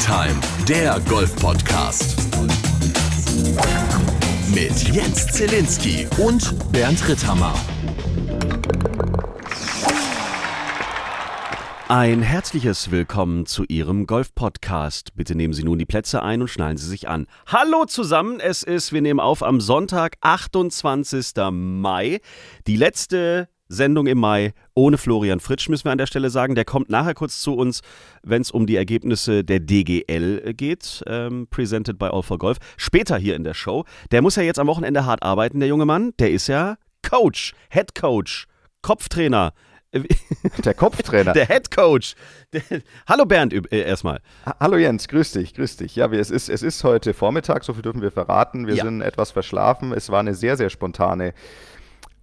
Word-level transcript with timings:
Time, 0.00 0.40
der 0.66 0.98
Golf-Podcast. 1.10 2.16
Mit 4.54 4.88
Jens 4.94 5.26
Zelinski 5.26 6.08
und 6.16 6.72
Bernd 6.72 7.06
Ritthammer. 7.06 7.54
Ein 11.88 12.22
herzliches 12.22 12.90
Willkommen 12.90 13.44
zu 13.44 13.64
Ihrem 13.64 14.06
Golf-Podcast. 14.06 15.14
Bitte 15.16 15.34
nehmen 15.34 15.52
Sie 15.52 15.64
nun 15.64 15.78
die 15.78 15.86
Plätze 15.86 16.22
ein 16.22 16.40
und 16.40 16.48
schnallen 16.48 16.78
Sie 16.78 16.88
sich 16.88 17.06
an. 17.06 17.26
Hallo 17.46 17.84
zusammen, 17.84 18.40
es 18.40 18.62
ist, 18.62 18.94
wir 18.94 19.02
nehmen 19.02 19.20
auf 19.20 19.42
am 19.42 19.60
Sonntag, 19.60 20.16
28. 20.22 21.32
Mai. 21.50 22.20
Die 22.66 22.76
letzte 22.76 23.48
Sendung 23.70 24.08
im 24.08 24.18
Mai 24.18 24.52
ohne 24.74 24.98
Florian 24.98 25.40
Fritsch, 25.40 25.68
müssen 25.68 25.84
wir 25.84 25.92
an 25.92 25.98
der 25.98 26.06
Stelle 26.06 26.28
sagen. 26.28 26.56
Der 26.56 26.64
kommt 26.64 26.90
nachher 26.90 27.14
kurz 27.14 27.40
zu 27.40 27.54
uns, 27.54 27.80
wenn 28.22 28.42
es 28.42 28.50
um 28.50 28.66
die 28.66 28.76
Ergebnisse 28.76 29.44
der 29.44 29.60
DGL 29.60 30.54
geht, 30.54 31.02
ähm, 31.06 31.46
presented 31.48 31.98
by 31.98 32.06
All 32.06 32.22
for 32.22 32.36
Golf. 32.36 32.58
Später 32.76 33.16
hier 33.16 33.36
in 33.36 33.44
der 33.44 33.54
Show. 33.54 33.84
Der 34.10 34.22
muss 34.22 34.36
ja 34.36 34.42
jetzt 34.42 34.58
am 34.58 34.66
Wochenende 34.66 35.06
hart 35.06 35.22
arbeiten, 35.22 35.60
der 35.60 35.68
junge 35.68 35.86
Mann. 35.86 36.12
Der 36.18 36.32
ist 36.32 36.48
ja 36.48 36.76
Coach, 37.08 37.54
Head 37.70 37.94
Coach, 37.94 38.46
Kopftrainer. 38.82 39.52
Der 40.64 40.74
Kopftrainer. 40.74 41.32
Der 41.32 41.48
Head 41.48 41.72
Coach. 41.72 42.14
Der, 42.52 42.62
hallo 43.08 43.26
Bernd 43.26 43.52
äh, 43.72 43.80
erstmal. 43.80 44.20
Hallo 44.60 44.76
Jens, 44.76 45.08
grüß 45.08 45.32
dich, 45.32 45.52
grüß 45.52 45.78
dich. 45.78 45.96
Ja, 45.96 46.06
es 46.12 46.30
ist, 46.30 46.48
es 46.48 46.62
ist 46.62 46.84
heute 46.84 47.12
Vormittag, 47.12 47.64
so 47.64 47.72
viel 47.72 47.82
dürfen 47.82 48.00
wir 48.00 48.12
verraten. 48.12 48.68
Wir 48.68 48.76
ja. 48.76 48.84
sind 48.84 49.00
etwas 49.00 49.32
verschlafen. 49.32 49.92
Es 49.92 50.08
war 50.08 50.20
eine 50.20 50.34
sehr, 50.34 50.56
sehr 50.56 50.70
spontane 50.70 51.34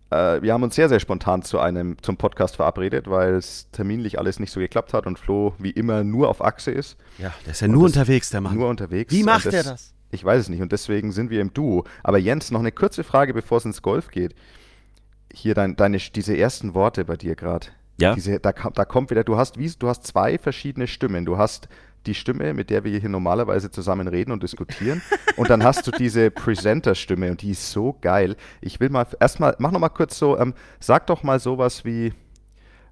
äh, 0.10 0.42
wir 0.42 0.54
haben 0.54 0.64
uns 0.64 0.76
sehr, 0.76 0.90
sehr 0.90 1.00
spontan 1.00 1.42
zu 1.42 1.60
einem, 1.60 2.02
zum 2.02 2.18
Podcast 2.18 2.56
verabredet, 2.56 3.10
weil 3.10 3.36
es 3.36 3.70
terminlich 3.72 4.20
alles 4.20 4.40
nicht 4.40 4.52
so 4.52 4.60
geklappt 4.60 4.94
hat 4.94 5.06
und 5.06 5.20
Flo 5.20 5.54
wie 5.60 5.72
immer 5.72 6.04
nur 6.04 6.30
auf 6.30 6.44
Achse 6.44 6.72
ist. 6.72 6.98
Ja, 7.18 7.34
der 7.46 7.52
ist 7.52 7.62
ja 7.62 7.68
nur 7.68 7.86
unterwegs, 7.86 8.30
der 8.30 8.42
Mann. 8.42 8.56
Nur 8.56 8.70
unterwegs. 8.70 9.14
Wie 9.14 9.24
macht 9.24 9.48
er 9.48 9.64
das? 9.64 9.94
Ich 10.10 10.24
weiß 10.24 10.42
es 10.42 10.50
nicht 10.50 10.62
und 10.62 10.72
deswegen 10.72 11.12
sind 11.12 11.30
wir 11.30 11.42
im 11.42 11.54
Duo. 11.54 11.84
Aber 12.04 12.18
Jens, 12.18 12.52
noch 12.52 12.62
eine 12.62 12.72
kurze 12.72 13.04
Frage, 13.04 13.34
bevor 13.34 13.58
es 13.58 13.66
ins 13.66 13.82
Golf 13.82 14.10
geht. 14.10 14.36
Hier 15.34 15.54
dein, 15.54 15.76
deine, 15.76 15.98
diese 15.98 16.38
ersten 16.38 16.74
Worte 16.74 17.04
bei 17.04 17.18
dir 17.18 17.36
gerade. 17.36 17.68
Ja. 18.00 18.16
Diese, 18.16 18.40
da, 18.40 18.52
da 18.52 18.86
kommt 18.86 19.10
wieder, 19.10 19.24
du 19.24 19.38
hast, 19.38 19.58
wie, 19.58 19.70
du 19.70 19.90
hast 19.90 20.06
zwei 20.06 20.38
verschiedene 20.38 20.88
Stimmen. 20.88 21.26
Du 21.26 21.38
hast 21.38 21.68
die 22.08 22.16
Stimme, 22.16 22.54
mit 22.54 22.70
der 22.70 22.84
wir 22.84 23.00
hier 23.00 23.10
normalerweise 23.10 23.70
zusammen 23.70 24.08
reden 24.08 24.32
und 24.32 24.42
diskutieren. 24.42 25.02
und 25.36 25.50
dann 25.50 25.64
hast 25.64 25.86
du 25.86 25.92
diese 25.92 26.32
Presenter-Stimme 26.32 27.30
und 27.32 27.42
die 27.42 27.52
ist 27.52 27.72
so 27.72 27.98
geil. 28.02 28.36
Ich 28.62 28.80
will 28.80 28.90
mal 28.90 29.06
erstmal, 29.20 29.56
mach 29.60 29.72
noch 29.72 29.80
mal 29.80 29.90
kurz 29.90 30.18
so, 30.18 30.38
ähm, 30.38 30.54
sag 30.80 31.08
doch 31.08 31.24
mal 31.24 31.40
sowas 31.40 31.86
wie 31.86 32.14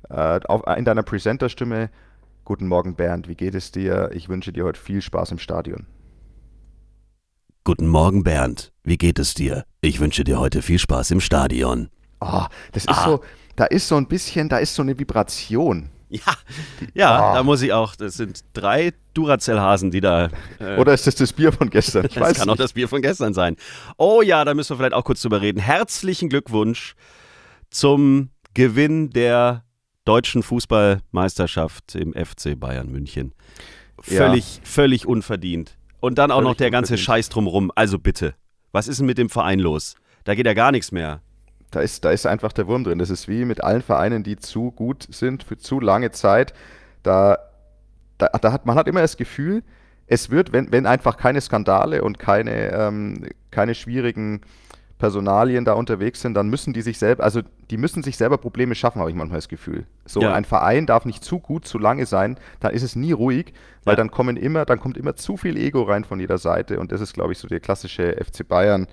äh, 0.09 0.39
auf, 0.45 0.63
in 0.77 0.85
deiner 0.85 1.03
Presenter-Stimme: 1.03 1.89
Guten 2.43 2.67
Morgen, 2.67 2.95
Bernd, 2.95 3.27
wie 3.27 3.35
geht 3.35 3.55
es 3.55 3.71
dir? 3.71 4.11
Ich 4.13 4.29
wünsche 4.29 4.53
dir 4.53 4.65
heute 4.65 4.79
viel 4.79 5.01
Spaß 5.01 5.31
im 5.31 5.39
Stadion. 5.39 5.87
Guten 7.63 7.87
Morgen, 7.87 8.23
Bernd. 8.23 8.71
Wie 8.83 8.97
geht 8.97 9.17
es 9.17 9.33
dir? 9.33 9.65
Ich 9.81 9.99
wünsche 9.99 10.23
dir 10.23 10.39
heute 10.39 10.61
viel 10.61 10.77
Spaß 10.77 11.09
im 11.09 11.19
Stadion. 11.19 11.89
Oh, 12.19 12.43
das 12.73 12.83
ist 12.85 12.89
ah. 12.89 13.05
so, 13.05 13.21
da 13.55 13.65
ist 13.65 13.87
so 13.87 13.95
ein 13.95 14.07
bisschen, 14.07 14.49
da 14.49 14.57
ist 14.57 14.75
so 14.75 14.83
eine 14.83 14.99
Vibration. 14.99 15.89
Ja, 16.09 16.21
ja, 16.93 17.31
oh. 17.31 17.35
da 17.35 17.43
muss 17.43 17.61
ich 17.61 17.73
auch. 17.73 17.95
Das 17.95 18.15
sind 18.15 18.41
drei 18.53 18.93
Duracell-Hasen, 19.13 19.91
die 19.91 20.01
da. 20.01 20.29
Äh, 20.59 20.77
Oder 20.77 20.93
ist 20.93 21.07
das 21.07 21.15
das 21.15 21.33
Bier 21.33 21.51
von 21.51 21.69
gestern? 21.69 22.05
Ich 22.05 22.13
das 22.13 22.37
kann 22.37 22.47
nicht. 22.47 22.49
auch 22.49 22.57
das 22.57 22.73
Bier 22.73 22.87
von 22.87 23.01
gestern 23.01 23.33
sein. 23.33 23.55
Oh 23.97 24.21
ja, 24.21 24.45
da 24.45 24.53
müssen 24.53 24.71
wir 24.71 24.77
vielleicht 24.77 24.93
auch 24.93 25.03
kurz 25.03 25.21
drüber 25.21 25.41
reden. 25.41 25.59
Herzlichen 25.59 26.29
Glückwunsch 26.29 26.95
zum 27.69 28.29
Gewinn 28.53 29.09
der 29.09 29.63
deutschen 30.05 30.43
Fußballmeisterschaft 30.43 31.95
im 31.95 32.13
FC 32.13 32.59
Bayern 32.59 32.91
München. 32.91 33.33
Völlig, 33.99 34.57
ja. 34.57 34.61
völlig 34.63 35.07
unverdient. 35.07 35.77
Und 35.99 36.19
dann 36.19 36.29
auch 36.29 36.37
völlig 36.37 36.49
noch 36.49 36.55
der 36.55 36.71
ganze 36.71 36.93
unverdient. 36.93 37.05
Scheiß 37.05 37.29
drumrum. 37.29 37.71
Also 37.73 37.97
bitte, 37.97 38.35
was 38.71 38.87
ist 38.87 38.99
denn 38.99 39.07
mit 39.07 39.17
dem 39.17 39.29
Verein 39.29 39.59
los? 39.59 39.95
Da 40.23 40.35
geht 40.35 40.45
ja 40.45 40.53
gar 40.53 40.71
nichts 40.71 40.91
mehr 40.91 41.21
da 41.75 41.81
ist, 41.81 42.05
da 42.05 42.11
ist 42.11 42.25
einfach 42.25 42.53
der 42.53 42.67
Wurm 42.67 42.83
drin. 42.83 42.99
Das 42.99 43.09
ist 43.09 43.27
wie 43.27 43.45
mit 43.45 43.63
allen 43.63 43.81
Vereinen, 43.81 44.23
die 44.23 44.37
zu 44.37 44.71
gut 44.71 45.07
sind 45.09 45.43
für 45.43 45.57
zu 45.57 45.79
lange 45.79 46.11
Zeit. 46.11 46.53
Da, 47.03 47.37
da, 48.17 48.27
da 48.27 48.51
hat 48.51 48.65
man 48.65 48.77
hat 48.77 48.87
immer 48.87 49.01
das 49.01 49.17
Gefühl, 49.17 49.63
es 50.07 50.29
wird, 50.29 50.53
wenn, 50.53 50.71
wenn 50.71 50.85
einfach 50.85 51.17
keine 51.17 51.41
Skandale 51.41 52.03
und 52.03 52.19
keine, 52.19 52.71
ähm, 52.71 53.27
keine 53.51 53.75
schwierigen 53.75 54.41
Personalien 54.97 55.65
da 55.65 55.73
unterwegs 55.73 56.21
sind, 56.21 56.35
dann 56.35 56.49
müssen 56.49 56.71
die 56.71 56.81
sich 56.81 56.97
selber, 56.97 57.23
also 57.23 57.41
die 57.69 57.77
müssen 57.77 58.01
sich 58.01 58.15
selber 58.15 58.37
Probleme 58.37 58.75
schaffen, 58.75 58.99
habe 58.99 59.09
ich 59.09 59.15
manchmal 59.15 59.39
das 59.39 59.49
Gefühl. 59.49 59.85
So 60.05 60.21
ja. 60.21 60.33
ein 60.33 60.45
Verein 60.45 60.85
darf 60.85 61.03
nicht 61.03 61.23
zu 61.23 61.39
gut, 61.39 61.67
zu 61.67 61.77
lange 61.77 62.05
sein, 62.05 62.37
dann 62.61 62.73
ist 62.73 62.83
es 62.83 62.95
nie 62.95 63.11
ruhig, 63.11 63.53
weil 63.83 63.93
ja. 63.93 63.97
dann 63.97 64.09
kommen 64.09 64.37
immer, 64.37 64.63
dann 64.63 64.79
kommt 64.79 64.97
immer 64.97 65.15
zu 65.15 65.35
viel 65.35 65.57
Ego 65.57 65.83
rein 65.83 66.05
von 66.05 66.19
jeder 66.19 66.37
Seite 66.37 66.79
und 66.79 66.93
das 66.93 67.01
ist, 67.01 67.13
glaube 67.13 67.33
ich, 67.33 67.39
so 67.39 67.47
der 67.47 67.59
klassische 67.59 68.15
FC 68.23 68.47
Bayern 68.47 68.87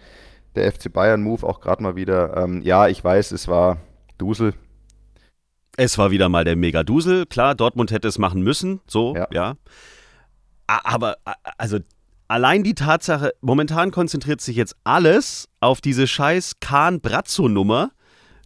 der 0.54 0.70
FC 0.72 0.92
Bayern-Move 0.92 1.46
auch 1.46 1.60
gerade 1.60 1.82
mal 1.82 1.96
wieder. 1.96 2.36
Ähm, 2.36 2.62
ja, 2.62 2.88
ich 2.88 3.02
weiß, 3.02 3.32
es 3.32 3.48
war 3.48 3.78
Dusel. 4.18 4.54
Es 5.76 5.96
war 5.98 6.10
wieder 6.10 6.28
mal 6.28 6.44
der 6.44 6.56
Mega-Dusel. 6.56 7.26
Klar, 7.26 7.54
Dortmund 7.54 7.90
hätte 7.90 8.08
es 8.08 8.18
machen 8.18 8.42
müssen, 8.42 8.80
so, 8.86 9.14
ja. 9.16 9.26
ja. 9.32 9.56
Aber, 10.66 11.16
also, 11.58 11.78
allein 12.28 12.62
die 12.62 12.74
Tatsache, 12.74 13.32
momentan 13.40 13.90
konzentriert 13.90 14.40
sich 14.40 14.56
jetzt 14.56 14.76
alles 14.84 15.48
auf 15.60 15.80
diese 15.80 16.06
scheiß 16.06 16.60
Kahn-Brazzo-Nummer. 16.60 17.90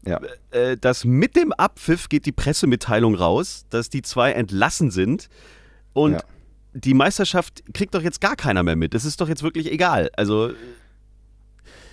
Ja. 0.04 0.20
Äh, 0.52 0.76
dass 0.76 1.04
mit 1.04 1.34
dem 1.34 1.52
Abpfiff 1.52 2.08
geht 2.08 2.26
die 2.26 2.32
Pressemitteilung 2.32 3.16
raus, 3.16 3.66
dass 3.70 3.90
die 3.90 4.02
zwei 4.02 4.32
entlassen 4.32 4.92
sind. 4.92 5.28
Und 5.94 6.12
ja. 6.12 6.20
die 6.74 6.94
Meisterschaft 6.94 7.64
kriegt 7.74 7.92
doch 7.92 8.02
jetzt 8.02 8.20
gar 8.20 8.36
keiner 8.36 8.62
mehr 8.62 8.76
mit. 8.76 8.94
Das 8.94 9.04
ist 9.04 9.20
doch 9.20 9.28
jetzt 9.28 9.42
wirklich 9.42 9.70
egal. 9.72 10.10
Also 10.16 10.52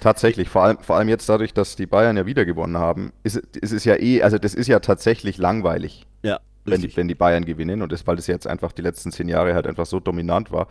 Tatsächlich, 0.04 0.50
vor 0.50 0.64
allem, 0.64 0.80
vor 0.80 0.98
allem 0.98 1.08
jetzt 1.08 1.30
dadurch, 1.30 1.54
dass 1.54 1.78
die 1.78 1.86
Bayern 1.86 2.18
ja 2.18 2.26
wieder 2.26 2.44
gewonnen 2.44 2.78
haben, 2.78 3.14
ist, 3.24 3.38
ist 3.38 3.72
es 3.72 3.86
ja 3.86 3.96
eh, 3.96 4.22
also 4.22 4.38
das 4.38 4.54
ist 4.54 4.68
ja 4.68 4.82
tatsächlich 4.82 5.38
langweilig. 5.38 6.06
Ja. 6.24 6.42
Wenn 6.66 6.82
die, 6.82 6.98
wenn 6.98 7.08
die, 7.08 7.16
Bayern 7.16 7.46
gewinnen 7.46 7.82
und 7.82 7.90
das, 7.90 8.06
weil 8.06 8.18
das 8.18 8.28
jetzt 8.28 8.46
einfach 8.46 8.74
die 8.74 8.82
letzten 8.82 9.14
zehn 9.14 9.30
Jahre 9.30 9.54
halt 9.54 9.66
einfach 9.66 9.86
so 9.86 10.02
dominant 10.02 10.52
war. 10.52 10.68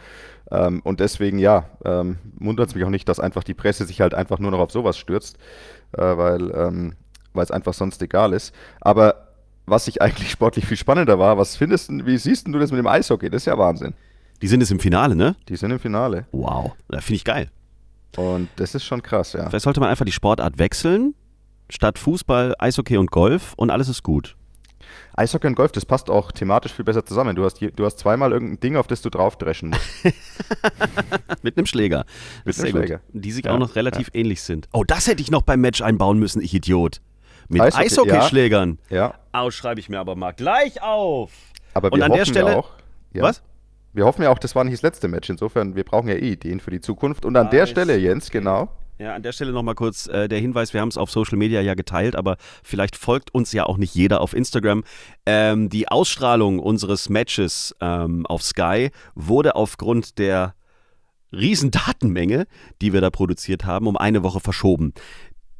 Ähm, 0.50 0.82
und 0.84 1.00
deswegen, 1.00 1.38
ja, 1.38 1.64
ähm, 1.82 2.18
wundert 2.40 2.68
es 2.68 2.74
mich 2.74 2.84
auch 2.84 2.90
nicht, 2.90 3.08
dass 3.08 3.20
einfach 3.20 3.42
die 3.42 3.54
Presse 3.54 3.86
sich 3.86 4.02
halt 4.02 4.12
einfach 4.12 4.38
nur 4.38 4.50
noch 4.50 4.60
auf 4.60 4.70
sowas 4.70 4.98
stürzt, 4.98 5.38
äh, 5.92 6.02
weil 6.02 6.50
ähm, 6.54 6.92
es 7.32 7.50
einfach 7.50 7.72
sonst 7.72 8.02
egal 8.02 8.34
ist. 8.34 8.54
Aber 8.82 9.28
was 9.64 9.88
ich 9.88 10.02
eigentlich 10.02 10.30
sportlich 10.30 10.66
viel 10.66 10.76
spannender 10.76 11.18
war, 11.18 11.38
was 11.38 11.56
findest 11.56 11.88
du, 11.88 12.04
wie 12.04 12.18
siehst 12.18 12.46
du 12.46 12.58
das 12.58 12.70
mit 12.70 12.80
dem 12.80 12.86
Eishockey? 12.86 13.30
Das 13.30 13.44
ist 13.44 13.46
ja 13.46 13.56
Wahnsinn. 13.56 13.94
Die 14.42 14.46
sind 14.48 14.60
jetzt 14.60 14.72
im 14.72 14.80
Finale, 14.80 15.16
ne? 15.16 15.36
Die 15.48 15.56
sind 15.56 15.70
im 15.70 15.78
Finale. 15.78 16.26
Wow, 16.32 16.72
da 16.90 17.00
finde 17.00 17.16
ich 17.16 17.24
geil. 17.24 17.50
Und 18.16 18.48
das 18.56 18.74
ist 18.74 18.84
schon 18.84 19.02
krass, 19.02 19.32
ja. 19.32 19.48
Vielleicht 19.48 19.64
sollte 19.64 19.80
man 19.80 19.88
einfach 19.88 20.04
die 20.04 20.12
Sportart 20.12 20.58
wechseln, 20.58 21.14
statt 21.70 21.98
Fußball, 21.98 22.54
Eishockey 22.58 22.96
und 22.96 23.10
Golf 23.10 23.54
und 23.56 23.70
alles 23.70 23.88
ist 23.88 24.02
gut. 24.02 24.36
Eishockey 25.14 25.46
und 25.46 25.54
Golf, 25.54 25.72
das 25.72 25.84
passt 25.84 26.10
auch 26.10 26.32
thematisch 26.32 26.72
viel 26.72 26.84
besser 26.84 27.04
zusammen. 27.04 27.36
Du 27.36 27.44
hast, 27.44 27.60
du 27.60 27.84
hast 27.84 27.98
zweimal 27.98 28.32
irgendein 28.32 28.60
Ding, 28.60 28.76
auf 28.76 28.86
das 28.86 29.02
du 29.02 29.10
draufdreschen 29.10 29.70
musst. 29.70 30.04
Mit 31.42 31.56
einem 31.56 31.66
Schläger. 31.66 32.04
Mit 32.44 32.58
einem 32.58 32.70
Schläger. 32.70 33.00
Die 33.12 33.32
sich 33.32 33.44
ja, 33.44 33.52
auch 33.52 33.58
noch 33.58 33.76
relativ 33.76 34.08
ja. 34.12 34.20
ähnlich 34.20 34.42
sind. 34.42 34.68
Oh, 34.72 34.84
das 34.84 35.06
hätte 35.06 35.22
ich 35.22 35.30
noch 35.30 35.42
beim 35.42 35.60
Match 35.60 35.82
einbauen 35.82 36.18
müssen, 36.18 36.40
ich 36.40 36.54
Idiot. 36.54 37.00
Mit 37.48 37.60
Eishockeyschlägern. 37.62 38.78
Ja. 38.88 38.96
ja. 38.96 39.14
Oh, 39.44 39.50
schreibe 39.50 39.80
ich 39.80 39.88
mir 39.88 40.00
aber 40.00 40.16
mal 40.16 40.32
gleich 40.32 40.82
auf. 40.82 41.32
Aber 41.74 41.92
und 41.92 42.02
an 42.02 42.12
der 42.12 42.24
Stelle. 42.24 42.56
Auch, 42.56 42.70
ja. 43.12 43.22
Was? 43.22 43.42
Wir 43.92 44.06
hoffen 44.06 44.22
ja 44.22 44.30
auch, 44.30 44.38
das 44.38 44.54
war 44.54 44.64
nicht 44.64 44.74
das 44.74 44.82
letzte 44.82 45.08
Match. 45.08 45.28
Insofern, 45.28 45.76
wir 45.76 45.84
brauchen 45.84 46.08
ja 46.08 46.14
eh 46.14 46.32
Ideen 46.32 46.60
für 46.60 46.70
die 46.70 46.80
Zukunft. 46.80 47.24
Und 47.24 47.36
an 47.36 47.48
ah, 47.48 47.50
der 47.50 47.66
Stelle, 47.66 47.96
Jens, 47.98 48.30
genau. 48.30 48.70
Ja, 48.98 49.14
an 49.14 49.22
der 49.22 49.32
Stelle 49.32 49.52
nochmal 49.52 49.74
kurz 49.74 50.06
äh, 50.06 50.28
der 50.28 50.38
Hinweis, 50.38 50.72
wir 50.72 50.80
haben 50.80 50.88
es 50.88 50.96
auf 50.96 51.10
Social 51.10 51.36
Media 51.36 51.60
ja 51.60 51.74
geteilt, 51.74 52.14
aber 52.14 52.36
vielleicht 52.62 52.96
folgt 52.96 53.34
uns 53.34 53.52
ja 53.52 53.64
auch 53.66 53.76
nicht 53.76 53.94
jeder 53.94 54.20
auf 54.20 54.32
Instagram. 54.32 54.84
Ähm, 55.26 55.68
die 55.68 55.88
Ausstrahlung 55.88 56.58
unseres 56.58 57.08
Matches 57.08 57.74
ähm, 57.80 58.24
auf 58.26 58.42
Sky 58.42 58.90
wurde 59.14 59.56
aufgrund 59.56 60.18
der 60.18 60.54
riesen 61.32 61.70
Datenmenge, 61.70 62.46
die 62.80 62.92
wir 62.92 63.00
da 63.00 63.10
produziert 63.10 63.64
haben, 63.64 63.86
um 63.86 63.96
eine 63.96 64.22
Woche 64.22 64.40
verschoben. 64.40 64.92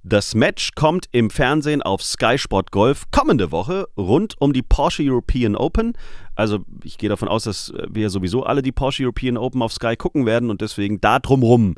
Das 0.05 0.35
Match 0.35 0.73
kommt 0.75 1.07
im 1.13 1.31
Fernsehen 1.31 1.81
auf 1.81 2.03
Sky 2.03 2.37
Sport 2.37 2.73
Golf 2.73 3.05
kommende 3.13 3.53
Woche 3.53 3.87
rund 3.97 4.35
um 4.41 4.53
die 4.53 4.63
Porsche 4.63 5.05
European 5.05 5.55
Open. 5.55 5.93
Also 6.35 6.65
ich 6.83 6.99
gehe 6.99 7.09
davon 7.09 7.29
aus, 7.29 7.45
dass 7.45 7.73
wir 7.89 8.11
sowieso 8.11 8.43
alle 8.43 8.63
die 8.63 8.73
Porsche 8.73 9.05
European 9.05 9.37
Open 9.37 9.63
auf 9.63 9.73
Sky 9.73 9.95
gucken 9.97 10.27
werden 10.27 10.51
und 10.51 10.61
deswegen 10.61 11.01
da 11.01 11.21
drumrum, 11.21 11.77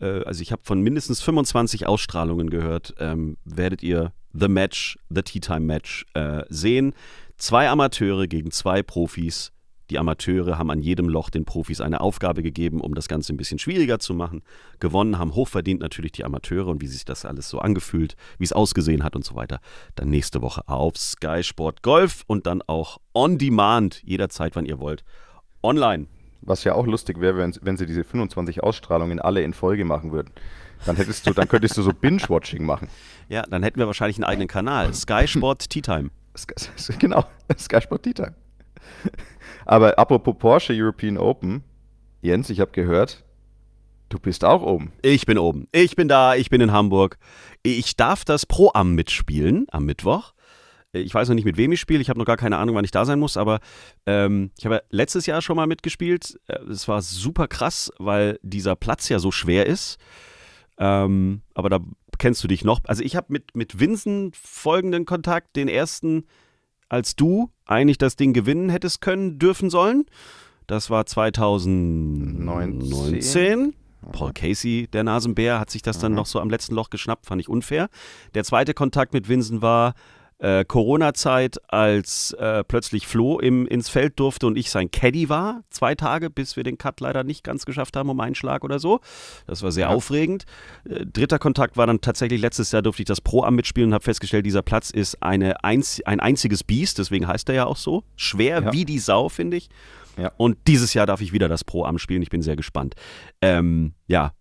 äh, 0.00 0.22
also 0.22 0.42
ich 0.42 0.52
habe 0.52 0.62
von 0.64 0.80
mindestens 0.80 1.20
25 1.22 1.88
Ausstrahlungen 1.88 2.50
gehört, 2.50 2.94
ähm, 3.00 3.36
werdet 3.44 3.82
ihr 3.82 4.12
The 4.32 4.48
Match, 4.48 4.96
The 5.08 5.22
Tea 5.22 5.40
Time 5.40 5.60
Match 5.60 6.06
äh, 6.14 6.44
sehen. 6.48 6.94
Zwei 7.36 7.68
Amateure 7.68 8.28
gegen 8.28 8.52
zwei 8.52 8.84
Profis 8.84 9.52
die 9.90 9.98
Amateure 9.98 10.58
haben 10.58 10.70
an 10.70 10.80
jedem 10.80 11.08
Loch 11.08 11.30
den 11.30 11.44
Profis 11.44 11.80
eine 11.80 12.00
Aufgabe 12.00 12.42
gegeben, 12.42 12.80
um 12.80 12.94
das 12.94 13.08
Ganze 13.08 13.32
ein 13.32 13.36
bisschen 13.36 13.58
schwieriger 13.58 13.98
zu 13.98 14.14
machen. 14.14 14.42
Gewonnen 14.80 15.18
haben 15.18 15.34
hochverdient 15.34 15.80
natürlich 15.80 16.12
die 16.12 16.24
Amateure 16.24 16.68
und 16.68 16.80
wie 16.80 16.86
sich 16.86 17.04
das 17.04 17.24
alles 17.24 17.48
so 17.48 17.58
angefühlt, 17.58 18.16
wie 18.38 18.44
es 18.44 18.52
ausgesehen 18.52 19.04
hat 19.04 19.14
und 19.16 19.24
so 19.24 19.34
weiter. 19.34 19.60
Dann 19.94 20.10
nächste 20.10 20.42
Woche 20.42 20.62
auf 20.68 20.96
Sky 20.96 21.42
Sport 21.42 21.82
Golf 21.82 22.22
und 22.26 22.46
dann 22.46 22.62
auch 22.62 22.98
on 23.14 23.38
demand, 23.38 24.02
jederzeit, 24.02 24.56
wann 24.56 24.66
ihr 24.66 24.78
wollt, 24.80 25.04
online. 25.62 26.06
was 26.42 26.64
ja 26.64 26.74
auch 26.74 26.86
lustig 26.86 27.20
wäre, 27.20 27.38
wenn, 27.38 27.54
wenn 27.62 27.76
sie 27.76 27.86
diese 27.86 28.04
25 28.04 28.62
Ausstrahlungen 28.62 29.18
alle 29.20 29.42
in 29.42 29.52
Folge 29.52 29.84
machen 29.84 30.12
würden. 30.12 30.30
Dann 30.84 30.96
hättest 30.96 31.26
du, 31.26 31.32
dann 31.32 31.48
könntest 31.48 31.76
du 31.76 31.82
so 31.82 31.92
Binge-Watching 31.92 32.64
machen. 32.64 32.88
Ja, 33.28 33.42
dann 33.42 33.64
hätten 33.64 33.80
wir 33.80 33.88
wahrscheinlich 33.88 34.18
einen 34.18 34.24
eigenen 34.24 34.46
Kanal. 34.46 34.94
Sky 34.94 35.26
Sport 35.26 35.68
Tea 35.68 35.82
Time. 35.82 36.10
Genau, 37.00 37.24
Sky 37.58 37.80
Sport 37.80 38.04
Tea 38.04 38.14
Time. 38.14 38.34
Aber 39.66 39.98
apropos 39.98 40.36
Porsche 40.38 40.72
European 40.74 41.18
Open, 41.18 41.64
Jens, 42.22 42.50
ich 42.50 42.60
habe 42.60 42.70
gehört, 42.72 43.24
du 44.08 44.18
bist 44.18 44.44
auch 44.44 44.62
oben. 44.62 44.92
Ich 45.02 45.26
bin 45.26 45.38
oben. 45.38 45.68
Ich 45.72 45.96
bin 45.96 46.08
da, 46.08 46.34
ich 46.34 46.50
bin 46.50 46.60
in 46.60 46.72
Hamburg. 46.72 47.18
Ich 47.62 47.96
darf 47.96 48.24
das 48.24 48.46
Pro-Am 48.46 48.94
mitspielen 48.94 49.66
am 49.70 49.84
Mittwoch. 49.84 50.32
Ich 50.92 51.12
weiß 51.12 51.28
noch 51.28 51.34
nicht, 51.34 51.44
mit 51.44 51.56
wem 51.56 51.72
ich 51.72 51.80
spiele. 51.80 52.00
Ich 52.00 52.08
habe 52.08 52.18
noch 52.18 52.26
gar 52.26 52.36
keine 52.36 52.56
Ahnung, 52.58 52.74
wann 52.74 52.84
ich 52.84 52.90
da 52.90 53.04
sein 53.04 53.18
muss. 53.18 53.36
Aber 53.36 53.60
ähm, 54.06 54.50
ich 54.58 54.64
habe 54.64 54.82
letztes 54.90 55.26
Jahr 55.26 55.42
schon 55.42 55.56
mal 55.56 55.66
mitgespielt. 55.66 56.38
Äh, 56.46 56.58
es 56.70 56.88
war 56.88 57.02
super 57.02 57.48
krass, 57.48 57.92
weil 57.98 58.38
dieser 58.42 58.76
Platz 58.76 59.08
ja 59.08 59.18
so 59.18 59.30
schwer 59.30 59.66
ist. 59.66 59.98
Ähm, 60.78 61.42
aber 61.54 61.68
da 61.68 61.80
kennst 62.18 62.42
du 62.42 62.48
dich 62.48 62.64
noch. 62.64 62.80
Also 62.84 63.02
ich 63.02 63.16
habe 63.16 63.26
mit, 63.30 63.54
mit 63.56 63.78
Vincent 63.80 64.36
folgenden 64.36 65.04
Kontakt, 65.04 65.56
den 65.56 65.68
ersten, 65.68 66.26
als 66.88 67.16
du 67.16 67.50
eigentlich 67.64 67.98
das 67.98 68.16
Ding 68.16 68.32
gewinnen 68.32 68.68
hättest 68.68 69.00
können, 69.00 69.38
dürfen 69.38 69.70
sollen. 69.70 70.06
Das 70.66 70.90
war 70.90 71.06
2019. 71.06 72.78
19. 72.88 73.74
Paul 74.12 74.32
Casey, 74.32 74.88
der 74.92 75.04
Nasenbär, 75.04 75.58
hat 75.58 75.70
sich 75.70 75.82
das 75.82 75.98
dann 75.98 76.12
mhm. 76.12 76.16
noch 76.16 76.26
so 76.26 76.40
am 76.40 76.50
letzten 76.50 76.74
Loch 76.74 76.90
geschnappt, 76.90 77.26
fand 77.26 77.40
ich 77.40 77.48
unfair. 77.48 77.88
Der 78.34 78.44
zweite 78.44 78.74
Kontakt 78.74 79.12
mit 79.12 79.28
Vincent 79.28 79.62
war 79.62 79.94
äh, 80.38 80.64
Corona-Zeit, 80.64 81.56
als 81.72 82.32
äh, 82.32 82.62
plötzlich 82.64 83.06
Flo 83.06 83.38
im, 83.38 83.66
ins 83.66 83.88
Feld 83.88 84.18
durfte 84.20 84.46
und 84.46 84.56
ich 84.56 84.70
sein 84.70 84.90
Caddy 84.90 85.28
war, 85.28 85.62
zwei 85.70 85.94
Tage, 85.94 86.28
bis 86.30 86.56
wir 86.56 86.64
den 86.64 86.78
Cut 86.78 87.00
leider 87.00 87.24
nicht 87.24 87.42
ganz 87.42 87.64
geschafft 87.64 87.96
haben 87.96 88.10
um 88.10 88.20
einen 88.20 88.34
Schlag 88.34 88.64
oder 88.64 88.78
so. 88.78 89.00
Das 89.46 89.62
war 89.62 89.72
sehr 89.72 89.88
ja. 89.88 89.94
aufregend. 89.94 90.44
Äh, 90.84 91.06
dritter 91.06 91.38
Kontakt 91.38 91.76
war 91.76 91.86
dann 91.86 92.00
tatsächlich 92.00 92.40
letztes 92.40 92.72
Jahr 92.72 92.82
durfte 92.82 93.02
ich 93.02 93.06
das 93.06 93.20
Pro-Am 93.20 93.54
mitspielen 93.54 93.90
und 93.90 93.94
habe 93.94 94.04
festgestellt, 94.04 94.44
dieser 94.44 94.62
Platz 94.62 94.90
ist 94.90 95.22
eine 95.22 95.64
einz 95.64 96.00
ein 96.04 96.20
einziges 96.20 96.64
Biest, 96.64 96.98
deswegen 96.98 97.26
heißt 97.26 97.48
er 97.48 97.54
ja 97.54 97.66
auch 97.66 97.76
so. 97.76 98.04
Schwer 98.16 98.62
ja. 98.62 98.72
wie 98.72 98.84
die 98.84 98.98
Sau, 98.98 99.28
finde 99.28 99.56
ich. 99.56 99.68
Ja. 100.18 100.32
Und 100.36 100.58
dieses 100.66 100.94
Jahr 100.94 101.06
darf 101.06 101.20
ich 101.20 101.32
wieder 101.32 101.48
das 101.48 101.64
Pro-Am 101.64 101.98
spielen. 101.98 102.22
Ich 102.22 102.30
bin 102.30 102.42
sehr 102.42 102.56
gespannt. 102.56 102.94
Ähm, 103.42 103.92
ja, 104.06 104.32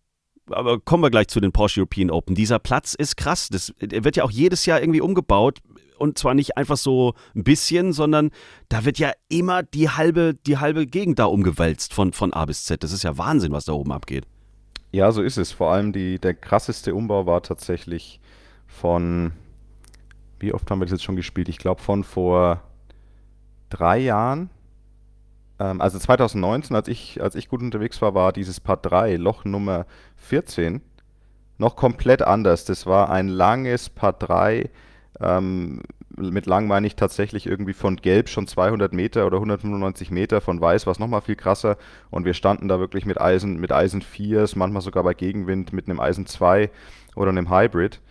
aber 0.50 0.80
kommen 0.80 1.03
wir 1.03 1.09
gleich 1.09 1.27
zu 1.27 1.39
den 1.39 1.51
Porsche 1.51 1.81
European 1.81 2.12
Open. 2.12 2.36
Dieser 2.36 2.59
Platz 2.59 2.94
ist 2.94 3.18
krass. 3.18 3.50
Das, 3.50 3.74
der 3.81 4.03
wird 4.03 4.15
ja 4.15 4.24
auch 4.24 4.31
jedes 4.31 4.65
Jahr 4.65 4.80
irgendwie 4.80 5.01
umgebaut. 5.01 5.59
Und 5.97 6.18
zwar 6.18 6.33
nicht 6.33 6.57
einfach 6.57 6.77
so 6.77 7.13
ein 7.36 7.44
bisschen, 7.44 7.94
sondern 7.94 8.31
da 8.69 8.86
wird 8.86 9.00
ja 9.00 9.12
immer 9.30 9.63
die 9.63 9.89
halbe, 9.89 10.33
die 10.33 10.57
halbe 10.57 10.88
Gegend 10.88 11.19
da 11.19 11.25
umgewälzt 11.25 11.94
von, 11.94 12.13
von 12.13 12.33
A 12.33 12.45
bis 12.45 12.65
Z. 12.65 12.83
Das 12.83 12.92
ist 12.92 13.03
ja 13.03 13.18
Wahnsinn, 13.18 13.51
was 13.51 13.65
da 13.65 13.74
oben 13.74 13.92
abgeht. 13.92 14.25
Ja, 14.92 15.12
so 15.12 15.21
ist 15.21 15.38
es. 15.38 15.51
Vor 15.51 15.71
allem 15.71 15.92
die, 15.94 16.19
der 16.19 16.33
krasseste 16.33 16.95
Umbau 16.95 17.25
war 17.25 17.42
tatsächlich 17.42 18.19
von, 18.68 19.31
wie 20.39 20.53
oft 20.53 20.69
haben 20.69 20.80
wir 20.80 20.86
das 20.86 20.94
jetzt 20.94 21.03
schon 21.03 21.15
gespielt? 21.15 21.50
Ich 21.50 21.57
glaube 21.57 21.81
von 21.81 22.03
vor 22.03 22.62
drei 23.69 24.00
Jahren 24.00 24.50
ähm, 25.59 25.81
also 25.81 26.00
2019, 26.00 26.75
als 26.75 26.88
ich, 26.88 27.21
als 27.21 27.36
ich 27.36 27.50
gut 27.50 27.62
unterwegs 27.62 28.01
war, 28.01 28.13
war 28.13 28.33
dieses 28.33 28.59
Part 28.59 28.86
3, 28.86 29.15
Loch 29.15 29.45
Nummer 29.45 29.86
14, 30.18 30.81
noch 31.57 31.75
komplett 31.75 32.21
anders. 32.21 32.65
Das 32.65 32.86
war 32.86 33.09
ein 33.09 33.27
langes 33.27 33.89
Part 33.89 34.27
3. 34.27 34.69
Ähm, 35.20 35.82
mit 36.18 36.46
lang 36.46 36.68
meine 36.68 36.88
ich 36.88 36.96
tatsächlich 36.96 37.46
irgendwie 37.46 37.74
von 37.74 37.98
gelb 37.98 38.30
schon 38.30 38.48
200 38.48 38.94
Meter 38.94 39.26
oder 39.26 39.38
195 39.38 40.12
Meter, 40.12 40.42
von 40.42 40.62
weiß 40.62 40.86
war 40.86 40.92
es 40.92 41.00
nochmal 41.00 41.22
viel 41.22 41.36
krasser. 41.36 41.78
Und 42.10 42.26
wir 42.26 42.34
standen 42.34 42.68
da 42.68 42.80
wirklich 42.80 43.06
mit 43.06 43.20
Eisen, 43.20 43.60
mit 43.60 43.72
Eisen 43.72 44.02
4, 44.02 44.46
manchmal 44.56 44.82
sogar 44.82 45.04
bei 45.04 45.14
Gegenwind 45.14 45.74
mit 45.74 45.90
einem 45.90 46.00
Eisen 46.00 46.26
2 46.26 46.70
oder 47.16 47.30
einem 47.30 47.50
Hybrid. 47.50 48.02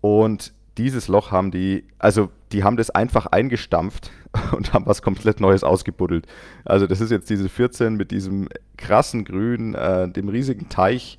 Und 0.00 0.52
dieses 0.76 1.08
Loch 1.08 1.32
haben 1.32 1.50
die, 1.50 1.84
also 1.98 2.30
die 2.52 2.62
haben 2.62 2.76
das 2.76 2.90
einfach 2.90 3.26
eingestampft 3.26 4.10
und 4.56 4.72
haben 4.72 4.86
was 4.86 5.02
komplett 5.02 5.40
Neues 5.40 5.64
ausgebuddelt. 5.64 6.26
Also 6.64 6.86
das 6.86 7.00
ist 7.00 7.10
jetzt 7.10 7.28
diese 7.30 7.48
14 7.48 7.94
mit 7.94 8.10
diesem 8.12 8.48
krassen 8.76 9.24
Grün, 9.24 9.74
äh, 9.74 10.08
dem 10.08 10.28
riesigen 10.28 10.68
Teich. 10.68 11.18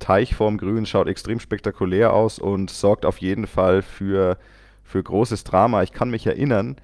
Teichform 0.00 0.58
Grün 0.58 0.86
schaut 0.86 1.06
extrem 1.06 1.38
spektakulär 1.38 2.12
aus 2.12 2.40
und 2.40 2.70
sorgt 2.70 3.06
auf 3.06 3.18
jeden 3.18 3.46
Fall 3.46 3.82
für, 3.82 4.36
für 4.82 5.02
großes 5.02 5.44
Drama. 5.44 5.82
Ich 5.82 5.92
kann 5.92 6.10
mich 6.10 6.26
erinnern, 6.26 6.76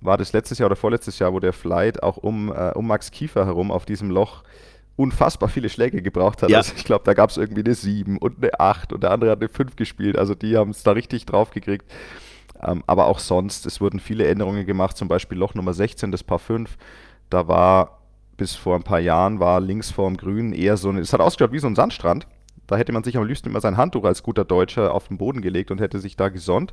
war 0.00 0.16
das 0.16 0.32
letztes 0.32 0.58
Jahr 0.58 0.66
oder 0.66 0.76
vorletztes 0.76 1.18
Jahr, 1.18 1.34
wo 1.34 1.40
der 1.40 1.52
Flight 1.52 2.02
auch 2.02 2.16
um, 2.16 2.50
äh, 2.50 2.72
um 2.72 2.86
Max 2.86 3.10
Kiefer 3.10 3.44
herum 3.44 3.70
auf 3.70 3.84
diesem 3.84 4.10
Loch 4.10 4.42
unfassbar 4.96 5.48
viele 5.48 5.68
Schläge 5.68 6.02
gebraucht 6.02 6.42
hat. 6.42 6.50
Ja. 6.50 6.58
Also 6.58 6.74
ich 6.76 6.84
glaube, 6.84 7.04
da 7.04 7.14
gab 7.14 7.30
es 7.30 7.36
irgendwie 7.36 7.64
eine 7.64 7.74
7 7.74 8.18
und 8.18 8.38
eine 8.38 8.58
8 8.58 8.92
und 8.92 9.02
der 9.02 9.10
andere 9.10 9.30
hat 9.30 9.40
eine 9.40 9.48
5 9.48 9.76
gespielt. 9.76 10.18
Also 10.18 10.34
die 10.34 10.56
haben 10.56 10.70
es 10.70 10.82
da 10.82 10.92
richtig 10.92 11.26
drauf 11.26 11.50
gekriegt. 11.50 11.90
Ähm, 12.62 12.84
aber 12.86 13.06
auch 13.06 13.18
sonst, 13.18 13.66
es 13.66 13.80
wurden 13.80 14.00
viele 14.00 14.26
Änderungen 14.26 14.66
gemacht, 14.66 14.96
zum 14.96 15.08
Beispiel 15.08 15.38
Loch 15.38 15.54
Nummer 15.54 15.72
16, 15.72 16.12
das 16.12 16.22
Paar 16.22 16.38
5. 16.38 16.76
Da 17.30 17.48
war 17.48 18.00
bis 18.36 18.54
vor 18.56 18.74
ein 18.74 18.82
paar 18.82 19.00
Jahren 19.00 19.38
war 19.38 19.60
links 19.60 19.90
vorm 19.90 20.16
Grün 20.16 20.52
eher 20.54 20.78
so 20.78 20.88
eine, 20.88 21.00
es 21.00 21.12
hat 21.12 21.20
ausgeschaut 21.20 21.52
wie 21.52 21.58
so 21.58 21.66
ein 21.66 21.76
Sandstrand. 21.76 22.26
Da 22.70 22.76
hätte 22.76 22.92
man 22.92 23.02
sich 23.02 23.16
am 23.16 23.26
liebsten 23.26 23.48
immer 23.48 23.60
sein 23.60 23.76
Handtuch 23.76 24.04
als 24.04 24.22
guter 24.22 24.44
Deutscher 24.44 24.94
auf 24.94 25.08
den 25.08 25.18
Boden 25.18 25.42
gelegt 25.42 25.72
und 25.72 25.80
hätte 25.80 25.98
sich 25.98 26.16
da 26.16 26.28
gesonnt. 26.28 26.72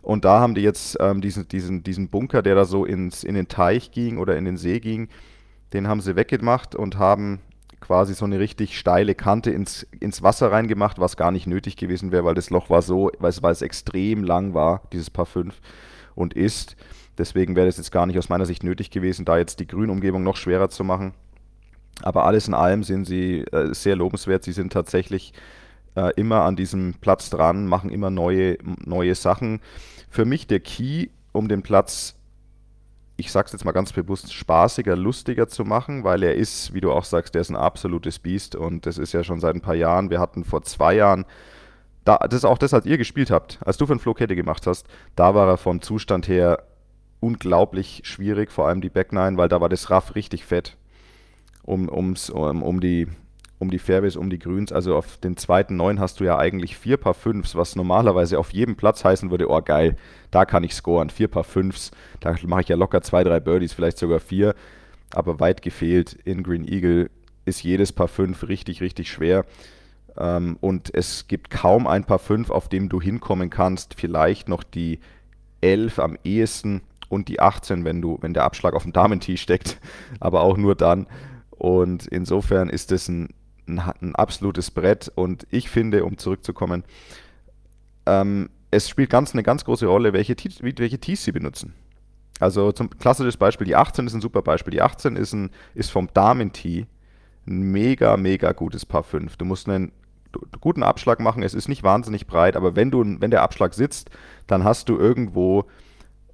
Und 0.00 0.24
da 0.24 0.40
haben 0.40 0.54
die 0.54 0.62
jetzt 0.62 0.96
ähm, 0.98 1.20
diesen, 1.20 1.46
diesen, 1.46 1.82
diesen 1.82 2.08
Bunker, 2.08 2.40
der 2.40 2.54
da 2.54 2.64
so 2.64 2.86
ins, 2.86 3.22
in 3.22 3.34
den 3.34 3.46
Teich 3.46 3.90
ging 3.90 4.16
oder 4.16 4.38
in 4.38 4.46
den 4.46 4.56
See 4.56 4.80
ging, 4.80 5.08
den 5.74 5.88
haben 5.88 6.00
sie 6.00 6.16
weggemacht 6.16 6.74
und 6.74 6.96
haben 6.96 7.40
quasi 7.80 8.14
so 8.14 8.24
eine 8.24 8.38
richtig 8.38 8.78
steile 8.78 9.14
Kante 9.14 9.50
ins, 9.50 9.86
ins 10.00 10.22
Wasser 10.22 10.52
reingemacht, 10.52 10.98
was 10.98 11.18
gar 11.18 11.32
nicht 11.32 11.46
nötig 11.46 11.76
gewesen 11.76 12.12
wäre, 12.12 12.24
weil 12.24 12.34
das 12.34 12.48
Loch 12.48 12.70
war 12.70 12.80
so, 12.80 13.10
weil 13.18 13.28
es, 13.28 13.42
weil 13.42 13.52
es 13.52 13.60
extrem 13.60 14.24
lang 14.24 14.54
war, 14.54 14.84
dieses 14.90 15.10
Paar 15.10 15.26
5 15.26 15.54
und 16.14 16.32
ist. 16.32 16.76
Deswegen 17.18 17.56
wäre 17.56 17.68
es 17.68 17.76
jetzt 17.76 17.92
gar 17.92 18.06
nicht 18.06 18.16
aus 18.16 18.30
meiner 18.30 18.46
Sicht 18.46 18.64
nötig 18.64 18.90
gewesen, 18.90 19.26
da 19.26 19.36
jetzt 19.36 19.60
die 19.60 19.66
Grünumgebung 19.66 20.22
noch 20.22 20.36
schwerer 20.36 20.70
zu 20.70 20.82
machen. 20.82 21.12
Aber 22.02 22.24
alles 22.24 22.48
in 22.48 22.54
allem 22.54 22.82
sind 22.82 23.06
sie 23.06 23.40
äh, 23.40 23.74
sehr 23.74 23.96
lobenswert. 23.96 24.44
Sie 24.44 24.52
sind 24.52 24.72
tatsächlich 24.72 25.32
äh, 25.94 26.12
immer 26.16 26.42
an 26.42 26.56
diesem 26.56 26.94
Platz 27.00 27.30
dran, 27.30 27.66
machen 27.66 27.90
immer 27.90 28.10
neue, 28.10 28.58
neue 28.84 29.14
Sachen. 29.14 29.60
Für 30.10 30.24
mich 30.24 30.46
der 30.46 30.60
Key, 30.60 31.08
um 31.32 31.48
den 31.48 31.62
Platz 31.62 32.16
ich 33.16 33.32
sag's 33.32 33.52
jetzt 33.52 33.64
mal 33.64 33.72
ganz 33.72 33.92
bewusst, 33.92 34.32
spaßiger, 34.32 34.94
lustiger 34.94 35.48
zu 35.48 35.64
machen, 35.64 36.04
weil 36.04 36.22
er 36.22 36.34
ist, 36.34 36.74
wie 36.74 36.80
du 36.80 36.92
auch 36.92 37.04
sagst, 37.04 37.34
der 37.34 37.40
ist 37.40 37.50
ein 37.50 37.56
absolutes 37.56 38.18
Biest 38.18 38.54
und 38.54 38.84
das 38.84 38.98
ist 38.98 39.12
ja 39.12 39.24
schon 39.24 39.40
seit 39.40 39.54
ein 39.54 39.62
paar 39.62 39.74
Jahren. 39.74 40.10
Wir 40.10 40.20
hatten 40.20 40.44
vor 40.44 40.62
zwei 40.62 40.94
Jahren, 40.96 41.24
da, 42.04 42.18
das 42.18 42.34
ist 42.34 42.44
auch 42.44 42.58
das, 42.58 42.74
als 42.74 42.84
ihr 42.84 42.98
gespielt 42.98 43.30
habt, 43.30 43.58
als 43.64 43.78
du 43.78 43.86
für 43.86 43.94
den 43.94 44.00
Flo 44.00 44.12
Kette 44.12 44.36
gemacht 44.36 44.66
hast, 44.66 44.86
da 45.16 45.34
war 45.34 45.48
er 45.48 45.56
vom 45.56 45.80
Zustand 45.80 46.28
her 46.28 46.64
unglaublich 47.20 48.02
schwierig, 48.04 48.52
vor 48.52 48.68
allem 48.68 48.82
die 48.82 48.90
Back 48.90 49.12
Nine, 49.12 49.38
weil 49.38 49.48
da 49.48 49.62
war 49.62 49.70
das 49.70 49.90
Raff 49.90 50.14
richtig 50.14 50.44
fett 50.44 50.76
um, 51.66 51.88
ums, 51.88 52.30
um, 52.30 52.62
um 52.62 52.80
die 52.80 53.06
um 53.58 53.70
die 53.70 53.78
Fairways, 53.78 54.16
um 54.16 54.28
die 54.28 54.38
Grüns. 54.38 54.72
Also 54.72 54.96
auf 54.96 55.16
den 55.18 55.36
zweiten 55.36 55.76
neun 55.76 55.98
hast 55.98 56.20
du 56.20 56.24
ja 56.24 56.38
eigentlich 56.38 56.76
vier 56.76 56.96
Paar 56.98 57.14
Fünfs, 57.14 57.54
was 57.54 57.74
normalerweise 57.74 58.38
auf 58.38 58.52
jedem 58.52 58.76
Platz 58.76 59.04
heißen 59.04 59.30
würde, 59.30 59.50
oh 59.50 59.62
geil, 59.62 59.96
da 60.30 60.44
kann 60.44 60.64
ich 60.64 60.74
scoren. 60.74 61.10
Vier 61.10 61.28
Paar 61.28 61.44
Fünfs, 61.44 61.90
da 62.20 62.34
mache 62.46 62.62
ich 62.62 62.68
ja 62.68 62.76
locker 62.76 63.00
zwei, 63.02 63.24
drei 63.24 63.40
Birdies, 63.40 63.72
vielleicht 63.72 63.98
sogar 63.98 64.20
vier. 64.20 64.54
Aber 65.14 65.40
weit 65.40 65.62
gefehlt 65.62 66.12
in 66.24 66.42
Green 66.42 66.66
Eagle 66.68 67.10
ist 67.44 67.62
jedes 67.62 67.92
Paar 67.92 68.08
Fünf 68.08 68.46
richtig, 68.48 68.82
richtig 68.82 69.10
schwer. 69.10 69.46
Ähm, 70.18 70.58
und 70.60 70.92
es 70.94 71.28
gibt 71.28 71.50
kaum 71.50 71.86
ein 71.86 72.04
Paar 72.04 72.18
Fünf, 72.18 72.50
auf 72.50 72.68
dem 72.68 72.88
du 72.88 73.00
hinkommen 73.00 73.48
kannst. 73.48 73.94
Vielleicht 73.94 74.48
noch 74.48 74.64
die 74.64 75.00
elf 75.60 75.98
am 75.98 76.18
ehesten 76.24 76.82
und 77.08 77.28
die 77.28 77.40
18, 77.40 77.84
wenn 77.84 78.02
du, 78.02 78.18
wenn 78.20 78.34
der 78.34 78.44
Abschlag 78.44 78.74
auf 78.74 78.82
dem 78.82 78.92
Damentee 78.92 79.36
steckt, 79.36 79.78
aber 80.20 80.42
auch 80.42 80.56
nur 80.56 80.74
dann. 80.74 81.06
Und 81.58 82.06
insofern 82.06 82.68
ist 82.68 82.92
es 82.92 83.08
ein 83.08 83.28
ein, 83.68 83.80
ein 84.00 84.14
absolutes 84.14 84.70
Brett 84.70 85.10
und 85.14 85.46
ich 85.50 85.68
finde, 85.68 86.04
um 86.04 86.18
zurückzukommen, 86.18 86.84
ähm, 88.06 88.50
es 88.70 88.88
spielt 88.88 89.10
ganz 89.10 89.32
eine 89.32 89.42
ganz 89.42 89.64
große 89.64 89.86
Rolle, 89.86 90.12
welche, 90.12 90.36
welche 90.60 90.98
Tees 90.98 91.24
sie 91.24 91.32
benutzen. 91.32 91.74
Also 92.38 92.72
zum 92.72 92.90
klassisches 92.90 93.36
Beispiel, 93.36 93.66
die 93.66 93.76
18 93.76 94.06
ist 94.06 94.14
ein 94.14 94.20
super 94.20 94.42
Beispiel. 94.42 94.72
Die 94.72 94.82
18 94.82 95.16
ist, 95.16 95.32
ein, 95.32 95.50
ist 95.74 95.90
vom 95.90 96.08
Damen-Tee 96.12 96.86
ein 97.46 97.62
mega, 97.62 98.16
mega 98.16 98.52
gutes 98.52 98.84
Paar 98.84 99.04
5. 99.04 99.36
Du 99.36 99.44
musst 99.44 99.68
einen 99.68 99.92
guten 100.60 100.82
Abschlag 100.82 101.20
machen, 101.20 101.42
es 101.42 101.54
ist 101.54 101.68
nicht 101.68 101.82
wahnsinnig 101.82 102.26
breit, 102.26 102.56
aber 102.56 102.76
wenn, 102.76 102.90
du, 102.90 103.02
wenn 103.20 103.30
der 103.30 103.42
Abschlag 103.42 103.72
sitzt, 103.72 104.10
dann 104.46 104.64
hast 104.64 104.90
du 104.90 104.98
irgendwo 104.98 105.64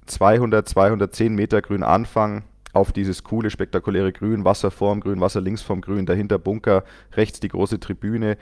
200, 0.07 0.67
210 0.67 1.33
Meter 1.33 1.61
grün 1.61 1.83
Anfang, 1.83 2.43
auf 2.73 2.91
dieses 2.91 3.23
coole, 3.23 3.49
spektakuläre 3.49 4.11
Grün, 4.11 4.45
Wasser 4.45 4.71
vorm 4.71 4.99
Grün, 4.99 5.21
Wasser 5.21 5.41
links 5.41 5.61
vom 5.61 5.81
Grün, 5.81 6.05
dahinter 6.05 6.39
Bunker, 6.39 6.83
rechts 7.13 7.39
die 7.39 7.49
große 7.49 7.79
Tribüne, 7.79 8.37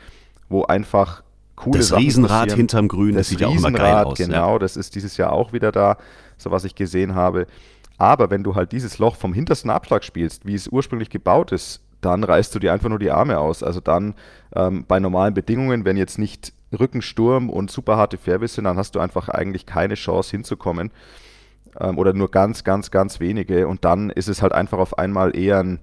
wo 0.49 0.63
einfach 0.63 1.23
coole 1.55 1.79
das 1.79 1.89
Sachen 1.89 2.03
Riesenrad 2.03 2.39
passieren. 2.39 2.57
hinterm 2.57 2.87
Grün, 2.87 3.15
das, 3.15 3.27
das 3.27 3.29
sieht 3.29 3.41
ja 3.41 3.47
auch 3.47 3.55
immer 3.55 3.71
geil 3.71 4.05
aus. 4.05 4.17
Genau, 4.17 4.53
ja. 4.53 4.59
das 4.59 4.77
ist 4.77 4.95
dieses 4.95 5.17
Jahr 5.17 5.33
auch 5.33 5.53
wieder 5.53 5.71
da, 5.71 5.97
so 6.37 6.49
was 6.49 6.63
ich 6.63 6.75
gesehen 6.75 7.13
habe. 7.13 7.45
Aber 7.97 8.31
wenn 8.31 8.43
du 8.43 8.55
halt 8.55 8.71
dieses 8.71 8.97
Loch 8.97 9.15
vom 9.15 9.33
hintersten 9.33 9.69
Abschlag 9.69 10.03
spielst, 10.03 10.45
wie 10.45 10.55
es 10.55 10.67
ursprünglich 10.67 11.09
gebaut 11.09 11.51
ist, 11.51 11.81
dann 11.99 12.23
reißt 12.23 12.55
du 12.55 12.59
dir 12.59 12.73
einfach 12.73 12.89
nur 12.89 12.97
die 12.97 13.11
Arme 13.11 13.37
aus. 13.37 13.61
Also 13.61 13.79
dann 13.79 14.15
ähm, 14.55 14.85
bei 14.87 14.99
normalen 14.99 15.35
Bedingungen, 15.35 15.85
wenn 15.85 15.97
jetzt 15.97 16.17
nicht 16.17 16.53
Rückensturm 16.77 17.49
und 17.49 17.69
super 17.69 17.97
harte 17.97 18.17
Fairways 18.17 18.55
sind, 18.55 18.63
dann 18.63 18.77
hast 18.77 18.95
du 18.95 18.99
einfach 18.99 19.29
eigentlich 19.29 19.65
keine 19.65 19.95
Chance 19.95 20.31
hinzukommen. 20.31 20.91
Ähm, 21.79 21.97
oder 21.97 22.13
nur 22.13 22.29
ganz, 22.31 22.63
ganz, 22.63 22.91
ganz 22.91 23.19
wenige. 23.19 23.67
Und 23.67 23.85
dann 23.85 24.09
ist 24.09 24.27
es 24.27 24.41
halt 24.41 24.53
einfach 24.53 24.79
auf 24.79 24.97
einmal 24.97 25.35
eher 25.35 25.59
ein, 25.59 25.79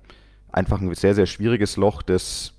einfach 0.51 0.81
ein 0.81 0.95
sehr, 0.95 1.15
sehr 1.15 1.27
schwieriges 1.27 1.77
Loch, 1.77 2.03
das 2.03 2.55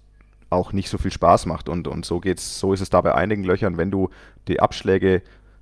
auch 0.49 0.73
nicht 0.73 0.89
so 0.89 0.97
viel 0.97 1.11
Spaß 1.11 1.45
macht. 1.45 1.69
Und, 1.69 1.87
und 1.87 2.05
so 2.05 2.19
geht's, 2.19 2.59
so 2.59 2.73
ist 2.73 2.81
es 2.81 2.89
da 2.89 3.01
bei 3.01 3.13
einigen 3.13 3.43
Löchern, 3.43 3.77
wenn 3.77 3.91
du 3.91 4.09
die 4.47 4.59
Abschläge, 4.59 5.21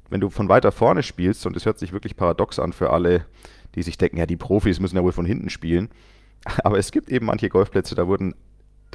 wenn 0.09 0.21
du 0.21 0.29
von 0.29 0.49
weiter 0.49 0.71
vorne 0.71 1.03
spielst, 1.03 1.45
und 1.45 1.57
es 1.57 1.65
hört 1.65 1.79
sich 1.79 1.91
wirklich 1.91 2.15
paradox 2.15 2.59
an 2.59 2.71
für 2.73 2.91
alle, 2.91 3.25
die 3.75 3.83
sich 3.83 3.97
denken, 3.97 4.17
ja, 4.17 4.25
die 4.25 4.37
Profis 4.37 4.79
müssen 4.79 4.95
ja 4.95 5.03
wohl 5.03 5.11
von 5.11 5.25
hinten 5.25 5.49
spielen. 5.49 5.89
Aber 6.63 6.77
es 6.77 6.91
gibt 6.91 7.09
eben 7.09 7.25
manche 7.25 7.49
Golfplätze, 7.49 7.95
da 7.95 8.07
wurden, 8.07 8.33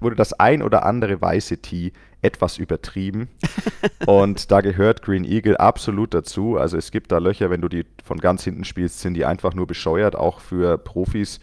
wurde 0.02 0.16
das 0.16 0.32
ein 0.32 0.62
oder 0.62 0.84
andere 0.84 1.20
weiße 1.20 1.58
Tee 1.58 1.92
etwas 2.22 2.58
übertrieben. 2.58 3.28
und 4.06 4.50
da 4.50 4.60
gehört 4.60 5.02
Green 5.02 5.24
Eagle 5.24 5.56
absolut 5.56 6.14
dazu. 6.14 6.56
Also 6.56 6.76
es 6.76 6.90
gibt 6.90 7.12
da 7.12 7.18
Löcher, 7.18 7.50
wenn 7.50 7.60
du 7.60 7.68
die 7.68 7.84
von 8.04 8.18
ganz 8.18 8.44
hinten 8.44 8.64
spielst, 8.64 9.00
sind 9.00 9.14
die 9.14 9.24
einfach 9.24 9.54
nur 9.54 9.66
bescheuert, 9.66 10.16
auch 10.16 10.40
für 10.40 10.78
Profis. 10.78 11.40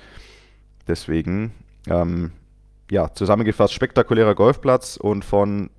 Deswegen, 0.87 1.51
ähm, 1.87 2.31
ja, 2.89 3.13
zusammengefasst, 3.13 3.73
spektakulärer 3.73 4.35
Golfplatz 4.35 4.97
und 4.97 5.23
von 5.23 5.69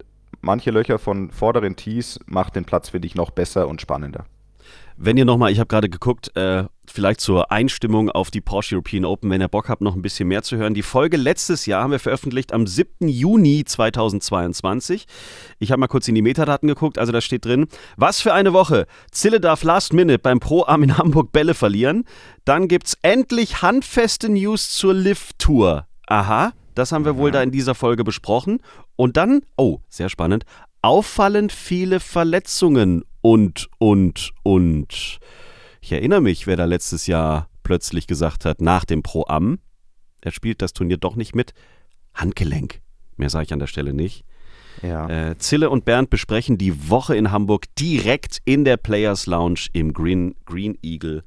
manche 0.41 0.71
Löcher 0.71 0.99
von 0.99 1.31
vorderen 1.31 1.77
Tees 1.77 2.21
macht 2.27 2.57
den 2.57 2.65
Platz, 2.65 2.91
finde 2.91 3.07
ich, 3.07 3.15
noch 3.15 3.31
besser 3.31 3.69
und 3.69 3.81
spannender. 3.81 4.27
Wenn 4.97 5.17
ihr 5.17 5.25
nochmal, 5.25 5.51
ich 5.51 5.59
habe 5.59 5.69
gerade 5.69 5.89
geguckt, 5.89 6.37
äh, 6.37 6.65
vielleicht 6.90 7.20
zur 7.20 7.50
Einstimmung 7.50 8.11
auf 8.11 8.30
die 8.30 8.40
Porsche 8.40 8.75
European 8.75 9.04
Open, 9.04 9.30
wenn 9.30 9.40
ihr 9.40 9.49
Bock 9.49 9.68
habt, 9.68 9.82
noch 9.82 9.94
ein 9.94 10.02
bisschen 10.02 10.28
mehr 10.28 10.42
zu 10.42 10.56
hören. 10.56 10.75
Die 10.75 10.82
Folge 10.82 11.16
letztes 11.16 11.66
Jahr 11.66 11.82
haben 11.82 11.90
wir 11.90 11.99
veröffentlicht 11.99 12.52
am 12.52 12.66
7. 12.66 13.09
Juni 13.09 13.64
2022. 13.64 15.06
Ich 15.59 15.70
habe 15.70 15.80
mal 15.80 15.88
kurz 15.88 16.09
in 16.09 16.14
die 16.14 16.23
Metadaten 16.23 16.68
geguckt, 16.68 16.99
also 16.99 17.12
da 17.12 17.20
steht 17.20 17.44
drin, 17.44 17.66
was 17.97 18.20
für 18.20 18.32
eine 18.32 18.52
Woche. 18.52 18.87
Zille 19.11 19.40
darf 19.40 19.62
Last 19.62 19.92
Minute 19.92 20.18
beim 20.18 20.40
Pro-Arm 20.40 20.82
in 20.82 20.99
Hamburg 20.99 21.32
Bälle 21.32 21.54
verlieren. 21.54 22.04
Dann 22.44 22.68
gibt 22.68 22.88
es 22.88 22.99
endlich 23.02 23.62
handfeste 23.62 24.28
News 24.28 24.73
zur 24.73 24.94
Lift-Tour. 24.94 25.87
Aha, 26.06 26.52
das 26.75 26.92
haben 26.92 27.04
wir 27.04 27.16
wohl 27.16 27.30
da 27.30 27.42
in 27.42 27.50
dieser 27.50 27.75
Folge 27.75 28.04
besprochen. 28.04 28.59
Und 28.97 29.16
dann, 29.16 29.42
oh, 29.56 29.78
sehr 29.88 30.09
spannend, 30.09 30.44
auffallend 30.82 31.52
viele 31.52 32.00
Verletzungen 32.00 33.04
und, 33.20 33.68
und, 33.78 34.32
und. 34.42 35.20
Ich 35.81 35.93
erinnere 35.93 36.21
mich, 36.21 36.47
wer 36.47 36.57
da 36.57 36.65
letztes 36.65 37.07
Jahr 37.07 37.49
plötzlich 37.63 38.07
gesagt 38.07 38.45
hat, 38.45 38.61
nach 38.61 38.85
dem 38.85 39.03
Pro-Am, 39.03 39.59
er 40.21 40.33
spielt 40.33 40.63
das 40.63 40.73
Turnier 40.73 40.99
doch 40.99 41.17
nicht 41.17 41.35
mit. 41.35 41.53
Handgelenk. 42.15 42.81
Mehr 43.17 43.31
sage 43.31 43.45
ich 43.45 43.53
an 43.53 43.59
der 43.59 43.67
Stelle 43.67 43.95
nicht. 43.95 44.25
Ja. 44.83 45.09
Äh, 45.09 45.39
Zille 45.39 45.71
und 45.71 45.85
Bernd 45.85 46.11
besprechen 46.11 46.59
die 46.59 46.89
Woche 46.89 47.17
in 47.17 47.31
Hamburg 47.31 47.67
direkt 47.77 48.39
in 48.45 48.65
der 48.65 48.77
Players 48.77 49.27
Lounge 49.27 49.67
im 49.73 49.93
Green, 49.93 50.35
Green 50.47 50.79
Eagle 50.83 51.23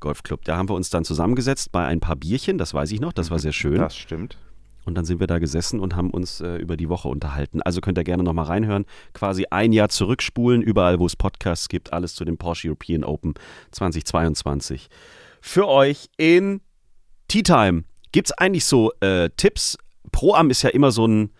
Golfclub. 0.00 0.44
Da 0.44 0.56
haben 0.56 0.68
wir 0.68 0.74
uns 0.74 0.90
dann 0.90 1.04
zusammengesetzt 1.04 1.72
bei 1.72 1.86
ein 1.86 2.00
paar 2.00 2.16
Bierchen, 2.16 2.58
das 2.58 2.74
weiß 2.74 2.90
ich 2.92 3.00
noch, 3.00 3.12
das 3.12 3.30
war 3.30 3.38
sehr 3.38 3.52
schön. 3.52 3.76
Das 3.76 3.96
stimmt. 3.96 4.38
Und 4.90 4.96
dann 4.96 5.04
sind 5.04 5.20
wir 5.20 5.28
da 5.28 5.38
gesessen 5.38 5.78
und 5.78 5.94
haben 5.94 6.10
uns 6.10 6.40
äh, 6.40 6.56
über 6.56 6.76
die 6.76 6.88
Woche 6.88 7.06
unterhalten. 7.06 7.62
Also 7.62 7.80
könnt 7.80 7.96
ihr 7.96 8.02
gerne 8.02 8.24
nochmal 8.24 8.46
reinhören. 8.46 8.86
Quasi 9.12 9.46
ein 9.48 9.72
Jahr 9.72 9.88
zurückspulen, 9.88 10.62
überall, 10.62 10.98
wo 10.98 11.06
es 11.06 11.14
Podcasts 11.14 11.68
gibt. 11.68 11.92
Alles 11.92 12.16
zu 12.16 12.24
dem 12.24 12.38
Porsche 12.38 12.66
European 12.66 13.04
Open 13.04 13.34
2022. 13.70 14.88
Für 15.40 15.68
euch 15.68 16.08
in 16.16 16.60
Tea 17.28 17.44
Time. 17.44 17.84
Gibt 18.10 18.30
es 18.30 18.32
eigentlich 18.32 18.64
so 18.64 18.90
äh, 18.98 19.30
Tipps? 19.36 19.78
Pro 20.10 20.34
Am 20.34 20.50
ist 20.50 20.62
ja 20.62 20.70
immer 20.70 20.90
so 20.90 21.06
ein 21.06 21.30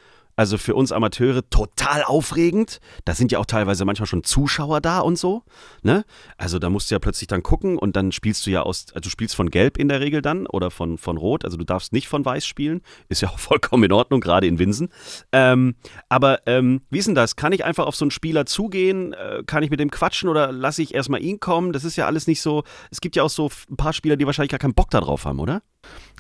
also 0.41 0.57
für 0.57 0.75
uns 0.75 0.91
Amateure 0.91 1.43
total 1.51 2.03
aufregend. 2.03 2.81
Da 3.05 3.15
sind 3.15 3.31
ja 3.31 3.39
auch 3.39 3.45
teilweise 3.45 3.85
manchmal 3.85 4.07
schon 4.07 4.25
Zuschauer 4.25 4.81
da 4.81 5.01
und 5.01 5.19
so. 5.19 5.43
Ne? 5.83 6.07
Also 6.39 6.59
da 6.59 6.71
musst 6.71 6.91
du 6.91 6.95
ja 6.95 6.99
plötzlich 6.99 7.27
dann 7.27 7.43
gucken 7.43 7.77
und 7.77 7.95
dann 7.95 8.11
spielst 8.11 8.47
du 8.47 8.51
ja 8.51 8.63
aus, 8.63 8.87
also 8.95 9.01
du 9.01 9.11
spielst 9.11 9.37
von 9.37 9.51
Gelb 9.51 9.77
in 9.77 9.89
der 9.89 10.01
Regel 10.01 10.23
dann 10.23 10.47
oder 10.47 10.71
von, 10.71 10.97
von 10.97 11.19
Rot. 11.19 11.45
Also 11.45 11.59
du 11.59 11.65
darfst 11.65 11.93
nicht 11.93 12.09
von 12.09 12.25
Weiß 12.25 12.47
spielen. 12.47 12.81
Ist 13.11 13.21
ja 13.21 13.29
auch 13.29 13.39
vollkommen 13.51 13.85
in 13.85 13.93
Ordnung, 13.93 14.23
gerade 14.23 14.47
in 14.47 14.59
Winsen. 14.59 14.89
Ähm, 15.31 15.75
aber 16.09 16.41
ähm, 16.47 16.81
wie 16.89 17.01
ist 17.01 17.07
denn 17.07 17.15
das? 17.15 17.37
Kann 17.37 17.53
ich 17.53 17.67
einfach 17.67 17.85
auf 17.85 17.95
so 17.95 18.07
einen 18.07 18.11
Spieler 18.11 18.47
zugehen? 18.47 19.13
Äh, 19.13 19.43
kann 19.45 19.63
ich 19.63 19.69
mit 19.69 19.79
dem 19.79 19.91
quatschen 19.91 20.31
oder 20.31 20.53
lasse 20.53 20.81
ich 20.81 20.95
erstmal 20.95 21.23
ihn 21.23 21.39
kommen? 21.39 21.75
Das 21.75 21.85
ist 21.85 21.97
ja 21.97 22.07
alles 22.07 22.27
nicht 22.27 22.41
so. 22.41 22.65
Es 22.91 23.03
gibt 23.03 23.15
ja 23.15 23.25
auch 23.25 23.29
so 23.29 23.51
ein 23.71 23.77
paar 23.77 23.93
Spieler, 23.93 24.17
die 24.17 24.25
wahrscheinlich 24.25 24.53
gar 24.53 24.59
keinen 24.59 24.73
Bock 24.73 24.89
darauf 24.89 25.27
haben, 25.27 25.39
oder? 25.39 25.61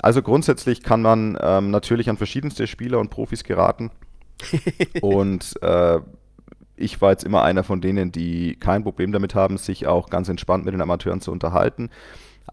Also 0.02 0.20
grundsätzlich 0.20 0.82
kann 0.82 1.00
man 1.00 1.38
ähm, 1.40 1.70
natürlich 1.70 2.10
an 2.10 2.18
verschiedenste 2.18 2.66
Spieler 2.66 2.98
und 2.98 3.08
Profis 3.08 3.44
geraten. 3.44 3.90
und 5.00 5.60
äh, 5.62 6.00
ich 6.76 7.00
war 7.00 7.10
jetzt 7.10 7.24
immer 7.24 7.42
einer 7.42 7.62
von 7.62 7.80
denen, 7.80 8.10
die 8.10 8.56
kein 8.56 8.82
Problem 8.82 9.12
damit 9.12 9.34
haben, 9.34 9.58
sich 9.58 9.86
auch 9.86 10.08
ganz 10.08 10.28
entspannt 10.28 10.64
mit 10.64 10.74
den 10.74 10.80
Amateuren 10.80 11.20
zu 11.20 11.30
unterhalten. 11.30 11.90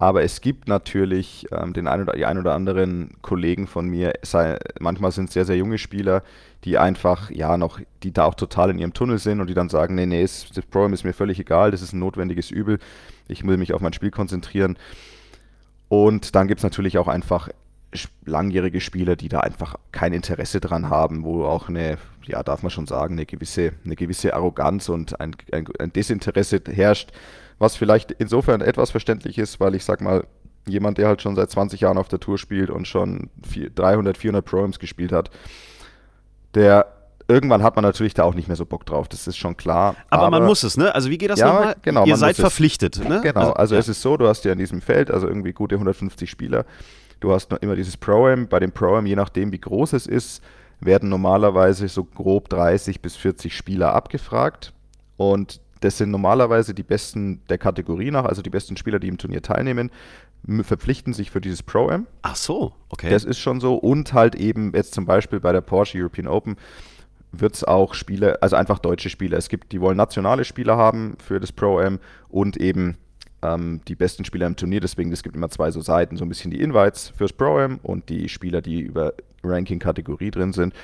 Aber 0.00 0.22
es 0.22 0.40
gibt 0.40 0.68
natürlich 0.68 1.46
ähm, 1.50 1.72
den 1.72 1.88
ein 1.88 2.02
oder, 2.02 2.12
die 2.12 2.24
ein 2.24 2.38
oder 2.38 2.54
anderen 2.54 3.16
Kollegen 3.20 3.66
von 3.66 3.88
mir, 3.88 4.12
sei, 4.22 4.56
manchmal 4.78 5.10
sind 5.10 5.24
es 5.24 5.34
sehr, 5.34 5.44
sehr 5.44 5.56
junge 5.56 5.78
Spieler, 5.78 6.22
die 6.64 6.78
einfach, 6.78 7.30
ja, 7.30 7.56
noch, 7.56 7.80
die 8.04 8.12
da 8.12 8.24
auch 8.24 8.34
total 8.34 8.70
in 8.70 8.78
ihrem 8.78 8.92
Tunnel 8.92 9.18
sind 9.18 9.40
und 9.40 9.48
die 9.48 9.54
dann 9.54 9.68
sagen, 9.68 9.96
nee, 9.96 10.06
nee, 10.06 10.22
das 10.22 10.46
Problem 10.70 10.92
ist 10.92 11.02
mir 11.02 11.14
völlig 11.14 11.40
egal, 11.40 11.72
das 11.72 11.82
ist 11.82 11.94
ein 11.94 11.98
notwendiges 11.98 12.52
Übel, 12.52 12.78
ich 13.26 13.44
will 13.44 13.56
mich 13.56 13.72
auf 13.72 13.80
mein 13.80 13.92
Spiel 13.92 14.12
konzentrieren. 14.12 14.78
Und 15.88 16.36
dann 16.36 16.46
gibt 16.46 16.60
es 16.60 16.64
natürlich 16.64 16.98
auch 16.98 17.08
einfach 17.08 17.48
langjährige 18.24 18.80
Spieler, 18.80 19.16
die 19.16 19.28
da 19.28 19.40
einfach 19.40 19.76
kein 19.92 20.12
Interesse 20.12 20.60
dran 20.60 20.90
haben, 20.90 21.24
wo 21.24 21.44
auch 21.44 21.68
eine, 21.68 21.98
ja, 22.26 22.42
darf 22.42 22.62
man 22.62 22.70
schon 22.70 22.86
sagen, 22.86 23.14
eine 23.14 23.26
gewisse, 23.26 23.72
eine 23.84 23.96
gewisse 23.96 24.34
Arroganz 24.34 24.88
und 24.88 25.20
ein, 25.20 25.34
ein, 25.52 25.66
ein 25.78 25.92
Desinteresse 25.92 26.60
herrscht, 26.70 27.10
was 27.58 27.76
vielleicht 27.76 28.12
insofern 28.12 28.60
etwas 28.60 28.90
verständlich 28.90 29.38
ist, 29.38 29.58
weil 29.58 29.74
ich 29.74 29.84
sag 29.84 30.00
mal, 30.00 30.26
jemand, 30.66 30.98
der 30.98 31.08
halt 31.08 31.22
schon 31.22 31.34
seit 31.34 31.50
20 31.50 31.80
Jahren 31.80 31.98
auf 31.98 32.08
der 32.08 32.20
Tour 32.20 32.38
spielt 32.38 32.70
und 32.70 32.86
schon 32.86 33.30
300, 33.74 34.18
400 34.18 34.44
Proms 34.44 34.78
gespielt 34.78 35.12
hat, 35.12 35.30
der 36.54 36.86
irgendwann 37.26 37.62
hat 37.62 37.76
man 37.76 37.84
natürlich 37.84 38.14
da 38.14 38.24
auch 38.24 38.34
nicht 38.34 38.48
mehr 38.48 38.56
so 38.56 38.64
Bock 38.64 38.86
drauf, 38.86 39.08
das 39.08 39.26
ist 39.26 39.36
schon 39.36 39.56
klar. 39.56 39.96
Aber, 40.10 40.24
aber 40.24 40.38
man 40.38 40.46
muss 40.46 40.62
es, 40.62 40.76
ne? 40.76 40.94
Also 40.94 41.10
wie 41.10 41.18
geht 41.18 41.30
das 41.30 41.40
ja, 41.40 41.52
nochmal? 41.52 41.76
Genau, 41.82 42.04
Ihr 42.06 42.16
seid 42.16 42.36
verpflichtet, 42.36 42.98
ne? 42.98 43.20
Genau, 43.22 43.40
also, 43.40 43.54
also 43.54 43.74
ja. 43.74 43.80
es 43.80 43.88
ist 43.88 44.02
so, 44.02 44.16
du 44.16 44.26
hast 44.26 44.44
ja 44.44 44.52
in 44.52 44.58
diesem 44.58 44.80
Feld, 44.80 45.10
also 45.10 45.28
irgendwie 45.28 45.52
gute 45.52 45.74
150 45.74 46.30
Spieler, 46.30 46.64
Du 47.20 47.32
hast 47.32 47.50
noch 47.50 47.58
immer 47.58 47.76
dieses 47.76 47.96
Pro-Am. 47.96 48.48
Bei 48.48 48.60
dem 48.60 48.72
Pro-Am, 48.72 49.06
je 49.06 49.16
nachdem 49.16 49.52
wie 49.52 49.60
groß 49.60 49.92
es 49.94 50.06
ist, 50.06 50.42
werden 50.80 51.08
normalerweise 51.08 51.88
so 51.88 52.04
grob 52.04 52.48
30 52.48 53.00
bis 53.00 53.16
40 53.16 53.56
Spieler 53.56 53.94
abgefragt. 53.94 54.72
Und 55.16 55.60
das 55.80 55.98
sind 55.98 56.10
normalerweise 56.10 56.74
die 56.74 56.82
besten 56.82 57.42
der 57.48 57.58
Kategorie 57.58 58.10
nach, 58.10 58.24
also 58.24 58.42
die 58.42 58.50
besten 58.50 58.76
Spieler, 58.76 58.98
die 58.98 59.08
im 59.08 59.18
Turnier 59.18 59.42
teilnehmen, 59.42 59.90
verpflichten 60.62 61.12
sich 61.12 61.30
für 61.30 61.40
dieses 61.40 61.62
Pro-Am. 61.62 62.06
Ach 62.22 62.36
so, 62.36 62.72
okay. 62.90 63.10
Das 63.10 63.24
ist 63.24 63.38
schon 63.38 63.60
so. 63.60 63.74
Und 63.74 64.12
halt 64.12 64.34
eben 64.34 64.72
jetzt 64.74 64.94
zum 64.94 65.04
Beispiel 65.04 65.40
bei 65.40 65.52
der 65.52 65.60
Porsche 65.60 65.98
European 65.98 66.28
Open 66.28 66.56
wird 67.32 67.54
es 67.54 67.64
auch 67.64 67.94
Spieler, 67.94 68.38
also 68.40 68.56
einfach 68.56 68.78
deutsche 68.78 69.10
Spieler. 69.10 69.36
Es 69.36 69.48
gibt, 69.48 69.72
die 69.72 69.80
wollen 69.80 69.96
nationale 69.96 70.44
Spieler 70.44 70.76
haben 70.76 71.16
für 71.22 71.40
das 71.40 71.52
Pro-Am 71.52 71.98
und 72.28 72.56
eben 72.56 72.96
ähm, 73.42 73.80
die 73.88 73.94
besten 73.94 74.24
Spieler 74.24 74.46
im 74.46 74.56
Turnier. 74.56 74.80
Deswegen, 74.80 75.12
es 75.12 75.22
gibt 75.22 75.36
immer 75.36 75.50
zwei 75.50 75.70
so 75.70 75.80
Seiten, 75.80 76.16
so 76.16 76.24
ein 76.24 76.28
bisschen 76.28 76.50
die 76.50 76.60
Invites 76.60 77.12
fürs 77.16 77.32
Pro-Am 77.32 77.78
und 77.82 78.08
die 78.08 78.28
Spieler, 78.28 78.62
die 78.62 78.80
über 78.80 79.14
Ranking-Kategorie 79.44 80.30
drin 80.30 80.52
sind. 80.52 80.74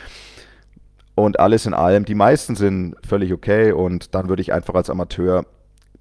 Und 1.14 1.38
alles 1.38 1.66
in 1.66 1.75
allem, 1.75 2.04
die 2.04 2.14
meisten 2.14 2.56
sind 2.56 2.96
völlig 3.06 3.32
okay 3.32 3.73
und 3.73 4.14
dann 4.14 4.28
würde 4.28 4.42
ich 4.42 4.52
einfach 4.52 4.75
als 4.75 4.90
Amateur 4.90 5.44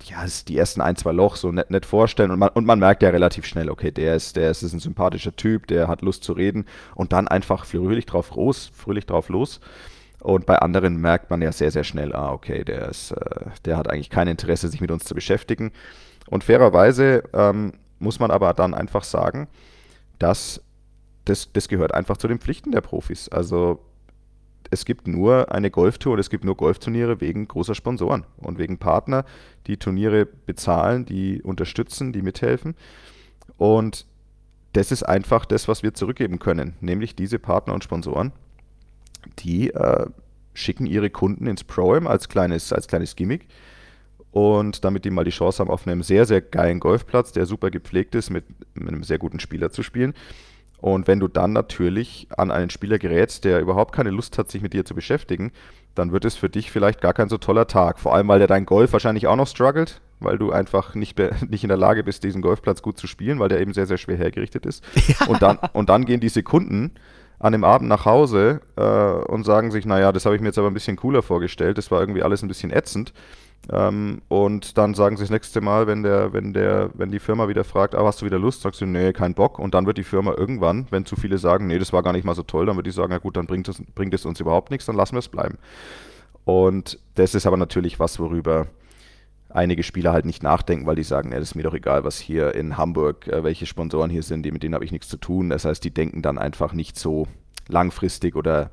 ja, 0.05 0.25
die 0.48 0.57
ersten 0.57 0.81
ein, 0.81 0.95
zwei 0.95 1.12
Loch 1.12 1.36
so 1.36 1.51
nett, 1.51 1.69
nett 1.69 1.86
vorstellen 1.86 2.31
und 2.31 2.39
man, 2.39 2.50
und 2.50 2.65
man 2.65 2.79
merkt 2.79 3.03
ja 3.03 3.10
relativ 3.10 3.45
schnell, 3.45 3.69
okay, 3.69 3.91
der 3.91 4.15
ist, 4.15 4.36
der 4.36 4.50
ist, 4.50 4.63
ist 4.63 4.74
ein 4.74 4.79
sympathischer 4.79 5.36
Typ, 5.36 5.67
der 5.67 5.88
hat 5.88 6.01
Lust 6.01 6.24
zu 6.24 6.33
reden 6.33 6.65
und 6.95 7.13
dann 7.13 7.27
einfach 7.27 7.65
fröhlich 7.65 8.05
drauf 8.05 8.36
los, 8.36 8.72
fröhlich 8.74 9.05
drauf 9.05 9.29
los. 9.29 9.60
Und 10.19 10.45
bei 10.45 10.57
anderen 10.57 10.98
merkt 11.01 11.29
man 11.29 11.41
ja 11.41 11.51
sehr, 11.51 11.69
sehr 11.69 11.83
schnell, 11.83 12.13
ah, 12.13 12.31
okay, 12.31 12.63
der 12.63 12.88
ist, 12.88 13.12
äh, 13.12 13.50
der 13.65 13.75
hat 13.75 13.89
eigentlich 13.89 14.10
kein 14.10 14.29
Interesse, 14.29 14.69
sich 14.69 14.79
mit 14.79 14.89
uns 14.89 15.03
zu 15.03 15.13
beschäftigen. 15.13 15.74
Und 16.30 16.44
fairerweise 16.44 17.24
ähm, 17.34 17.74
muss 18.00 18.20
man 18.20 18.32
aber 18.32 18.53
dann 18.53 18.74
einfach 18.74 19.03
sagen, 19.03 19.48
dass 20.20 20.62
das, 21.25 21.51
das 21.53 21.68
gehört 21.68 21.94
einfach 21.94 22.18
zu 22.18 22.27
den 22.27 22.39
Pflichten 22.39 22.72
der 22.72 22.82
Profis. 22.82 23.30
Also 23.30 23.80
es 24.70 24.86
gibt 24.86 25.08
nur 25.08 25.51
eine 25.51 25.72
Golftour 25.72 26.13
und 26.13 26.20
es 26.20 26.30
gibt 26.30 26.44
nur 26.44 26.58
Golfturniere 26.58 27.22
wegen 27.22 27.48
großer 27.48 27.75
Sponsoren 27.75 28.25
und 28.38 28.58
wegen 28.58 28.77
Partner, 28.77 29.25
die 29.68 29.77
Turniere 29.77 30.25
bezahlen, 30.25 31.06
die 31.06 31.42
unterstützen, 31.42 32.12
die 32.12 32.22
mithelfen. 32.22 32.75
Und 33.58 34.06
das 34.74 34.92
ist 34.92 35.03
einfach 35.03 35.46
das, 35.46 35.68
was 35.68 35.84
wir 35.84 35.94
zurückgeben 35.94 36.39
können, 36.39 36.75
nämlich 36.82 37.15
diese 37.15 37.39
Partner 37.39 37.74
und 37.74 37.84
Sponsoren, 37.84 38.32
die 39.39 39.70
äh, 39.70 40.08
schicken 40.53 40.88
ihre 40.88 41.10
Kunden 41.10 41.48
ins 41.48 41.63
Pro-Am 41.63 42.08
als 42.08 42.27
kleines, 42.27 42.74
als 42.74 42.88
kleines 42.88 43.15
Gimmick 43.15 43.48
und 44.34 44.84
damit 44.84 45.06
die 45.06 45.12
mal 45.12 45.24
die 45.24 45.32
Chance 45.32 45.60
haben, 45.60 45.70
auf 45.70 45.88
einem 45.88 46.02
sehr, 46.02 46.25
sehr 46.25 46.42
geilen 46.42 46.80
Golfplatz, 46.80 47.32
der 47.32 47.46
super 47.46 47.70
gepflegt 47.70 48.16
ist, 48.16 48.32
mit, 48.32 48.46
mit 48.74 48.88
einem 48.88 49.04
sehr 49.04 49.20
guten 49.20 49.40
Spieler 49.40 49.70
zu 49.70 49.84
spielen. 49.84 50.13
Und 50.78 51.08
wenn 51.08 51.20
du 51.20 51.28
dann 51.28 51.54
natürlich 51.54 52.28
an 52.36 52.52
einen 52.52 52.72
Spieler 52.72 52.98
gerätst, 52.98 53.46
der 53.46 53.62
überhaupt 53.62 53.96
keine 53.96 54.10
Lust 54.10 54.38
hat, 54.40 54.52
sich 54.52 54.63
mit 54.63 54.74
dir 54.74 54.86
zu 54.86 54.96
beschäftigen, 54.96 55.52
dann 55.94 56.12
wird 56.12 56.25
es 56.25 56.36
für 56.36 56.50
dich 56.50 56.72
vielleicht 56.72 57.00
gar 57.00 57.13
kein 57.13 57.30
so 57.30 57.38
toller 57.38 57.68
Tag. 57.68 58.00
Vor 58.00 58.16
allem, 58.16 58.28
weil 58.28 58.40
der 58.40 58.48
dein 58.48 58.66
Golf 58.66 58.92
wahrscheinlich 58.92 59.28
auch 59.28 59.36
noch 59.36 59.48
struggelt, 59.48 60.02
weil 60.20 60.40
du 60.40 60.52
einfach 60.52 60.96
nicht, 60.96 61.18
nicht 61.48 61.63
in 61.63 61.70
der 61.70 61.78
Lage 61.78 62.04
bist, 62.04 62.24
diesen 62.24 62.42
Golfplatz 62.42 62.82
gut 62.82 62.98
zu 62.98 63.06
spielen, 63.06 63.38
weil 63.38 63.50
der 63.50 63.62
eben 63.62 63.74
sehr, 63.74 63.86
sehr 63.86 63.98
schwer 63.98 64.18
hergerichtet 64.18 64.66
ist. 64.66 64.84
Ja. 65.08 65.28
Und, 65.28 65.44
dann, 65.44 65.60
und 65.74 65.90
dann 65.90 66.06
gehen 66.06 66.22
die 66.22 66.30
Sekunden 66.30 66.92
an 67.38 67.52
dem 67.52 67.63
Abend 67.63 67.88
nach 67.88 68.06
Hause 68.06 68.62
äh, 68.78 68.82
und 69.32 69.44
sagen 69.44 69.70
sich, 69.70 69.86
naja, 69.86 70.12
das 70.12 70.25
habe 70.25 70.36
ich 70.36 70.42
mir 70.42 70.48
jetzt 70.48 70.58
aber 70.58 70.70
ein 70.70 70.74
bisschen 70.74 70.96
cooler 70.96 71.22
vorgestellt, 71.22 71.78
das 71.78 71.92
war 71.92 72.00
irgendwie 72.00 72.24
alles 72.24 72.42
ein 72.42 72.48
bisschen 72.48 72.72
ätzend. 72.72 73.13
Ähm, 73.72 74.22
und 74.27 74.77
dann 74.77 74.93
sagen 74.93 75.15
sie 75.15 75.24
das 75.24 75.29
nächste 75.29 75.62
Mal, 75.62 75.88
wenn 75.88 76.03
der, 76.03 76.34
wenn 76.34 76.53
der, 76.53 76.89
wenn 76.96 77.12
die 77.12 77.20
Firma 77.20 77.48
wieder 77.48 77.63
fragt, 77.63 77.96
ah, 77.96 78.05
hast 78.05 78.22
du 78.22 78.25
wieder 78.25 78.39
Lust, 78.39 78.62
sagst 78.62 78.82
du, 78.82 78.86
nee, 78.86 79.13
kein 79.13 79.34
Bock. 79.34 79.58
Und 79.58 79.74
dann 79.74 79.86
wird 79.86 79.98
die 79.98 80.03
Firma 80.03 80.34
irgendwann, 80.34 80.88
wenn 80.89 81.05
zu 81.05 81.15
viele 81.15 81.38
sagen, 81.38 81.67
nee, 81.67 81.79
das 81.79 81.93
war 81.93 82.03
gar 82.03 82.13
nicht 82.13 82.25
mal 82.25 82.36
so 82.36 82.43
toll, 82.43 82.65
dann 82.65 82.75
wird 82.75 82.88
die 82.88 82.91
sagen, 82.91 83.12
na 83.12 83.20
gut, 83.20 83.38
dann 83.38 83.48
bringt 83.48 83.67
es, 83.70 83.82
bringt 83.96 84.13
uns 84.25 84.39
überhaupt 84.39 84.72
nichts, 84.72 84.86
dann 84.86 84.96
lassen 84.96 85.15
wir 85.15 85.20
es 85.20 85.29
bleiben. 85.29 85.58
Und 86.43 87.00
das 87.15 87.36
ist 87.36 87.46
aber 87.46 87.58
natürlich 87.58 88.00
was, 88.00 88.20
worüber 88.20 88.67
einige 89.50 89.84
Spieler 89.84 90.12
halt 90.12 90.25
nicht 90.25 90.43
nachdenken, 90.43 90.86
weil 90.86 90.96
die 90.96 91.03
sagen, 91.03 91.29
nee, 91.29 91.36
das 91.36 91.50
ist 91.50 91.55
mir 91.55 91.63
doch 91.63 91.75
egal, 91.75 92.03
was 92.03 92.20
hier 92.20 92.55
in 92.55 92.75
Hamburg, 92.75 93.27
äh, 93.27 93.43
welche 93.43 93.65
Sponsoren 93.65 94.10
hier 94.10 94.24
sind, 94.24 94.46
mit 94.51 94.63
denen 94.63 94.74
habe 94.74 94.84
ich 94.84 94.91
nichts 94.91 95.08
zu 95.08 95.17
tun. 95.17 95.50
Das 95.50 95.63
heißt, 95.63 95.84
die 95.84 95.93
denken 95.93 96.22
dann 96.22 96.38
einfach 96.38 96.74
nicht 96.74 96.98
so 96.98 97.27
langfristig 97.70 98.36
oder 98.36 98.72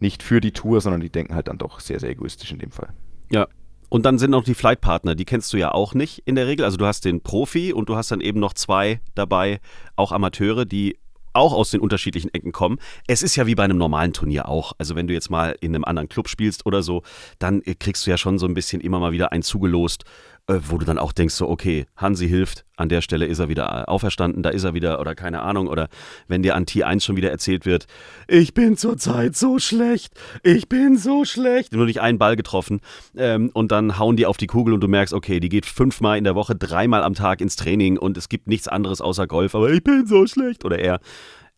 nicht 0.00 0.22
für 0.22 0.40
die 0.40 0.52
Tour, 0.52 0.80
sondern 0.80 1.00
die 1.00 1.10
denken 1.10 1.34
halt 1.34 1.48
dann 1.48 1.58
doch 1.58 1.80
sehr, 1.80 2.00
sehr 2.00 2.10
egoistisch 2.10 2.50
in 2.50 2.58
dem 2.58 2.70
Fall. 2.70 2.88
Ja, 3.30 3.46
und 3.88 4.04
dann 4.04 4.18
sind 4.18 4.30
noch 4.30 4.44
die 4.44 4.54
Flightpartner, 4.54 5.14
die 5.14 5.24
kennst 5.24 5.52
du 5.52 5.56
ja 5.56 5.72
auch 5.72 5.94
nicht 5.94 6.22
in 6.24 6.34
der 6.34 6.46
Regel. 6.46 6.64
Also 6.64 6.76
du 6.76 6.86
hast 6.86 7.04
den 7.04 7.20
Profi 7.20 7.72
und 7.72 7.88
du 7.88 7.96
hast 7.96 8.10
dann 8.10 8.20
eben 8.20 8.40
noch 8.40 8.52
zwei 8.52 9.00
dabei, 9.14 9.60
auch 9.94 10.12
Amateure, 10.12 10.64
die 10.64 10.98
auch 11.36 11.52
aus 11.52 11.70
den 11.70 11.80
unterschiedlichen 11.80 12.32
Ecken 12.32 12.50
kommen. 12.50 12.78
Es 13.06 13.22
ist 13.22 13.36
ja 13.36 13.46
wie 13.46 13.54
bei 13.54 13.64
einem 13.64 13.76
normalen 13.76 14.12
Turnier 14.12 14.48
auch. 14.48 14.72
Also 14.78 14.96
wenn 14.96 15.06
du 15.06 15.12
jetzt 15.12 15.30
mal 15.30 15.54
in 15.60 15.74
einem 15.74 15.84
anderen 15.84 16.08
Club 16.08 16.28
spielst 16.28 16.64
oder 16.66 16.82
so, 16.82 17.02
dann 17.38 17.62
kriegst 17.78 18.06
du 18.06 18.10
ja 18.10 18.16
schon 18.16 18.38
so 18.38 18.46
ein 18.46 18.54
bisschen 18.54 18.80
immer 18.80 18.98
mal 18.98 19.12
wieder 19.12 19.32
einen 19.32 19.42
zugelost 19.42 20.04
äh, 20.48 20.60
wo 20.68 20.78
du 20.78 20.86
dann 20.86 20.98
auch 20.98 21.12
denkst, 21.12 21.34
so, 21.34 21.48
okay, 21.48 21.86
Hansi 21.96 22.28
hilft, 22.28 22.64
an 22.76 22.88
der 22.88 23.00
Stelle 23.00 23.26
ist 23.26 23.38
er 23.38 23.48
wieder 23.48 23.64
äh, 23.64 23.90
auferstanden, 23.90 24.42
da 24.42 24.50
ist 24.50 24.64
er 24.64 24.74
wieder 24.74 25.00
oder 25.00 25.14
keine 25.14 25.42
Ahnung. 25.42 25.66
Oder 25.66 25.88
wenn 26.28 26.42
dir 26.42 26.54
an 26.54 26.64
T1 26.64 27.02
schon 27.02 27.16
wieder 27.16 27.30
erzählt 27.30 27.66
wird, 27.66 27.86
ich 28.28 28.54
bin 28.54 28.76
zurzeit 28.76 29.34
so 29.34 29.58
schlecht, 29.58 30.14
ich 30.42 30.68
bin 30.68 30.96
so 30.96 31.24
schlecht, 31.24 31.72
nur 31.72 31.86
nicht 31.86 32.00
einen 32.00 32.18
Ball 32.18 32.36
getroffen 32.36 32.80
ähm, 33.16 33.50
und 33.54 33.72
dann 33.72 33.98
hauen 33.98 34.16
die 34.16 34.26
auf 34.26 34.36
die 34.36 34.46
Kugel 34.46 34.74
und 34.74 34.80
du 34.80 34.88
merkst, 34.88 35.14
okay, 35.14 35.40
die 35.40 35.48
geht 35.48 35.66
fünfmal 35.66 36.18
in 36.18 36.24
der 36.24 36.34
Woche, 36.34 36.54
dreimal 36.54 37.02
am 37.02 37.14
Tag 37.14 37.40
ins 37.40 37.56
Training 37.56 37.98
und 37.98 38.16
es 38.16 38.28
gibt 38.28 38.46
nichts 38.46 38.68
anderes 38.68 39.00
außer 39.00 39.26
Golf, 39.26 39.54
aber 39.54 39.70
ich 39.70 39.82
bin 39.82 40.06
so 40.06 40.26
schlecht. 40.26 40.64
Oder 40.64 40.78
er, 40.78 41.00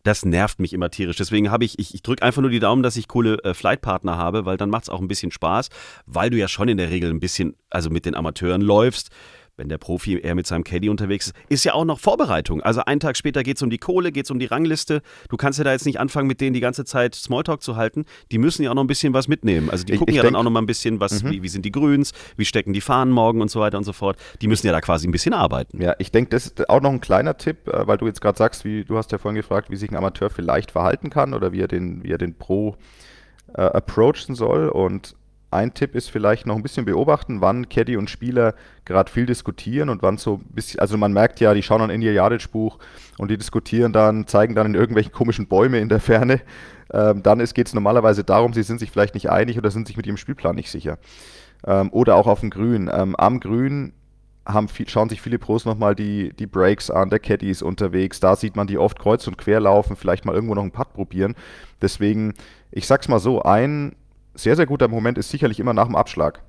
das 0.03 0.25
nervt 0.25 0.59
mich 0.59 0.73
immer 0.73 0.89
tierisch. 0.89 1.17
Deswegen 1.17 1.51
habe 1.51 1.65
ich, 1.65 1.77
ich, 1.79 1.93
ich 1.93 2.01
drücke 2.01 2.23
einfach 2.23 2.41
nur 2.41 2.51
die 2.51 2.59
Daumen, 2.59 2.83
dass 2.83 2.95
ich 2.95 3.07
coole 3.07 3.43
äh, 3.43 3.53
Flightpartner 3.53 4.17
habe, 4.17 4.45
weil 4.45 4.57
dann 4.57 4.69
macht 4.69 4.83
es 4.83 4.89
auch 4.89 5.01
ein 5.01 5.07
bisschen 5.07 5.31
Spaß, 5.31 5.69
weil 6.05 6.29
du 6.29 6.37
ja 6.37 6.47
schon 6.47 6.69
in 6.69 6.77
der 6.77 6.89
Regel 6.89 7.09
ein 7.09 7.19
bisschen, 7.19 7.55
also 7.69 7.89
mit 7.89 8.05
den 8.05 8.15
Amateuren 8.15 8.61
läufst 8.61 9.09
wenn 9.59 9.69
der 9.69 9.77
Profi 9.77 10.17
eher 10.17 10.33
mit 10.33 10.47
seinem 10.47 10.63
Caddy 10.63 10.89
unterwegs 10.89 11.27
ist, 11.27 11.35
ist 11.49 11.63
ja 11.65 11.73
auch 11.73 11.85
noch 11.85 11.99
Vorbereitung. 11.99 12.61
Also 12.61 12.81
einen 12.85 12.99
Tag 12.99 13.17
später 13.17 13.43
geht 13.43 13.57
es 13.57 13.61
um 13.61 13.69
die 13.69 13.77
Kohle, 13.77 14.11
geht 14.11 14.25
es 14.25 14.31
um 14.31 14.39
die 14.39 14.45
Rangliste. 14.45 15.01
Du 15.27 15.37
kannst 15.37 15.59
ja 15.59 15.65
da 15.65 15.71
jetzt 15.71 15.85
nicht 15.85 15.99
anfangen, 15.99 16.27
mit 16.27 16.41
denen 16.41 16.53
die 16.53 16.61
ganze 16.61 16.85
Zeit 16.85 17.13
Smalltalk 17.13 17.61
zu 17.61 17.75
halten. 17.75 18.05
Die 18.31 18.37
müssen 18.37 18.63
ja 18.63 18.71
auch 18.71 18.75
noch 18.75 18.83
ein 18.83 18.87
bisschen 18.87 19.13
was 19.13 19.27
mitnehmen. 19.27 19.69
Also 19.69 19.83
die 19.83 19.97
gucken 19.97 20.13
ich, 20.13 20.13
ich 20.13 20.15
ja 20.15 20.21
denk, 20.23 20.33
dann 20.33 20.39
auch 20.39 20.43
noch 20.43 20.51
mal 20.51 20.61
ein 20.61 20.65
bisschen, 20.65 20.99
was, 20.99 21.21
mhm. 21.21 21.31
wie, 21.31 21.43
wie, 21.43 21.49
sind 21.49 21.65
die 21.65 21.71
Grüns, 21.71 22.13
wie 22.37 22.45
stecken 22.45 22.73
die 22.73 22.81
Fahnen 22.81 23.13
morgen 23.13 23.41
und 23.41 23.51
so 23.51 23.59
weiter 23.59 23.77
und 23.77 23.83
so 23.83 23.93
fort. 23.93 24.17
Die 24.41 24.47
müssen 24.47 24.65
ja 24.65 24.71
da 24.71 24.81
quasi 24.81 25.07
ein 25.07 25.11
bisschen 25.11 25.33
arbeiten. 25.33 25.81
Ja, 25.81 25.93
ich 25.99 26.11
denke, 26.11 26.29
das 26.29 26.45
ist 26.45 26.69
auch 26.69 26.81
noch 26.81 26.91
ein 26.91 27.01
kleiner 27.01 27.37
Tipp, 27.37 27.67
äh, 27.67 27.85
weil 27.85 27.97
du 27.97 28.07
jetzt 28.07 28.21
gerade 28.21 28.37
sagst, 28.37 28.63
wie 28.63 28.85
du 28.85 28.97
hast 28.97 29.11
ja 29.11 29.17
vorhin 29.17 29.35
gefragt, 29.35 29.69
wie 29.69 29.75
sich 29.75 29.91
ein 29.91 29.97
Amateur 29.97 30.29
vielleicht 30.29 30.71
verhalten 30.71 31.09
kann 31.09 31.33
oder 31.33 31.51
wie 31.51 31.59
er 31.59 31.67
den, 31.67 32.03
wie 32.03 32.11
er 32.11 32.17
den 32.17 32.35
Pro 32.35 32.77
äh, 33.53 33.61
approachen 33.61 34.35
soll. 34.35 34.69
Und 34.69 35.15
ein 35.51 35.73
Tipp 35.73 35.95
ist 35.95 36.09
vielleicht 36.09 36.45
noch 36.45 36.55
ein 36.55 36.61
bisschen 36.61 36.85
beobachten, 36.85 37.41
wann 37.41 37.69
Caddy 37.69 37.97
und 37.97 38.09
Spieler 38.09 38.53
gerade 38.85 39.11
viel 39.11 39.25
diskutieren 39.25 39.89
und 39.89 40.03
wann 40.03 40.17
so 40.17 40.35
ein 40.35 40.53
bisschen, 40.53 40.79
also 40.79 40.97
man 40.97 41.11
merkt 41.11 41.39
ja, 41.39 41.53
die 41.53 41.63
schauen 41.63 41.79
dann 41.79 41.89
in 41.89 42.01
ihr 42.01 42.13
Jadic-Buch 42.13 42.77
und 43.17 43.31
die 43.31 43.37
diskutieren 43.37 43.91
dann, 43.91 44.27
zeigen 44.27 44.53
dann 44.53 44.67
in 44.67 44.75
irgendwelchen 44.75 45.11
komischen 45.11 45.47
Bäume 45.47 45.79
in 45.79 45.89
der 45.89 45.99
Ferne. 45.99 46.41
Ähm, 46.91 47.23
dann 47.23 47.39
geht 47.39 47.67
es 47.67 47.73
normalerweise 47.73 48.23
darum, 48.23 48.53
sie 48.53 48.63
sind 48.63 48.79
sich 48.79 48.91
vielleicht 48.91 49.13
nicht 49.15 49.29
einig 49.29 49.57
oder 49.57 49.71
sind 49.71 49.87
sich 49.87 49.97
mit 49.97 50.05
ihrem 50.05 50.17
Spielplan 50.17 50.55
nicht 50.55 50.69
sicher. 50.69 50.97
Ähm, 51.65 51.89
oder 51.91 52.15
auch 52.15 52.27
auf 52.27 52.41
dem 52.41 52.51
Grün. 52.51 52.89
Ähm, 52.93 53.15
am 53.15 53.39
Grün 53.39 53.93
viel, 54.67 54.89
schauen 54.89 55.09
sich 55.09 55.21
viele 55.21 55.37
Pros 55.37 55.65
nochmal 55.65 55.95
die, 55.95 56.33
die 56.33 56.47
Breaks 56.47 56.89
an, 56.89 57.09
der 57.09 57.19
Caddy 57.19 57.49
ist 57.49 57.61
unterwegs, 57.61 58.19
da 58.19 58.35
sieht 58.35 58.55
man 58.55 58.65
die 58.65 58.79
oft 58.79 58.97
kreuz 58.97 59.27
und 59.27 59.37
quer 59.37 59.59
laufen, 59.59 59.95
vielleicht 59.95 60.25
mal 60.25 60.33
irgendwo 60.33 60.55
noch 60.55 60.63
einen 60.63 60.71
Putt 60.71 60.93
probieren. 60.93 61.35
Deswegen, 61.81 62.33
ich 62.71 62.87
sag's 62.87 63.07
mal 63.07 63.19
so, 63.19 63.43
ein 63.43 63.95
sehr, 64.35 64.55
sehr 64.55 64.65
guter 64.65 64.87
Moment 64.87 65.17
ist 65.17 65.29
sicherlich 65.29 65.59
immer 65.59 65.73
nach 65.73 65.87
dem 65.87 65.95
Abschlag. 65.95 66.41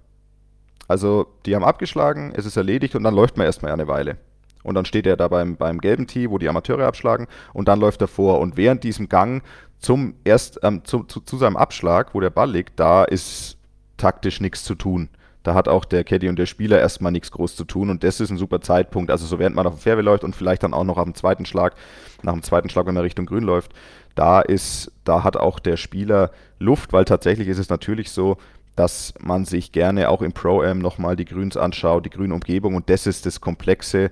Also, 0.89 1.27
die 1.47 1.55
haben 1.55 1.65
abgeschlagen, 1.65 2.33
es 2.35 2.47
ist 2.47 2.57
erledigt 2.57 2.97
und 2.97 3.05
dann 3.05 3.15
läuft 3.15 3.37
man 3.37 3.47
erstmal 3.47 3.73
eine 3.73 3.87
Weile. 3.89 4.17
Und 4.63 4.75
dann 4.75 4.85
steht 4.85 5.07
er 5.07 5.17
da 5.17 5.29
beim, 5.29 5.57
beim 5.57 5.81
gelben 5.81 6.07
Tee, 6.07 6.31
wo 6.31 6.39
die 6.39 6.49
Amateure 6.49 6.87
abschlagen, 6.87 7.27
und 7.53 7.69
dann 7.69 7.81
läuft 7.81 8.01
er 8.03 8.09
vor. 8.09 8.41
Und 8.41 8.57
während 8.57 8.85
diesem 8.85 9.09
Gang 9.09 9.43
zum 9.79 10.15
erst, 10.25 10.61
ähm, 10.63 10.85
zu, 10.85 11.05
zu, 11.05 11.21
zu, 11.21 11.39
seinem 11.39 11.57
Abschlag, 11.57 12.15
wo 12.15 12.21
der 12.21 12.31
Ball 12.31 12.51
liegt, 12.51 12.79
da 12.79 13.05
ist 13.05 13.57
taktisch 13.97 14.41
nichts 14.41 14.65
zu 14.65 14.75
tun. 14.75 15.09
Da 15.43 15.55
hat 15.55 15.69
auch 15.69 15.87
der 15.87 16.05
Caddy 16.05 16.29
und 16.29 16.39
der 16.39 16.45
Spieler 16.45 16.79
erstmal 16.79 17.13
nichts 17.13 17.31
groß 17.31 17.57
zu 17.57 17.65
tun 17.65 17.89
und 17.89 18.05
das 18.05 18.21
ist 18.21 18.31
ein 18.31 18.37
super 18.37 18.61
Zeitpunkt. 18.61 19.11
Also 19.11 19.25
so 19.25 19.39
während 19.39 19.57
man 19.57 19.67
auf 19.67 19.75
dem 19.75 19.81
Fairway 19.81 20.03
läuft 20.03 20.23
und 20.23 20.37
vielleicht 20.37 20.63
dann 20.63 20.75
auch 20.75 20.85
noch 20.85 20.99
auf 20.99 21.05
dem 21.05 21.15
zweiten 21.15 21.47
Schlag, 21.47 21.75
nach 22.23 22.35
dem 22.35 22.43
zweiten 22.43 22.69
Schlag, 22.69 22.87
wenn 22.87 22.95
man 22.95 23.05
Richtung 23.05 23.25
Grün 23.25 23.45
läuft, 23.45 23.73
da 24.21 24.43
ist, 24.43 24.93
da 25.05 25.25
hat 25.25 25.39
auch 25.39 25.59
der 25.59 25.79
Spieler 25.79 26.31
Luft, 26.59 26.93
weil 26.93 27.07
tatsächlich 27.07 27.49
ist 27.49 27.59
es 27.59 27.71
natürlich 27.71 28.11
so, 28.11 28.37
dass 28.77 29.15
man 29.19 29.47
sich 29.47 29.73
gerne 29.73 30.11
auch 30.11 30.21
im 30.21 30.33
Pro-Am 30.33 30.79
nochmal 30.79 31.17
die 31.17 31.25
Grüns 31.25 31.57
anschaut, 31.57 32.05
die 32.05 32.11
grüne 32.11 32.35
Umgebung 32.35 32.75
und 32.75 32.91
das 32.91 33.07
ist 33.07 33.25
das 33.25 33.41
Komplexe, 33.41 34.11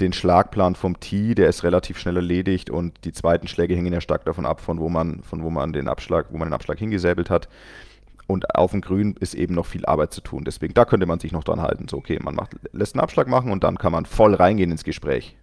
den 0.00 0.12
Schlagplan 0.12 0.74
vom 0.74 1.00
Tee, 1.00 1.34
der 1.34 1.48
ist 1.48 1.64
relativ 1.64 1.98
schnell 1.98 2.16
erledigt 2.16 2.68
und 2.68 3.06
die 3.06 3.12
zweiten 3.12 3.48
Schläge 3.48 3.74
hängen 3.74 3.92
ja 3.94 4.02
stark 4.02 4.26
davon 4.26 4.44
ab, 4.44 4.60
von 4.60 4.78
wo 4.78 4.90
man, 4.90 5.22
von 5.22 5.42
wo 5.42 5.48
man 5.48 5.72
den 5.72 5.88
Abschlag, 5.88 6.26
wo 6.30 6.36
man 6.36 6.48
den 6.48 6.54
Abschlag 6.54 6.78
hingesäbelt 6.78 7.30
hat. 7.30 7.48
Und 8.26 8.54
auf 8.54 8.70
dem 8.72 8.82
Grün 8.82 9.16
ist 9.18 9.34
eben 9.34 9.54
noch 9.54 9.66
viel 9.66 9.84
Arbeit 9.86 10.12
zu 10.12 10.20
tun. 10.20 10.44
Deswegen, 10.44 10.74
da 10.74 10.84
könnte 10.84 11.06
man 11.06 11.18
sich 11.18 11.32
noch 11.32 11.44
dran 11.44 11.60
halten. 11.60 11.88
So, 11.88 11.98
okay, 11.98 12.18
man 12.22 12.34
macht, 12.34 12.56
lässt 12.72 12.94
einen 12.94 13.02
Abschlag 13.02 13.28
machen 13.28 13.50
und 13.50 13.64
dann 13.64 13.78
kann 13.78 13.92
man 13.92 14.06
voll 14.06 14.34
reingehen 14.34 14.70
ins 14.70 14.84
Gespräch. 14.84 15.36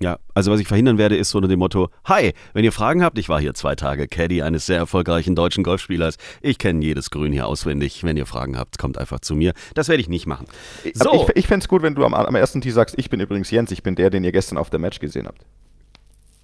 Ja, 0.00 0.18
also 0.34 0.50
was 0.50 0.58
ich 0.58 0.66
verhindern 0.66 0.98
werde, 0.98 1.16
ist 1.16 1.30
so 1.30 1.38
unter 1.38 1.48
dem 1.48 1.60
Motto: 1.60 1.88
Hi, 2.06 2.32
wenn 2.52 2.64
ihr 2.64 2.72
Fragen 2.72 3.02
habt, 3.02 3.18
ich 3.18 3.28
war 3.28 3.40
hier 3.40 3.54
zwei 3.54 3.76
Tage 3.76 4.08
Caddy 4.08 4.42
eines 4.42 4.66
sehr 4.66 4.78
erfolgreichen 4.78 5.36
deutschen 5.36 5.62
Golfspielers. 5.62 6.16
Ich 6.42 6.58
kenne 6.58 6.84
jedes 6.84 7.10
Grün 7.10 7.32
hier 7.32 7.46
auswendig. 7.46 8.02
Wenn 8.02 8.16
ihr 8.16 8.26
Fragen 8.26 8.58
habt, 8.58 8.78
kommt 8.78 8.98
einfach 8.98 9.20
zu 9.20 9.36
mir. 9.36 9.52
Das 9.74 9.88
werde 9.88 10.00
ich 10.00 10.08
nicht 10.08 10.26
machen. 10.26 10.46
So. 10.94 11.28
Ich, 11.28 11.36
ich 11.36 11.46
fände 11.46 11.64
es 11.64 11.68
gut, 11.68 11.82
wenn 11.82 11.94
du 11.94 12.04
am, 12.04 12.14
am 12.14 12.34
ersten 12.34 12.60
Tee 12.60 12.70
sagst: 12.70 12.96
Ich 12.98 13.08
bin 13.08 13.20
übrigens 13.20 13.50
Jens, 13.50 13.70
ich 13.70 13.82
bin 13.82 13.94
der, 13.94 14.10
den 14.10 14.24
ihr 14.24 14.32
gestern 14.32 14.58
auf 14.58 14.68
der 14.68 14.80
Match 14.80 14.98
gesehen 14.98 15.26
habt. 15.26 15.44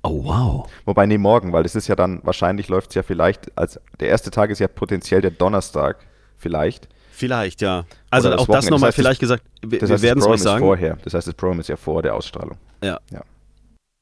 Oh, 0.03 0.25
wow. 0.25 0.71
Wobei, 0.87 1.07
nee, 1.07 1.19
morgen, 1.19 1.53
weil 1.53 1.63
das 1.63 1.75
ist 1.75 1.89
ja 1.89 1.95
dann, 1.95 2.21
wahrscheinlich 2.23 2.69
läuft 2.69 2.91
es 2.91 2.95
ja 2.95 3.03
vielleicht, 3.03 3.57
als 3.59 3.79
der 3.99 4.09
erste 4.09 4.31
Tag 4.31 4.51
ist 4.51 4.59
ja 4.59 4.69
potenziell 4.69 5.21
der 5.21 5.31
Donnerstag, 5.31 5.99
vielleicht. 6.39 6.89
Vielleicht, 7.11 7.61
ja. 7.61 7.85
Also 8.09 8.33
auch 8.33 8.47
das 8.47 8.71
nochmal 8.71 8.79
das 8.79 8.87
heißt, 8.87 8.97
vielleicht 8.97 9.21
gesagt, 9.21 9.45
wir, 9.61 9.79
das 9.79 9.91
heißt, 9.91 10.03
wir 10.03 10.09
werden 10.09 10.21
es 10.21 10.27
euch 10.27 10.41
sagen. 10.41 10.65
Vorher. 10.65 10.97
Das 11.05 11.13
heißt, 11.13 11.27
das 11.27 11.35
Programm 11.35 11.61
ist 11.61 11.69
ja 11.69 11.77
vor 11.77 12.03
der 12.03 12.15
Ausstrahlung. 12.15 12.57
Ja. 12.83 12.99
ja. 13.11 13.21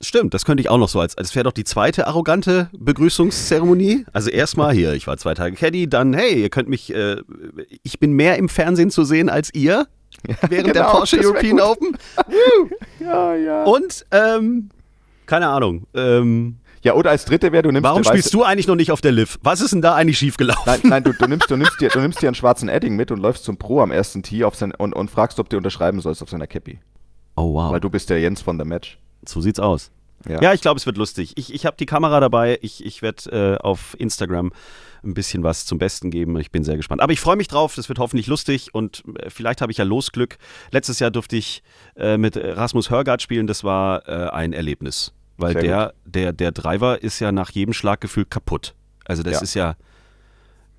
Stimmt, 0.01 0.33
das 0.33 0.45
könnte 0.45 0.61
ich 0.61 0.69
auch 0.69 0.79
noch 0.79 0.89
so 0.89 1.01
als, 1.01 1.17
das 1.17 1.35
wäre 1.35 1.43
doch 1.43 1.53
die 1.53 1.65
zweite 1.65 2.07
arrogante 2.07 2.71
Begrüßungszeremonie. 2.73 4.05
Also 4.13 4.31
erstmal 4.31 4.73
hier, 4.73 4.93
ich 4.93 5.09
war 5.09 5.17
zwei 5.17 5.35
Tage 5.35 5.57
Caddy, 5.57 5.89
dann 5.89 6.15
hey, 6.15 6.41
ihr 6.41 6.51
könnt 6.51 6.69
mich, 6.69 6.95
äh, 6.95 7.17
ich 7.83 7.99
bin 7.99 8.13
mehr 8.13 8.37
im 8.37 8.49
Fernsehen 8.49 8.91
zu 8.91 9.03
sehen 9.03 9.29
als 9.29 9.53
ihr 9.55 9.89
während 10.23 10.69
genau, 10.69 10.73
der 10.73 10.83
Porsche 10.85 11.19
European 11.21 11.61
Open. 11.61 11.99
ja, 13.01 13.35
ja. 13.35 13.65
Und 13.65 14.07
ähm, 14.13 14.71
keine 15.27 15.49
Ahnung. 15.49 15.87
Ähm, 15.95 16.59
ja, 16.83 16.95
oder 16.95 17.11
als 17.11 17.25
dritte 17.25 17.51
wäre, 17.51 17.65
du 17.65 17.73
nimmst. 17.73 17.83
Warum 17.83 18.05
spielst 18.05 18.33
du 18.33 18.45
eigentlich 18.45 18.69
noch 18.69 18.77
nicht 18.77 18.93
auf 18.93 19.01
der 19.01 19.11
Liv? 19.11 19.39
Was 19.43 19.61
ist 19.61 19.73
denn 19.73 19.83
da 19.83 19.97
eigentlich 19.97 20.19
schiefgelaufen? 20.19 20.63
Nein, 20.65 20.81
nein 20.85 21.05
du, 21.05 21.13
du, 21.13 21.27
nimmst, 21.27 21.51
du, 21.51 21.57
nimmst 21.57 21.81
dir, 21.81 21.89
du 21.89 21.99
nimmst 21.99 22.23
dir 22.23 22.29
einen 22.29 22.37
schwarzen 22.37 22.69
Edding 22.69 22.95
mit 22.95 23.11
und 23.11 23.19
läufst 23.19 23.43
zum 23.43 23.57
Pro 23.57 23.81
am 23.81 23.91
ersten 23.91 24.23
Tee 24.23 24.45
auf 24.45 24.55
sein, 24.55 24.73
und, 24.73 24.93
und 24.93 25.11
fragst, 25.11 25.41
ob 25.41 25.51
du 25.51 25.57
unterschreiben 25.57 26.01
sollst 26.01 26.23
auf 26.23 26.31
seiner 26.31 26.47
Cappy. 26.47 26.79
Oh, 27.37 27.55
wow. 27.55 27.73
Weil 27.73 27.81
du 27.81 27.91
bist 27.91 28.11
der 28.11 28.21
Jens 28.21 28.43
von 28.43 28.59
der 28.59 28.67
Match. 28.67 28.99
So 29.27 29.41
sieht's 29.41 29.61
aus. 29.61 29.91
Ja, 30.29 30.43
ja 30.43 30.55
ich 30.55 30.61
glaube, 30.61 30.79
es 30.79 30.87
wird 30.87 30.97
lustig. 30.97 31.33
Ich, 31.37 31.53
ich 31.53 31.67
habe 31.67 31.77
die 31.79 31.87
Kamera 31.87 32.21
dabei. 32.21 32.59
Ich, 32.63 32.85
ich 32.85 33.03
werde 33.03 33.59
äh, 33.61 33.63
auf 33.63 33.95
Instagram 33.99 34.53
ein 35.05 35.15
bisschen 35.15 35.45
was 35.45 35.65
zum 35.65 35.79
Besten 35.79 36.11
geben. 36.11 36.39
Ich 36.39 36.51
bin 36.51 36.65
sehr 36.65 36.77
gespannt. 36.77 37.01
Aber 37.01 37.13
ich 37.13 37.21
freue 37.21 37.37
mich 37.37 37.49
drauf. 37.49 37.75
Das 37.75 37.89
wird 37.89 37.99
hoffentlich 37.99 38.27
lustig 38.27 38.75
und 38.75 39.05
äh, 39.19 39.31
vielleicht 39.31 39.61
habe 39.61 39.71
ich 39.71 39.79
ja 39.79 39.85
Losglück. 39.85 40.39
Letztes 40.71 40.99
Jahr 40.99 41.11
durfte 41.11 41.37
ich 41.37 41.63
äh, 41.97 42.17
mit 42.17 42.37
Rasmus 42.37 42.91
Hörgard 42.91 43.23
spielen. 43.23 43.47
Das 43.47 43.65
war 43.65 44.09
äh, 44.09 44.31
ein 44.31 44.53
Erlebnis. 44.53 45.13
Weil 45.37 45.55
der, 45.55 45.95
der, 46.05 46.33
der 46.33 46.51
Driver 46.51 47.01
ist 47.01 47.21
ja 47.21 47.31
nach 47.31 47.51
jedem 47.51 47.73
Schlag 47.73 48.01
gefühlt 48.01 48.29
kaputt. 48.29 48.75
Also 49.05 49.23
das 49.23 49.35
ja. 49.35 49.41
ist 49.41 49.55
ja 49.55 49.77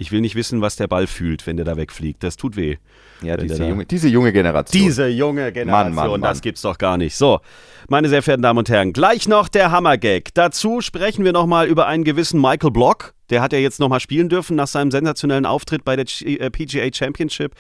Ich 0.02 0.14
will 0.14 0.22
nicht 0.22 0.36
wissen, 0.36 0.62
was 0.62 0.78
der 0.78 0.88
Ball 0.88 1.08
fühlt, 1.08 1.46
wenn 1.46 1.58
der 1.58 1.66
da 1.66 1.76
wegfliegt. 1.76 2.24
Das 2.24 2.38
tut 2.38 2.56
weh. 2.56 2.78
Ja, 3.22 3.36
diese 3.36 3.66
junge, 3.66 3.86
diese 3.86 4.08
junge, 4.08 4.32
Generation. 4.32 4.82
Diese 4.82 5.08
junge 5.10 5.52
Generation, 5.52 5.94
Mann, 5.94 6.10
Mann, 6.12 6.22
das 6.22 6.38
Mann. 6.38 6.42
gibt's 6.42 6.62
doch 6.62 6.78
gar 6.78 6.96
nicht. 6.96 7.18
So, 7.18 7.42
meine 7.90 8.08
sehr 8.08 8.24
verehrten 8.24 8.44
Damen 8.44 8.60
und 8.60 8.70
Herren, 8.70 8.94
gleich 8.94 9.28
noch 9.28 9.50
der 9.50 9.72
Hammergag. 9.72 10.30
Dazu 10.34 10.80
sprechen 10.80 11.26
wir 11.26 11.34
nochmal 11.34 11.68
über 11.68 11.86
einen 11.86 12.06
gewissen 12.06 12.40
Michael 12.40 12.72
Block. 12.72 13.14
Der 13.30 13.42
hat 13.42 13.52
ja 13.52 13.60
jetzt 13.60 13.82
nochmal 13.82 14.00
spielen 14.00 14.30
dürfen 14.30 14.56
nach 14.56 14.68
seinem 14.68 14.90
sensationellen 14.90 15.46
Auftritt 15.46 15.84
bei 15.84 15.98
der 15.98 16.06
äh, 16.22 16.50
PGA 16.50 16.88
Championship. 16.94 17.54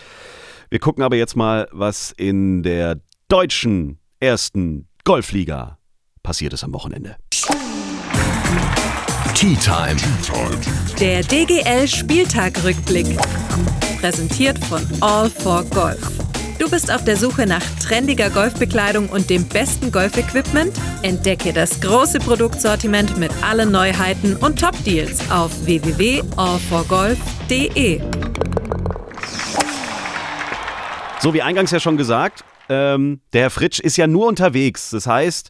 Wir 0.69 0.79
gucken 0.79 1.03
aber 1.03 1.17
jetzt 1.17 1.35
mal, 1.35 1.67
was 1.73 2.13
in 2.15 2.63
der 2.63 3.01
deutschen 3.27 3.99
ersten 4.21 4.87
Golfliga 5.03 5.77
passiert 6.23 6.53
ist 6.53 6.63
am 6.63 6.73
Wochenende. 6.73 7.17
Tea 9.33 9.55
Time. 9.55 9.95
Der 10.99 11.21
DGL 11.21 11.87
Spieltag-Rückblick. 11.87 13.17
Präsentiert 13.99 14.59
von 14.65 14.85
All 15.01 15.29
for 15.29 15.63
Golf. 15.65 15.99
Du 16.57 16.67
bist 16.69 16.91
auf 16.91 17.03
der 17.05 17.15
Suche 17.15 17.45
nach 17.45 17.63
trendiger 17.81 18.29
Golfbekleidung 18.29 19.07
und 19.09 19.29
dem 19.29 19.47
besten 19.47 19.89
Golfequipment? 19.91 20.73
Entdecke 21.03 21.53
das 21.53 21.79
große 21.79 22.19
Produktsortiment 22.19 23.17
mit 23.17 23.31
allen 23.41 23.71
Neuheiten 23.71 24.35
und 24.35 24.59
Top-Deals 24.59 25.31
auf 25.31 25.65
www.allforgolf.de. 25.65 28.01
So 31.21 31.33
wie 31.33 31.41
eingangs 31.41 31.71
ja 31.71 31.79
schon 31.79 31.95
gesagt, 31.97 32.43
ähm, 32.67 33.21
der 33.33 33.43
Herr 33.43 33.49
Fritsch 33.49 33.79
ist 33.79 33.95
ja 33.97 34.07
nur 34.07 34.27
unterwegs. 34.27 34.89
Das 34.89 35.07
heißt, 35.07 35.49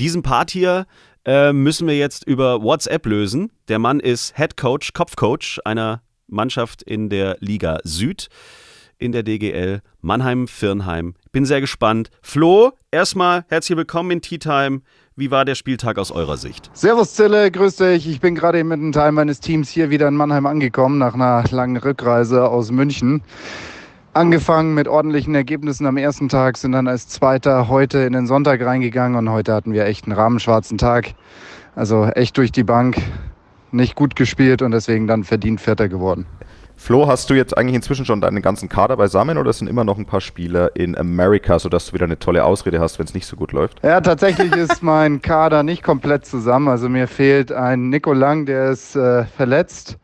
diesen 0.00 0.22
Part 0.22 0.50
hier 0.50 0.86
äh, 1.28 1.52
müssen 1.52 1.86
wir 1.86 1.96
jetzt 1.96 2.26
über 2.26 2.62
WhatsApp 2.62 3.04
lösen. 3.04 3.52
Der 3.68 3.78
Mann 3.78 4.00
ist 4.00 4.34
Head 4.36 4.56
Coach, 4.56 4.94
Kopfcoach 4.94 5.58
einer 5.66 6.00
Mannschaft 6.26 6.82
in 6.82 7.10
der 7.10 7.36
Liga 7.40 7.80
Süd 7.84 8.28
in 8.96 9.12
der 9.12 9.22
DGL 9.22 9.82
Mannheim-Firnheim. 10.00 11.14
Bin 11.30 11.44
sehr 11.44 11.60
gespannt. 11.60 12.08
Flo, 12.22 12.72
erstmal 12.90 13.44
herzlich 13.48 13.76
willkommen 13.76 14.10
in 14.10 14.22
Tea 14.22 14.38
Time. 14.38 14.80
Wie 15.16 15.30
war 15.30 15.44
der 15.44 15.54
Spieltag 15.54 15.98
aus 15.98 16.10
eurer 16.10 16.38
Sicht? 16.38 16.70
Servus 16.72 17.12
Zille, 17.12 17.50
grüß 17.50 17.76
dich. 17.76 18.08
Ich 18.08 18.20
bin 18.20 18.34
gerade 18.34 18.64
mit 18.64 18.78
einem 18.78 18.92
Teil 18.92 19.12
meines 19.12 19.40
Teams 19.40 19.68
hier 19.68 19.90
wieder 19.90 20.08
in 20.08 20.14
Mannheim 20.14 20.46
angekommen, 20.46 20.96
nach 20.96 21.12
einer 21.12 21.44
langen 21.50 21.76
Rückreise 21.76 22.48
aus 22.48 22.70
München. 22.70 23.22
Angefangen 24.18 24.74
mit 24.74 24.88
ordentlichen 24.88 25.32
Ergebnissen 25.36 25.86
am 25.86 25.96
ersten 25.96 26.28
Tag, 26.28 26.56
sind 26.56 26.72
dann 26.72 26.88
als 26.88 27.06
Zweiter 27.06 27.68
heute 27.68 27.98
in 27.98 28.14
den 28.14 28.26
Sonntag 28.26 28.60
reingegangen 28.60 29.16
und 29.16 29.30
heute 29.30 29.54
hatten 29.54 29.72
wir 29.72 29.84
echt 29.84 30.06
einen 30.06 30.16
rahmenschwarzen 30.16 30.76
Tag. 30.76 31.14
Also 31.76 32.04
echt 32.04 32.36
durch 32.36 32.50
die 32.50 32.64
Bank, 32.64 33.00
nicht 33.70 33.94
gut 33.94 34.16
gespielt 34.16 34.60
und 34.60 34.72
deswegen 34.72 35.06
dann 35.06 35.22
verdient 35.22 35.60
Vierter 35.60 35.88
geworden. 35.88 36.26
Flo, 36.74 37.06
hast 37.06 37.30
du 37.30 37.34
jetzt 37.34 37.56
eigentlich 37.56 37.76
inzwischen 37.76 38.04
schon 38.04 38.20
deinen 38.20 38.42
ganzen 38.42 38.68
Kader 38.68 38.96
beisammen 38.96 39.38
oder 39.38 39.52
sind 39.52 39.68
immer 39.68 39.84
noch 39.84 39.98
ein 39.98 40.06
paar 40.06 40.20
Spieler 40.20 40.74
in 40.74 40.98
Amerika, 40.98 41.60
sodass 41.60 41.86
du 41.86 41.92
wieder 41.92 42.06
eine 42.06 42.18
tolle 42.18 42.44
Ausrede 42.44 42.80
hast, 42.80 42.98
wenn 42.98 43.06
es 43.06 43.14
nicht 43.14 43.26
so 43.26 43.36
gut 43.36 43.52
läuft? 43.52 43.78
Ja, 43.84 44.00
tatsächlich 44.00 44.50
ist 44.50 44.82
mein 44.82 45.22
Kader 45.22 45.62
nicht 45.62 45.84
komplett 45.84 46.26
zusammen. 46.26 46.66
Also 46.66 46.88
mir 46.88 47.06
fehlt 47.06 47.52
ein 47.52 47.88
Nico 47.88 48.12
Lang, 48.12 48.46
der 48.46 48.70
ist 48.70 48.96
äh, 48.96 49.26
verletzt. 49.26 49.96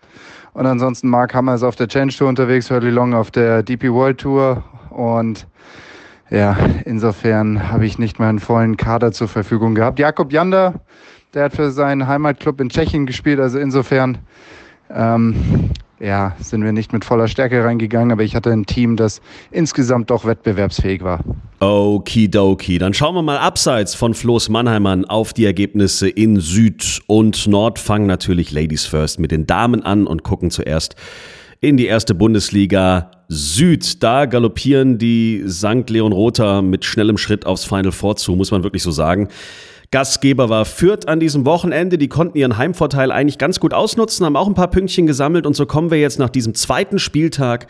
Und 0.55 0.67
ansonsten 0.67 1.09
Mark 1.09 1.35
Hammer 1.35 1.57
ist 1.57 1.65
auf 1.65 1.77
der 1.77 1.89
Change 1.89 2.17
Tour 2.17 2.29
unterwegs, 2.29 2.71
Hurley 2.71 2.91
Long 2.91 3.13
auf 3.13 3.31
der 3.33 3.63
DP 3.63 3.93
World 3.93 4.19
Tour. 4.19 4.63
Und 4.91 5.47
ja, 6.31 6.57
insofern 6.85 7.71
habe 7.71 7.85
ich 7.87 7.99
nicht 7.99 8.21
meinen 8.21 8.39
vollen 8.39 8.77
Kader 8.77 9.11
zur 9.13 9.27
Verfügung 9.29 9.75
gehabt. 9.75 9.99
Jakob 9.99 10.33
Jander, 10.33 10.75
der 11.35 11.45
hat 11.45 11.55
für 11.55 11.73
seinen 11.73 12.07
Heimatclub 12.07 12.61
in 12.61 12.69
Tschechien 12.69 13.05
gespielt. 13.05 13.41
Also 13.41 13.59
insofern 13.59 14.19
ähm, 14.91 15.71
ja, 16.01 16.35
sind 16.41 16.65
wir 16.65 16.73
nicht 16.73 16.93
mit 16.93 17.05
voller 17.05 17.29
Stärke 17.29 17.65
reingegangen, 17.65 18.13
aber 18.13 18.23
ich 18.23 18.35
hatte 18.35 18.51
ein 18.51 18.67
Team, 18.67 18.97
das 18.97 19.21
insgesamt 19.51 20.11
doch 20.11 20.25
wettbewerbsfähig 20.25 21.03
war. 21.03 21.21
Okidoki. 21.61 22.79
Dann 22.79 22.95
schauen 22.95 23.15
wir 23.15 23.23
mal 23.23 23.39
abseits 23.39 23.95
von 23.95 24.15
Floß 24.15 24.49
Mannheimern 24.49 25.05
auf 25.05 25.33
die 25.33 25.45
Ergebnisse 25.45 26.09
in 26.09 26.41
Süd 26.41 27.01
und 27.07 27.47
Nord. 27.47 27.79
Fangen 27.79 28.07
natürlich 28.07 28.53
Ladies 28.53 28.87
First 28.87 29.19
mit 29.19 29.31
den 29.31 29.47
Damen 29.47 29.83
an 29.83 30.07
und 30.07 30.25
gucken 30.25 30.51
zuerst 30.51 30.97
in 31.61 31.77
die 31.77 31.87
erste 31.87 32.15
Bundesliga 32.15 33.11
Süd. 33.29 34.03
Da 34.03 34.27
galoppieren 34.27 34.99
die 34.99 35.45
St. 35.49 35.89
Leon 35.89 36.13
Rother 36.13 36.61
mit 36.61 36.85
schnellem 36.85 37.17
Schritt 37.17 37.47
aufs 37.47 37.65
Final 37.65 37.93
Four 37.93 38.17
zu, 38.17 38.37
muss 38.37 38.51
man 38.51 38.63
wirklich 38.63 38.83
so 38.83 38.91
sagen. 38.91 39.29
Gastgeber 39.91 40.49
war 40.49 40.65
Fürth 40.65 41.07
an 41.07 41.21
diesem 41.21 41.47
Wochenende. 41.47 41.99
Die 41.99 42.09
konnten 42.09 42.39
ihren 42.39 42.57
Heimvorteil 42.57 43.13
eigentlich 43.13 43.39
ganz 43.39 43.61
gut 43.61 43.75
ausnutzen, 43.75 44.27
haben 44.27 44.37
auch 44.37 44.49
ein 44.49 44.55
paar 44.55 44.71
Pünktchen 44.71 45.07
gesammelt 45.07 45.47
und 45.47 45.55
so 45.55 45.67
kommen 45.67 45.91
wir 45.91 45.99
jetzt 45.99 46.19
nach 46.19 46.31
diesem 46.31 46.55
zweiten 46.55 46.99
Spieltag 46.99 47.67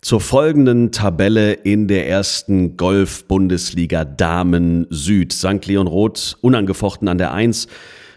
zur 0.00 0.20
folgenden 0.20 0.92
Tabelle 0.92 1.52
in 1.52 1.88
der 1.88 2.08
ersten 2.08 2.76
Golf-Bundesliga 2.76 4.04
Damen 4.04 4.86
Süd. 4.90 5.32
St. 5.32 5.66
Leon 5.66 5.86
Roth 5.86 6.36
unangefochten 6.42 7.08
an 7.08 7.18
der 7.18 7.32
1, 7.32 7.66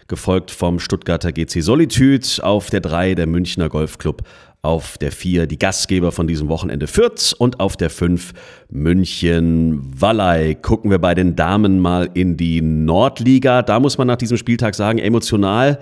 gefolgt 0.06 0.50
vom 0.50 0.78
Stuttgarter 0.78 1.32
GC 1.32 1.62
Solitude 1.62 2.26
auf 2.42 2.70
der 2.70 2.80
3 2.80 3.14
der 3.14 3.26
Münchner 3.26 3.68
Golfclub 3.68 4.22
auf 4.62 4.98
der 4.98 5.10
4 5.10 5.46
die 5.46 5.58
Gastgeber 5.58 6.12
von 6.12 6.26
diesem 6.26 6.48
Wochenende 6.48 6.86
Fürth 6.86 7.34
und 7.38 7.60
auf 7.60 7.76
der 7.76 7.90
5 7.90 8.32
München 8.68 9.80
Wallei. 9.98 10.54
Gucken 10.54 10.90
wir 10.90 10.98
bei 10.98 11.14
den 11.14 11.34
Damen 11.34 11.78
mal 11.78 12.10
in 12.14 12.36
die 12.36 12.60
Nordliga. 12.60 13.62
Da 13.62 13.80
muss 13.80 13.96
man 13.96 14.06
nach 14.06 14.16
diesem 14.16 14.36
Spieltag 14.36 14.74
sagen, 14.74 14.98
emotional 14.98 15.78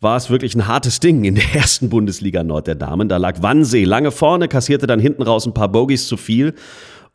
war 0.00 0.16
es 0.16 0.30
wirklich 0.30 0.54
ein 0.54 0.66
hartes 0.66 1.00
Ding 1.00 1.24
in 1.24 1.34
der 1.34 1.54
ersten 1.54 1.90
Bundesliga 1.90 2.44
Nord 2.44 2.66
der 2.66 2.76
Damen. 2.76 3.08
Da 3.08 3.16
lag 3.16 3.42
Wannsee 3.42 3.84
lange 3.84 4.10
vorne, 4.10 4.48
kassierte 4.48 4.86
dann 4.86 5.00
hinten 5.00 5.22
raus 5.22 5.46
ein 5.46 5.54
paar 5.54 5.68
Bogies 5.68 6.06
zu 6.06 6.16
viel. 6.16 6.54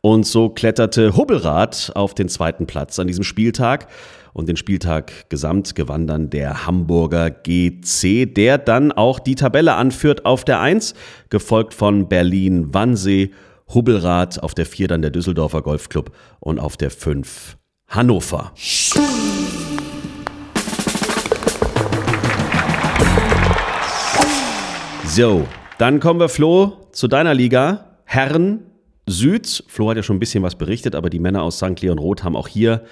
Und 0.00 0.26
so 0.26 0.50
kletterte 0.50 1.16
Hubbelrath 1.16 1.92
auf 1.94 2.14
den 2.14 2.28
zweiten 2.28 2.66
Platz 2.66 2.98
an 2.98 3.06
diesem 3.06 3.24
Spieltag. 3.24 3.88
Und 4.34 4.48
den 4.48 4.56
Spieltag 4.56 5.30
gesamt 5.30 5.76
gewann 5.76 6.08
dann 6.08 6.28
der 6.28 6.66
Hamburger 6.66 7.30
GC, 7.30 8.26
der 8.26 8.58
dann 8.58 8.90
auch 8.90 9.20
die 9.20 9.36
Tabelle 9.36 9.74
anführt 9.74 10.26
auf 10.26 10.44
der 10.44 10.60
1, 10.60 10.94
gefolgt 11.30 11.72
von 11.72 12.08
Berlin 12.08 12.74
Wannsee, 12.74 13.30
Hubbelrath, 13.72 14.42
auf 14.42 14.52
der 14.52 14.66
4 14.66 14.88
dann 14.88 15.02
der 15.02 15.12
Düsseldorfer 15.12 15.62
Golfclub 15.62 16.10
und 16.40 16.58
auf 16.58 16.76
der 16.76 16.90
5 16.90 17.56
Hannover. 17.86 18.50
So, 25.06 25.46
dann 25.78 26.00
kommen 26.00 26.18
wir, 26.18 26.28
Flo, 26.28 26.88
zu 26.90 27.06
deiner 27.06 27.34
Liga. 27.34 27.98
Herren 28.04 28.66
Süd. 29.06 29.62
Flo 29.68 29.90
hat 29.90 29.96
ja 29.96 30.02
schon 30.02 30.16
ein 30.16 30.20
bisschen 30.20 30.42
was 30.42 30.56
berichtet, 30.56 30.96
aber 30.96 31.08
die 31.08 31.20
Männer 31.20 31.44
aus 31.44 31.58
St. 31.58 31.80
Leon 31.80 32.00
Roth 32.00 32.24
haben 32.24 32.34
auch 32.34 32.48
hier 32.48 32.82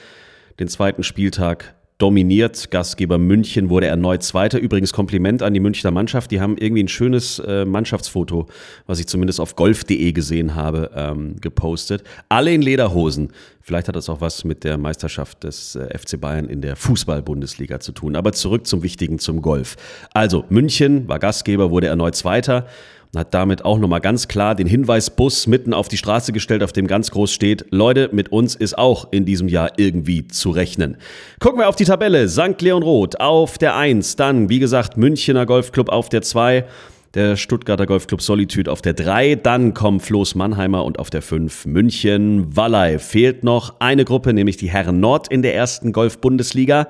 den 0.58 0.68
zweiten 0.68 1.02
Spieltag 1.02 1.74
dominiert. 2.02 2.72
Gastgeber 2.72 3.16
München 3.16 3.70
wurde 3.70 3.86
erneut 3.86 4.24
Zweiter. 4.24 4.58
Übrigens 4.58 4.92
Kompliment 4.92 5.40
an 5.40 5.54
die 5.54 5.60
Münchner 5.60 5.92
Mannschaft. 5.92 6.32
Die 6.32 6.40
haben 6.40 6.56
irgendwie 6.58 6.82
ein 6.82 6.88
schönes 6.88 7.38
äh, 7.38 7.64
Mannschaftsfoto, 7.64 8.48
was 8.86 8.98
ich 8.98 9.06
zumindest 9.06 9.38
auf 9.38 9.54
golf.de 9.54 10.10
gesehen 10.10 10.56
habe, 10.56 10.90
ähm, 10.96 11.36
gepostet. 11.40 12.02
Alle 12.28 12.52
in 12.52 12.60
Lederhosen. 12.60 13.28
Vielleicht 13.60 13.86
hat 13.86 13.94
das 13.94 14.08
auch 14.08 14.20
was 14.20 14.42
mit 14.42 14.64
der 14.64 14.78
Meisterschaft 14.78 15.44
des 15.44 15.76
äh, 15.76 15.96
FC 15.96 16.20
Bayern 16.20 16.48
in 16.48 16.60
der 16.60 16.74
Fußball-Bundesliga 16.74 17.78
zu 17.78 17.92
tun. 17.92 18.16
Aber 18.16 18.32
zurück 18.32 18.66
zum 18.66 18.82
Wichtigen, 18.82 19.20
zum 19.20 19.40
Golf. 19.40 19.76
Also 20.12 20.44
München 20.48 21.06
war 21.06 21.20
Gastgeber, 21.20 21.70
wurde 21.70 21.86
erneut 21.86 22.16
Zweiter 22.16 22.66
und 23.12 23.20
hat 23.20 23.34
damit 23.34 23.64
auch 23.64 23.78
nochmal 23.78 24.00
ganz 24.00 24.26
klar 24.26 24.54
den 24.54 24.66
Hinweisbus 24.66 25.46
mitten 25.46 25.74
auf 25.74 25.88
die 25.88 25.98
Straße 25.98 26.32
gestellt, 26.32 26.62
auf 26.62 26.72
dem 26.72 26.86
ganz 26.86 27.10
groß 27.10 27.30
steht, 27.30 27.66
Leute, 27.70 28.08
mit 28.12 28.32
uns 28.32 28.54
ist 28.54 28.78
auch 28.78 29.08
in 29.10 29.26
diesem 29.26 29.48
Jahr 29.48 29.72
irgendwie 29.76 30.26
zu 30.28 30.50
rechnen. 30.50 30.96
Gucken 31.38 31.60
wir 31.60 31.68
auf 31.68 31.76
die 31.76 31.84
Tabelle. 31.84 32.26
St. 32.28 32.60
Leon 32.62 32.82
Roth 32.82 33.20
auf 33.20 33.58
der 33.58 33.76
1, 33.76 34.16
dann, 34.16 34.48
wie 34.48 34.58
gesagt, 34.58 34.96
Münchener 34.96 35.44
Golfclub 35.44 35.90
auf 35.90 36.08
der 36.08 36.22
2, 36.22 36.64
der 37.12 37.36
Stuttgarter 37.36 37.84
Golfclub 37.84 38.22
Solitude 38.22 38.72
auf 38.72 38.80
der 38.80 38.94
3, 38.94 39.34
dann 39.34 39.74
kommen 39.74 40.00
Floß 40.00 40.34
Mannheimer 40.34 40.82
und 40.82 40.98
auf 40.98 41.10
der 41.10 41.20
5 41.20 41.66
München 41.66 42.56
Wallei. 42.56 42.98
Fehlt 42.98 43.44
noch 43.44 43.74
eine 43.80 44.06
Gruppe, 44.06 44.32
nämlich 44.32 44.56
die 44.56 44.70
Herren 44.70 45.00
Nord 45.00 45.28
in 45.28 45.42
der 45.42 45.54
ersten 45.54 45.92
Golf-Bundesliga. 45.92 46.88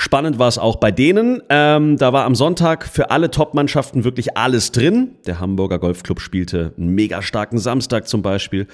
Spannend 0.00 0.38
war 0.38 0.46
es 0.46 0.58
auch 0.58 0.76
bei 0.76 0.92
denen. 0.92 1.42
Ähm, 1.48 1.96
da 1.96 2.12
war 2.12 2.24
am 2.24 2.36
Sonntag 2.36 2.86
für 2.86 3.10
alle 3.10 3.32
Top-Mannschaften 3.32 4.04
wirklich 4.04 4.36
alles 4.36 4.70
drin. 4.70 5.16
Der 5.26 5.40
Hamburger 5.40 5.80
Golfclub 5.80 6.20
spielte 6.20 6.72
einen 6.78 6.94
mega 6.94 7.20
starken 7.20 7.58
Samstag 7.58 8.06
zum 8.06 8.22
Beispiel. 8.22 8.68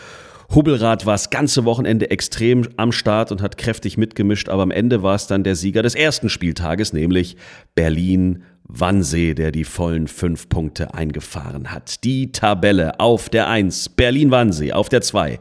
Hubbelrad 0.55 1.07
war 1.07 1.15
das 1.15 1.31
ganze 1.31 1.65
Wochenende 1.65 2.11
extrem 2.11 2.69
am 2.77 2.93
Start 2.93 3.33
und 3.33 3.41
hat 3.41 3.57
kräftig 3.57 3.97
mitgemischt, 3.97 4.51
aber 4.51 4.65
am 4.65 4.71
Ende 4.71 5.03
war 5.03 5.15
es 5.15 5.27
dann 5.27 5.45
der 5.45 5.57
Sieger 5.57 5.83
des 5.83 5.95
ersten 5.95 6.29
Spieltages, 6.29 6.93
nämlich 6.93 7.39
Berlin 7.75 8.43
Wannsee, 8.65 9.35
der 9.35 9.53
die 9.53 9.65
vollen 9.65 10.09
fünf 10.09 10.49
Punkte 10.49 10.95
eingefahren 10.95 11.71
hat. 11.71 12.03
Die 12.03 12.33
Tabelle 12.33 12.99
auf 12.99 13.29
der 13.29 13.49
1, 13.49 13.91
Berlin-Wannsee 13.91 14.73
auf 14.73 14.89
der 14.89 15.03
2, 15.03 15.39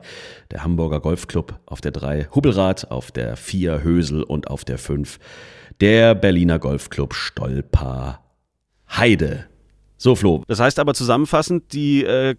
der 0.52 0.64
Hamburger 0.64 1.00
Golfclub 1.00 1.60
auf 1.66 1.82
der 1.82 1.92
3, 1.92 2.28
Hubbelrad 2.36 2.92
auf 2.92 3.12
der 3.12 3.38
4, 3.38 3.84
Hösel 3.84 4.24
und 4.24 4.50
auf 4.50 4.66
der 4.66 4.78
5, 4.78 5.20
der 5.80 6.16
Berliner 6.16 6.60
Golfclub 6.60 7.14
Stolper 7.14 8.20
Heide. 8.90 9.46
So, 9.98 10.16
Flo. 10.16 10.44
Das 10.48 10.60
heißt 10.60 10.80
aber 10.80 10.94
zusammenfassend, 10.94 11.72
die 11.72 12.04
äh, 12.04 12.36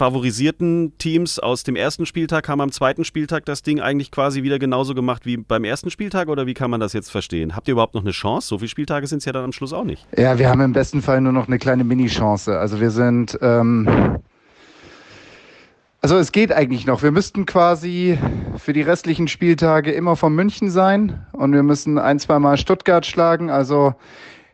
favorisierten 0.00 0.96
Teams 0.96 1.38
aus 1.38 1.62
dem 1.62 1.76
ersten 1.76 2.06
Spieltag 2.06 2.48
haben 2.48 2.62
am 2.62 2.72
zweiten 2.72 3.04
Spieltag 3.04 3.44
das 3.44 3.60
Ding 3.60 3.80
eigentlich 3.80 4.10
quasi 4.10 4.42
wieder 4.42 4.58
genauso 4.58 4.94
gemacht 4.94 5.26
wie 5.26 5.36
beim 5.36 5.62
ersten 5.62 5.90
Spieltag 5.90 6.28
oder 6.28 6.46
wie 6.46 6.54
kann 6.54 6.70
man 6.70 6.80
das 6.80 6.94
jetzt 6.94 7.10
verstehen? 7.10 7.54
Habt 7.54 7.68
ihr 7.68 7.72
überhaupt 7.72 7.92
noch 7.92 8.00
eine 8.00 8.12
Chance? 8.12 8.48
So 8.48 8.56
viele 8.56 8.70
Spieltage 8.70 9.06
sind 9.06 9.18
es 9.18 9.26
ja 9.26 9.32
dann 9.32 9.44
am 9.44 9.52
Schluss 9.52 9.74
auch 9.74 9.84
nicht. 9.84 10.06
Ja, 10.16 10.38
wir 10.38 10.48
haben 10.48 10.62
im 10.62 10.72
besten 10.72 11.02
Fall 11.02 11.20
nur 11.20 11.34
noch 11.34 11.48
eine 11.48 11.58
kleine 11.58 11.84
Mini-Chance. 11.84 12.58
Also 12.58 12.80
wir 12.80 12.90
sind. 12.90 13.38
Ähm 13.42 14.20
also 16.00 16.16
es 16.16 16.32
geht 16.32 16.50
eigentlich 16.50 16.86
noch. 16.86 17.02
Wir 17.02 17.10
müssten 17.10 17.44
quasi 17.44 18.16
für 18.56 18.72
die 18.72 18.80
restlichen 18.80 19.28
Spieltage 19.28 19.92
immer 19.92 20.16
von 20.16 20.34
München 20.34 20.70
sein 20.70 21.26
und 21.32 21.52
wir 21.52 21.62
müssen 21.62 21.98
ein, 21.98 22.18
zweimal 22.18 22.56
Stuttgart 22.56 23.04
schlagen. 23.04 23.50
Also 23.50 23.92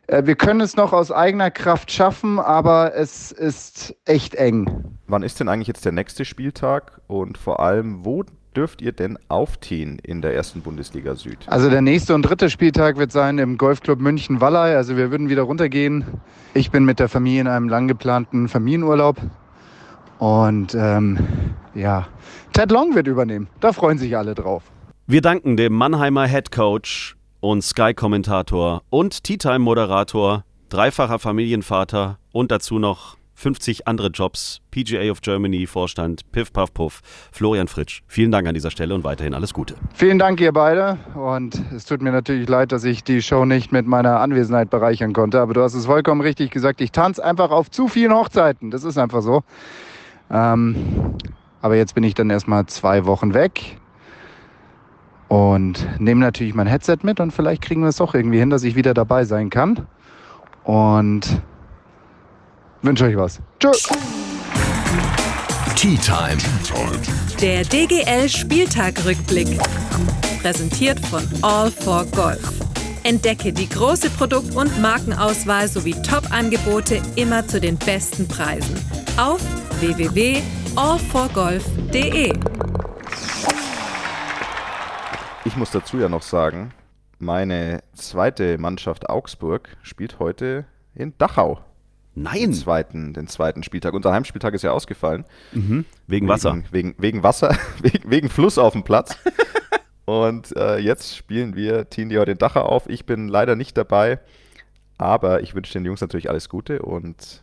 wir 0.08 0.36
können 0.36 0.60
es 0.60 0.76
noch 0.76 0.92
aus 0.92 1.10
eigener 1.10 1.50
Kraft 1.50 1.90
schaffen, 1.90 2.38
aber 2.38 2.94
es 2.94 3.32
ist 3.32 3.96
echt 4.04 4.34
eng. 4.34 4.84
Wann 5.08 5.22
ist 5.22 5.40
denn 5.40 5.48
eigentlich 5.48 5.68
jetzt 5.68 5.84
der 5.84 5.92
nächste 5.92 6.24
Spieltag 6.24 7.00
und 7.08 7.38
vor 7.38 7.60
allem, 7.60 8.04
wo 8.04 8.24
dürft 8.56 8.80
ihr 8.80 8.92
denn 8.92 9.18
aufziehen 9.28 9.98
in 10.02 10.22
der 10.22 10.34
ersten 10.34 10.62
Bundesliga 10.62 11.14
Süd? 11.14 11.38
Also 11.46 11.68
der 11.68 11.82
nächste 11.82 12.14
und 12.14 12.22
dritte 12.22 12.48
Spieltag 12.50 12.96
wird 12.96 13.12
sein 13.12 13.38
im 13.38 13.58
Golfclub 13.58 14.00
München 14.00 14.40
Wallei. 14.40 14.76
Also 14.76 14.96
wir 14.96 15.10
würden 15.10 15.28
wieder 15.28 15.42
runtergehen. 15.42 16.04
Ich 16.54 16.70
bin 16.70 16.84
mit 16.84 16.98
der 16.98 17.08
Familie 17.08 17.42
in 17.42 17.48
einem 17.48 17.68
lang 17.68 17.88
geplanten 17.88 18.48
Familienurlaub. 18.48 19.20
Und 20.18 20.74
ähm, 20.74 21.18
ja, 21.74 22.06
Ted 22.52 22.70
Long 22.70 22.94
wird 22.94 23.06
übernehmen. 23.06 23.48
Da 23.60 23.72
freuen 23.72 23.98
sich 23.98 24.16
alle 24.16 24.34
drauf. 24.34 24.62
Wir 25.06 25.20
danken 25.20 25.56
dem 25.56 25.74
Mannheimer 25.74 26.26
Head 26.26 26.50
Coach 26.50 27.15
und 27.46 27.62
Sky-Kommentator 27.62 28.82
und 28.90 29.22
Tea 29.22 29.38
Time-Moderator, 29.38 30.44
dreifacher 30.68 31.20
Familienvater 31.20 32.18
und 32.32 32.50
dazu 32.50 32.80
noch 32.80 33.16
50 33.34 33.86
andere 33.86 34.08
Jobs, 34.08 34.62
PGA 34.72 35.12
of 35.12 35.20
Germany, 35.20 35.68
Vorstand, 35.68 36.32
Piff, 36.32 36.52
Puff, 36.52 36.74
Puff, 36.74 37.02
Florian 37.30 37.68
Fritsch. 37.68 38.02
Vielen 38.08 38.32
Dank 38.32 38.48
an 38.48 38.54
dieser 38.54 38.72
Stelle 38.72 38.94
und 38.96 39.04
weiterhin 39.04 39.32
alles 39.32 39.54
Gute. 39.54 39.76
Vielen 39.94 40.18
Dank, 40.18 40.40
ihr 40.40 40.52
beide. 40.52 40.98
Und 41.14 41.62
es 41.72 41.84
tut 41.84 42.02
mir 42.02 42.10
natürlich 42.10 42.48
leid, 42.48 42.72
dass 42.72 42.82
ich 42.82 43.04
die 43.04 43.22
Show 43.22 43.44
nicht 43.44 43.70
mit 43.70 43.86
meiner 43.86 44.18
Anwesenheit 44.18 44.68
bereichern 44.70 45.12
konnte. 45.12 45.40
Aber 45.40 45.54
du 45.54 45.62
hast 45.62 45.74
es 45.74 45.86
vollkommen 45.86 46.22
richtig 46.22 46.50
gesagt. 46.50 46.80
Ich 46.80 46.90
tanze 46.90 47.24
einfach 47.24 47.50
auf 47.52 47.70
zu 47.70 47.86
vielen 47.86 48.12
Hochzeiten. 48.12 48.72
Das 48.72 48.82
ist 48.82 48.98
einfach 48.98 49.22
so. 49.22 49.44
Ähm, 50.32 51.14
aber 51.62 51.76
jetzt 51.76 51.94
bin 51.94 52.02
ich 52.02 52.14
dann 52.14 52.28
erstmal 52.28 52.66
zwei 52.66 53.04
Wochen 53.06 53.34
weg 53.34 53.78
und 55.28 55.86
nehme 55.98 56.20
natürlich 56.20 56.54
mein 56.54 56.66
Headset 56.66 56.98
mit 57.02 57.20
und 57.20 57.32
vielleicht 57.32 57.62
kriegen 57.62 57.80
wir 57.82 57.88
es 57.88 57.96
doch 57.96 58.14
irgendwie 58.14 58.38
hin, 58.38 58.50
dass 58.50 58.62
ich 58.62 58.76
wieder 58.76 58.94
dabei 58.94 59.24
sein 59.24 59.50
kann. 59.50 59.86
Und 60.64 61.42
wünsche 62.82 63.06
euch 63.06 63.16
was. 63.16 63.40
Tschüss. 63.58 63.88
Tea 65.76 65.98
Time. 65.98 66.36
Der 67.40 67.64
DGL 67.64 68.28
Spieltag-Rückblick. 68.28 69.58
Präsentiert 70.40 71.00
von 71.06 71.22
All 71.42 71.70
for 71.70 72.04
Golf. 72.06 72.52
Entdecke 73.02 73.52
die 73.52 73.68
große 73.68 74.08
Produkt- 74.10 74.54
und 74.56 74.80
Markenauswahl 74.80 75.68
sowie 75.68 75.94
Top-Angebote 76.02 77.00
immer 77.14 77.46
zu 77.46 77.60
den 77.60 77.76
besten 77.76 78.26
Preisen. 78.26 78.74
Auf 79.16 79.40
www.allforgolf.de. 79.80 82.32
Ich 85.46 85.56
muss 85.56 85.70
dazu 85.70 85.98
ja 85.98 86.08
noch 86.08 86.22
sagen, 86.22 86.72
meine 87.20 87.80
zweite 87.92 88.58
Mannschaft 88.58 89.08
Augsburg 89.08 89.76
spielt 89.80 90.18
heute 90.18 90.64
in 90.92 91.16
Dachau. 91.18 91.60
Nein. 92.16 92.40
Den 92.40 92.52
zweiten, 92.52 93.14
den 93.14 93.28
zweiten 93.28 93.62
Spieltag. 93.62 93.94
Unser 93.94 94.12
Heimspieltag 94.12 94.54
ist 94.54 94.62
ja 94.62 94.72
ausgefallen. 94.72 95.24
Mhm. 95.52 95.84
Wegen 96.08 96.26
Wasser. 96.26 96.56
Wegen, 96.56 96.66
wegen, 96.72 96.94
wegen 96.98 97.22
Wasser, 97.22 97.56
wegen, 97.80 98.10
wegen 98.10 98.28
Fluss 98.28 98.58
auf 98.58 98.72
dem 98.72 98.82
Platz. 98.82 99.16
Und 100.04 100.56
äh, 100.56 100.78
jetzt 100.78 101.16
spielen 101.16 101.54
wir 101.54 101.88
Team 101.90 102.10
heute 102.10 102.32
in 102.32 102.38
Dachau 102.38 102.62
auf. 102.62 102.88
Ich 102.88 103.06
bin 103.06 103.28
leider 103.28 103.54
nicht 103.54 103.78
dabei, 103.78 104.18
aber 104.98 105.42
ich 105.42 105.54
wünsche 105.54 105.74
den 105.74 105.84
Jungs 105.84 106.00
natürlich 106.00 106.28
alles 106.28 106.48
Gute 106.48 106.82
und 106.82 107.42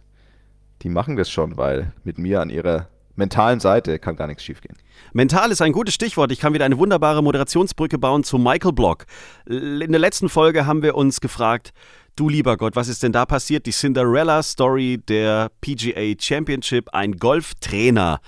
die 0.81 0.89
machen 0.89 1.15
das 1.15 1.29
schon, 1.29 1.55
weil 1.57 1.93
mit 2.03 2.17
mir 2.17 2.41
an 2.41 2.49
ihrer 2.49 2.87
mentalen 3.15 3.59
Seite 3.59 3.99
kann 3.99 4.15
gar 4.15 4.27
nichts 4.27 4.43
schiefgehen. 4.43 4.75
Mental 5.13 5.51
ist 5.51 5.61
ein 5.61 5.71
gutes 5.71 5.93
Stichwort. 5.93 6.31
Ich 6.31 6.39
kann 6.39 6.53
wieder 6.53 6.65
eine 6.65 6.77
wunderbare 6.77 7.21
Moderationsbrücke 7.23 7.97
bauen 7.97 8.23
zu 8.23 8.37
Michael 8.37 8.73
Block. 8.73 9.05
In 9.45 9.91
der 9.91 9.99
letzten 9.99 10.29
Folge 10.29 10.65
haben 10.65 10.81
wir 10.81 10.95
uns 10.95 11.21
gefragt, 11.21 11.73
du 12.15 12.29
lieber 12.29 12.57
Gott, 12.57 12.75
was 12.75 12.87
ist 12.87 13.03
denn 13.03 13.11
da 13.11 13.25
passiert? 13.25 13.65
Die 13.65 13.71
Cinderella-Story 13.71 14.99
der 15.07 15.51
PGA 15.61 16.13
Championship. 16.19 16.89
Ein 16.93 17.17
Golftrainer 17.17 18.21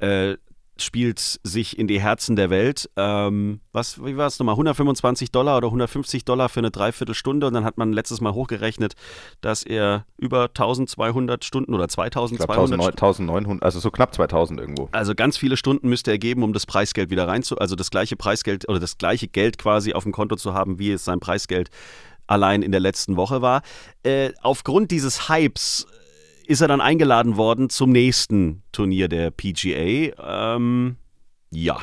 äh, 0.00 0.36
spielt 0.78 1.40
sich 1.42 1.78
in 1.78 1.86
die 1.86 2.00
Herzen 2.00 2.36
der 2.36 2.50
Welt. 2.50 2.88
Ähm, 2.96 3.60
was, 3.72 4.02
wie 4.04 4.16
war 4.16 4.26
es 4.26 4.38
nochmal? 4.38 4.54
125 4.54 5.30
Dollar 5.30 5.58
oder 5.58 5.68
150 5.68 6.24
Dollar 6.24 6.48
für 6.48 6.60
eine 6.60 6.70
Dreiviertelstunde 6.70 7.46
und 7.46 7.52
dann 7.52 7.64
hat 7.64 7.78
man 7.78 7.92
letztes 7.92 8.20
Mal 8.20 8.32
hochgerechnet, 8.32 8.94
dass 9.40 9.62
er 9.62 10.06
über 10.16 10.44
1200 10.44 11.44
Stunden 11.44 11.74
oder 11.74 11.88
2200 11.88 12.40
ich 12.40 12.96
glaub, 12.96 13.18
1900, 13.18 13.62
also 13.62 13.80
so 13.80 13.90
knapp 13.90 14.14
2000 14.14 14.60
irgendwo. 14.60 14.88
Also 14.92 15.14
ganz 15.14 15.36
viele 15.36 15.56
Stunden 15.56 15.88
müsste 15.88 16.10
er 16.10 16.18
geben, 16.18 16.42
um 16.42 16.52
das 16.52 16.66
Preisgeld 16.66 17.10
wieder 17.10 17.28
reinzu, 17.28 17.58
also 17.58 17.76
das 17.76 17.90
gleiche 17.90 18.16
Preisgeld 18.16 18.68
oder 18.68 18.80
das 18.80 18.98
gleiche 18.98 19.28
Geld 19.28 19.58
quasi 19.58 19.92
auf 19.92 20.04
dem 20.04 20.12
Konto 20.12 20.36
zu 20.36 20.54
haben, 20.54 20.78
wie 20.78 20.92
es 20.92 21.04
sein 21.04 21.20
Preisgeld 21.20 21.70
allein 22.26 22.62
in 22.62 22.72
der 22.72 22.80
letzten 22.80 23.16
Woche 23.16 23.42
war. 23.42 23.62
Äh, 24.02 24.32
aufgrund 24.42 24.90
dieses 24.90 25.28
Hypes 25.28 25.86
ist 26.46 26.60
er 26.60 26.68
dann 26.68 26.80
eingeladen 26.80 27.36
worden 27.36 27.70
zum 27.70 27.90
nächsten 27.90 28.62
Turnier 28.72 29.08
der 29.08 29.30
PGA. 29.30 30.56
Ähm, 30.56 30.96
ja. 31.50 31.78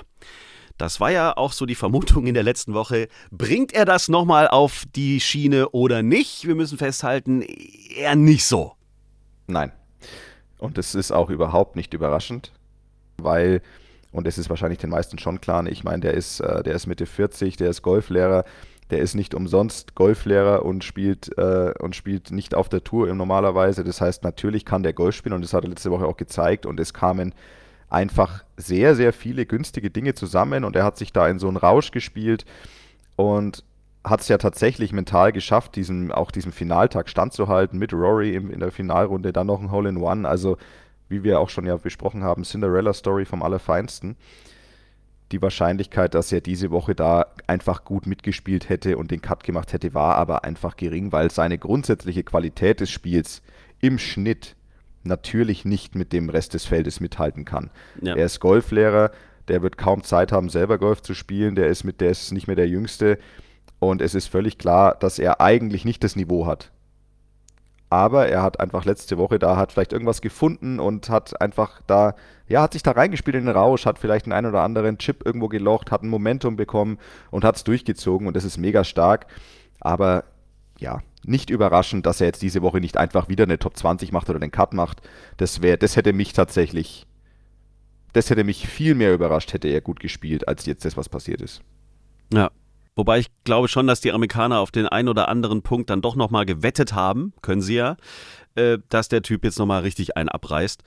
Das 0.78 1.02
war 1.02 1.12
ja 1.12 1.36
auch 1.36 1.52
so 1.52 1.66
die 1.66 1.76
Vermutung 1.76 2.26
in 2.26 2.34
der 2.34 2.44
letzten 2.44 2.74
Woche. 2.74 3.10
Bringt 3.32 3.74
er 3.74 3.84
das 3.84 4.08
nochmal 4.08 4.48
auf 4.48 4.86
die 4.96 5.20
Schiene 5.20 5.70
oder 5.70 6.02
nicht? 6.02 6.48
Wir 6.48 6.56
müssen 6.56 6.78
festhalten, 6.78 7.42
eher 7.42 8.16
nicht 8.16 8.46
so. 8.46 8.74
Nein. 9.48 9.74
Und 10.58 10.78
es 10.78 10.96
ist 10.96 11.12
auch 11.12 11.30
überhaupt 11.30 11.76
nicht 11.76 11.94
überraschend, 11.94 12.54
weil, 13.18 13.62
und 14.12 14.26
es 14.26 14.38
ist 14.38 14.50
wahrscheinlich 14.50 14.80
den 14.80 14.90
meisten 14.90 15.18
schon 15.18 15.42
klar, 15.42 15.66
ich 15.68 15.84
meine, 15.84 16.02
der 16.02 16.14
ist, 16.14 16.40
äh, 16.40 16.64
der 16.64 16.76
ist 16.76 16.88
Mitte 16.88 17.06
40, 17.06 17.58
der 17.58 17.70
ist 17.70 17.82
Golflehrer, 17.82 18.46
der 18.90 19.00
ist 19.00 19.16
nicht 19.16 19.36
umsonst 19.36 19.96
Golflehrer 19.96 20.66
und 20.66 20.84
spielt, 20.84 21.38
äh, 21.38 21.74
und 21.80 21.96
spielt 21.96 22.32
nicht 22.32 22.56
auf 22.56 22.70
der 22.70 22.84
Tour 22.84 23.14
normalerweise. 23.14 23.84
Das 23.84 24.02
heißt, 24.02 24.24
natürlich 24.24 24.66
kann 24.66 24.84
der 24.84 24.94
Golf 24.94 25.16
spielen 25.16 25.34
und 25.34 25.44
das 25.44 25.54
hat 25.54 25.64
er 25.64 25.70
letzte 25.70 25.92
Woche 25.92 26.06
auch 26.06 26.18
gezeigt 26.18 26.66
und 26.66 26.80
es 26.80 26.94
kamen 26.94 27.34
einfach 27.90 28.44
sehr, 28.58 28.96
sehr 28.96 29.14
viele 29.14 29.46
günstige 29.46 29.90
Dinge 29.90 30.14
zusammen 30.14 30.64
und 30.64 30.76
er 30.76 30.84
hat 30.84 30.98
sich 30.98 31.14
da 31.14 31.28
in 31.28 31.40
so 31.40 31.48
einen 31.48 31.58
Rausch 31.58 31.92
gespielt 31.92 32.46
und 33.16 33.64
hat 34.04 34.22
es 34.22 34.28
ja 34.28 34.38
tatsächlich 34.38 34.94
mental 34.94 35.32
geschafft, 35.32 35.76
diesen, 35.76 36.12
auch 36.12 36.32
diesen 36.32 36.52
Finaltag 36.52 37.10
standzuhalten 37.10 37.78
mit 37.78 37.94
Rory 37.94 38.34
im, 38.34 38.50
in 38.50 38.60
der 38.60 38.72
Finalrunde, 38.72 39.34
dann 39.34 39.48
noch 39.48 39.60
ein 39.60 39.72
Hole-in-One. 39.72 40.28
Also, 40.28 40.58
wie 41.10 41.24
wir 41.24 41.40
auch 41.40 41.50
schon 41.50 41.66
ja 41.66 41.76
besprochen 41.76 42.24
haben, 42.24 42.44
Cinderella-Story 42.44 43.26
vom 43.26 43.44
Allerfeinsten 43.44 44.16
die 45.32 45.42
Wahrscheinlichkeit, 45.42 46.16
dass 46.16 46.32
er 46.32 46.42
diese 46.42 46.72
Woche 46.72 46.96
da 46.96 47.28
einfach 47.48 47.84
gut 47.84 48.08
mitgespielt 48.08 48.70
hätte 48.70 48.98
und 48.98 49.12
den 49.12 49.22
Cut 49.22 49.44
gemacht 49.44 49.74
hätte, 49.74 49.94
war 49.94 50.16
aber 50.16 50.44
einfach 50.44 50.76
gering, 50.76 51.12
weil 51.12 51.30
seine 51.32 51.58
grundsätzliche 51.58 52.24
Qualität 52.24 52.80
des 52.80 52.90
Spiels 52.90 53.42
im 53.80 54.00
Schnitt 54.00 54.56
natürlich 55.04 55.66
nicht 55.66 55.96
mit 55.96 56.14
dem 56.14 56.30
Rest 56.30 56.54
des 56.54 56.66
Feldes 56.66 57.00
mithalten 57.00 57.46
kann. 57.46 57.70
Ja. 58.02 58.16
Er 58.16 58.26
ist 58.26 58.40
Golflehrer, 58.40 59.12
der 59.48 59.62
wird 59.62 59.78
kaum 59.78 60.04
Zeit 60.04 60.32
haben, 60.32 60.50
selber 60.50 60.78
Golf 60.78 61.02
zu 61.02 61.14
spielen, 61.14 61.56
der 61.56 61.68
ist 61.68 61.84
mit 61.84 62.02
der 62.02 62.12
ist 62.12 62.32
nicht 62.32 62.48
mehr 62.48 62.56
der 62.56 62.68
Jüngste 62.68 63.18
und 63.80 64.02
es 64.02 64.14
ist 64.16 64.28
völlig 64.28 64.58
klar, 64.58 64.96
dass 65.00 65.20
er 65.20 65.42
eigentlich 65.42 65.86
nicht 65.86 66.04
das 66.04 66.16
Niveau 66.16 66.46
hat. 66.46 66.72
Aber 67.90 68.28
er 68.28 68.44
hat 68.44 68.60
einfach 68.60 68.86
letzte 68.86 69.18
Woche 69.18 69.40
da, 69.40 69.58
hat 69.58 69.72
vielleicht 69.72 69.94
irgendwas 69.94 70.22
gefunden 70.22 70.80
und 70.80 71.10
hat 71.10 71.42
einfach 71.42 71.82
da, 71.88 72.16
ja, 72.48 72.62
hat 72.62 72.74
sich 72.74 72.84
da 72.84 72.92
reingespielt 72.92 73.36
in 73.36 73.46
den 73.46 73.56
Rausch, 73.56 73.86
hat 73.86 73.98
vielleicht 73.98 74.26
einen, 74.26 74.34
einen 74.34 74.48
oder 74.48 74.62
anderen 74.62 75.00
Chip 75.00 75.26
irgendwo 75.26 75.48
gelocht, 75.48 75.90
hat 75.90 76.04
ein 76.04 76.10
Momentum 76.10 76.56
bekommen 76.56 77.00
und 77.32 77.44
hat 77.44 77.56
es 77.56 77.64
durchgezogen 77.64 78.28
und 78.28 78.36
das 78.36 78.44
ist 78.44 78.58
mega 78.58 78.84
stark. 78.84 79.26
Aber 79.80 80.26
ja, 80.78 81.02
nicht 81.26 81.50
überraschend, 81.50 82.06
dass 82.06 82.22
er 82.22 82.28
jetzt 82.28 82.44
diese 82.44 82.62
Woche 82.62 82.80
nicht 82.80 82.96
einfach 82.96 83.28
wieder 83.28 83.46
eine 83.46 83.58
Top 83.58 83.76
20 83.76 84.12
macht 84.12 84.30
oder 84.30 84.40
einen 84.40 84.52
Cut 84.52 84.74
macht. 84.74 85.02
Das 85.38 85.64
wäre, 85.64 85.78
das 85.78 85.96
hätte 85.96 86.14
mich 86.14 86.34
tatsächlich, 86.34 87.08
das 88.14 88.30
hätte 88.30 88.44
mich 88.44 88.68
viel 88.68 88.94
mehr 88.94 89.14
überrascht, 89.14 89.52
hätte 89.52 89.68
er 89.68 89.82
gut 89.82 90.00
gespielt, 90.00 90.48
als 90.48 90.68
jetzt 90.68 90.86
das, 90.86 90.96
was 90.96 91.10
passiert 91.10 91.42
ist. 91.42 91.62
Ja, 92.32 92.52
Wobei 92.96 93.20
ich 93.20 93.28
glaube 93.44 93.68
schon, 93.68 93.88
dass 93.88 94.02
die 94.02 94.12
Amerikaner 94.12 94.60
auf 94.60 94.72
den 94.72 94.88
einen 94.88 95.08
oder 95.08 95.30
anderen 95.30 95.62
Punkt 95.62 95.90
dann 95.90 96.02
doch 96.02 96.16
nochmal 96.16 96.46
gewettet 96.46 96.94
haben, 96.94 97.34
können 97.42 97.62
sie 97.62 97.76
ja, 97.76 97.98
äh, 98.56 98.78
dass 98.90 99.10
der 99.10 99.22
Typ 99.22 99.44
jetzt 99.44 99.60
nochmal 99.60 99.82
richtig 99.82 100.18
einen 100.18 100.30
abreißt. 100.30 100.84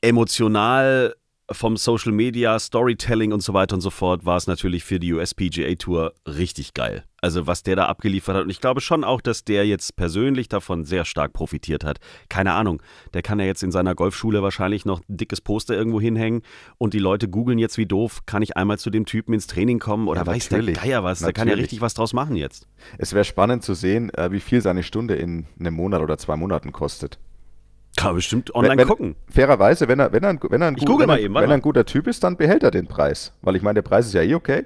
Emotional 0.00 1.14
vom 1.50 1.76
Social 1.76 2.12
Media, 2.12 2.58
Storytelling 2.58 3.32
und 3.32 3.42
so 3.42 3.52
weiter 3.52 3.74
und 3.74 3.80
so 3.80 3.90
fort 3.90 4.24
war 4.24 4.36
es 4.36 4.46
natürlich 4.46 4.84
für 4.84 5.00
die 5.00 5.12
USPGA 5.12 5.74
Tour 5.74 6.14
richtig 6.26 6.74
geil. 6.74 7.04
Also 7.22 7.46
was 7.46 7.62
der 7.62 7.76
da 7.76 7.86
abgeliefert 7.86 8.36
hat. 8.36 8.44
Und 8.44 8.50
ich 8.50 8.60
glaube 8.60 8.80
schon 8.80 9.04
auch, 9.04 9.20
dass 9.20 9.44
der 9.44 9.66
jetzt 9.66 9.96
persönlich 9.96 10.48
davon 10.48 10.84
sehr 10.84 11.04
stark 11.04 11.32
profitiert 11.32 11.84
hat. 11.84 11.98
Keine 12.28 12.52
Ahnung. 12.52 12.82
Der 13.14 13.22
kann 13.22 13.38
ja 13.38 13.44
jetzt 13.46 13.62
in 13.62 13.70
seiner 13.70 13.94
Golfschule 13.94 14.42
wahrscheinlich 14.42 14.84
noch 14.86 15.00
ein 15.00 15.16
dickes 15.16 15.40
Poster 15.40 15.74
irgendwo 15.74 16.00
hinhängen 16.00 16.42
und 16.78 16.94
die 16.94 16.98
Leute 16.98 17.28
googeln 17.28 17.58
jetzt 17.58 17.76
wie 17.78 17.86
doof, 17.86 18.20
kann 18.26 18.42
ich 18.42 18.56
einmal 18.56 18.78
zu 18.78 18.90
dem 18.90 19.04
Typen 19.04 19.34
ins 19.34 19.46
Training 19.46 19.78
kommen 19.78 20.08
oder 20.08 20.22
Ja, 20.22 20.26
weiß 20.26 20.48
der 20.48 20.58
natürlich. 20.58 20.80
Geier 20.80 21.04
was. 21.04 21.18
Der 21.20 21.32
kann 21.32 21.46
ja 21.46 21.52
Natürlich. 21.52 21.64
richtig 21.64 21.80
was 21.82 21.94
draus 21.94 22.12
machen 22.12 22.36
jetzt. 22.36 22.66
Es 22.98 23.12
wäre 23.12 23.24
spannend 23.24 23.62
zu 23.64 23.74
sehen, 23.74 24.10
äh, 24.14 24.32
wie 24.32 24.40
viel 24.40 24.60
seine 24.62 24.82
Stunde 24.82 25.14
in 25.16 25.46
einem 25.58 25.74
Monat 25.74 26.00
oder 26.02 26.16
zwei 26.18 26.36
Monaten 26.36 26.72
kostet. 26.72 27.18
Kann 27.96 28.10
man 28.10 28.16
bestimmt 28.16 28.54
online 28.54 28.76
wenn, 28.78 28.86
gucken. 28.88 29.16
Fairerweise, 29.30 29.88
wenn 29.88 29.98
er, 29.98 30.12
wenn 30.12 30.22
er, 30.22 30.30
ein- 30.30 30.40
wenn 30.48 30.62
er, 30.62 30.68
ein, 30.68 30.74
Ich 30.74 30.80
gut, 30.80 30.88
google 30.88 31.00
wenn, 31.02 31.08
mal 31.08 31.18
er, 31.18 31.24
eben, 31.24 31.34
warte 31.34 31.44
wenn 31.44 31.50
er 31.50 31.54
ein 31.54 31.58
mal. 31.58 31.62
guter 31.64 31.84
Typ 31.84 32.06
ist, 32.06 32.22
dann 32.24 32.36
behält 32.36 32.62
er 32.62 32.70
den 32.70 32.86
Preis. 32.86 33.32
Weil 33.42 33.56
ich 33.56 33.62
meine, 33.62 33.74
der 33.74 33.82
Preis 33.82 34.06
ist 34.06 34.14
ja 34.14 34.22
eh 34.22 34.34
okay. 34.34 34.64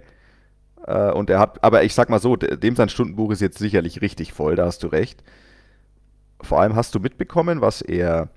Äh, 0.87 1.11
und 1.12 1.31
er 1.31 1.38
hat, 1.38 1.62
aber 1.64 1.83
ich 1.85 1.94
sag 1.94 2.11
mal 2.11 2.18
so, 2.20 2.37
de- 2.37 2.57
dem 2.57 2.77
sein 2.77 2.88
Stundenbuch 2.88 3.31
ist 3.31 3.40
jetzt 3.40 3.59
sicherlich 3.59 4.01
richtig 4.03 4.33
voll, 4.33 4.55
da 4.57 4.66
hast 4.66 4.83
du 4.83 4.87
recht. 4.88 5.23
Vor 6.40 6.61
allem 6.61 6.77
hast 6.77 6.94
du 6.94 7.01
mitbekommen, 7.01 7.61
was 7.61 7.81
er, 7.81 8.29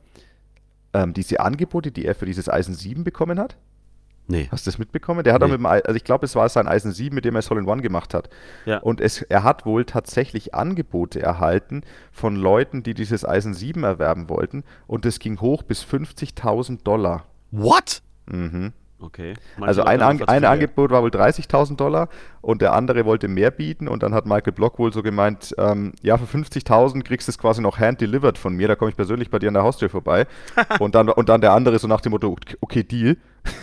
ähm, 0.94 1.14
diese 1.14 1.40
Angebote, 1.42 1.92
die 1.92 2.06
er 2.06 2.16
für 2.16 2.26
dieses 2.26 2.48
Eisen 2.50 2.74
7 2.74 3.04
bekommen 3.04 3.40
hat? 3.40 3.58
Nee. 4.30 4.48
Hast 4.52 4.66
du 4.66 4.72
das 4.72 4.78
mitbekommen? 4.78 5.24
Der 5.24 5.34
hat 5.34 5.42
auch 5.42 5.48
Nee. 5.48 5.54
mit 5.54 5.62
dem, 5.62 5.66
also 5.66 5.94
ich 5.94 6.04
glaube, 6.04 6.26
es 6.26 6.36
war 6.36 6.50
sein 6.50 6.68
Eisen 6.68 6.92
7, 6.92 7.16
mit 7.16 7.24
dem 7.24 7.36
er 7.36 7.42
Hole 7.44 7.62
in 7.62 7.68
One 7.68 7.82
gemacht 7.82 8.14
hat. 8.14 8.30
Ja. 8.66 8.80
Und 8.80 9.00
es, 9.00 9.22
er 9.22 9.44
hat 9.44 9.66
wohl 9.66 9.86
tatsächlich 9.86 10.54
Angebote 10.54 11.22
erhalten 11.22 11.82
von 12.12 12.36
Leuten, 12.36 12.84
die 12.84 12.94
dieses 12.94 13.24
Eisen 13.24 13.54
7 13.54 13.84
erwerben 13.86 14.28
wollten. 14.30 14.64
Und 14.86 15.06
es 15.06 15.20
ging 15.20 15.40
hoch 15.40 15.64
bis 15.64 15.82
50.000 15.84 16.84
Dollar. 16.84 17.24
What? 17.52 18.02
Mhm. 18.26 18.74
Okay. 19.00 19.36
Manche 19.58 19.68
Also 19.68 19.84
ein, 19.84 20.02
An 20.02 20.24
ein 20.24 20.44
Angebot 20.44 20.90
war 20.90 21.04
wohl 21.04 21.12
30.000 21.12 21.76
Dollar 21.76 22.10
und 22.42 22.62
der 22.62 22.74
andere 22.74 23.06
wollte 23.06 23.28
mehr 23.28 23.52
bieten. 23.52 23.88
Und 23.88 24.02
dann 24.02 24.14
hat 24.14 24.26
Michael 24.26 24.54
Block 24.54 24.80
wohl 24.80 24.92
so 24.92 25.04
gemeint, 25.04 25.54
ähm, 25.60 25.94
ja, 26.02 26.18
für 26.18 26.26
50.000 26.26 27.04
kriegst 27.04 27.28
du 27.28 27.32
es 27.32 27.38
quasi 27.38 27.62
noch 27.62 27.78
hand-delivered 27.78 28.38
von 28.38 28.56
mir. 28.56 28.68
Da 28.68 28.76
komme 28.76 28.90
ich 28.90 28.98
persönlich 28.98 29.30
bei 29.30 29.38
dir 29.38 29.50
an 29.50 29.54
der 29.54 29.64
Haustür 29.64 29.90
vorbei. 29.90 30.26
und, 30.80 30.96
dann, 30.96 31.10
und 31.10 31.30
dann 31.30 31.42
der 31.42 31.54
andere 31.54 31.78
so 31.78 31.88
nach 31.88 32.02
dem 32.02 32.12
Motto, 32.12 32.36
okay, 32.62 32.84
Deal. 32.84 33.18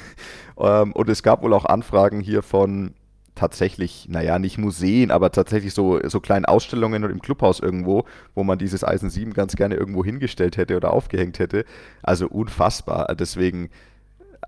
ähm, 0.58 0.92
und 0.92 1.08
es 1.08 1.22
gab 1.22 1.42
wohl 1.42 1.52
auch 1.52 1.64
Anfragen 1.64 2.20
hier 2.20 2.42
von 2.42 2.94
tatsächlich, 3.34 4.06
naja, 4.08 4.38
nicht 4.38 4.58
Museen, 4.58 5.10
aber 5.10 5.32
tatsächlich 5.32 5.74
so, 5.74 5.98
so 6.08 6.20
kleinen 6.20 6.44
Ausstellungen 6.44 7.02
im 7.02 7.20
Clubhaus 7.20 7.58
irgendwo, 7.58 8.04
wo 8.36 8.44
man 8.44 8.58
dieses 8.58 8.84
Eisen 8.84 9.10
7 9.10 9.32
ganz 9.32 9.56
gerne 9.56 9.74
irgendwo 9.74 10.04
hingestellt 10.04 10.56
hätte 10.56 10.76
oder 10.76 10.92
aufgehängt 10.92 11.40
hätte. 11.40 11.64
Also 12.02 12.28
unfassbar. 12.28 13.12
Deswegen, 13.18 13.70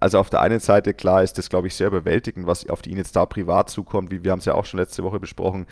also 0.00 0.18
auf 0.18 0.30
der 0.30 0.40
einen 0.40 0.60
Seite, 0.60 0.94
klar, 0.94 1.22
ist 1.22 1.38
das, 1.38 1.48
glaube 1.48 1.68
ich, 1.68 1.74
sehr 1.74 1.88
überwältigend, 1.88 2.46
was 2.46 2.68
auf 2.68 2.86
ihn 2.86 2.96
jetzt 2.96 3.16
da 3.16 3.26
privat 3.26 3.70
zukommt, 3.70 4.10
wie 4.10 4.22
wir 4.24 4.32
haben 4.32 4.38
es 4.40 4.44
ja 4.44 4.54
auch 4.54 4.64
schon 4.64 4.80
letzte 4.80 5.02
Woche 5.04 5.20
besprochen, 5.20 5.66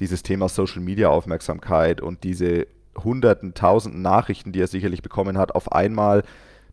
dieses 0.00 0.22
Thema 0.22 0.48
Social 0.48 0.80
Media 0.80 1.08
Aufmerksamkeit 1.08 2.00
und 2.00 2.24
diese 2.24 2.66
hunderten, 2.96 3.54
tausenden 3.54 4.02
Nachrichten, 4.02 4.52
die 4.52 4.60
er 4.60 4.66
sicherlich 4.66 5.02
bekommen 5.02 5.38
hat, 5.38 5.54
auf 5.54 5.72
einmal. 5.72 6.22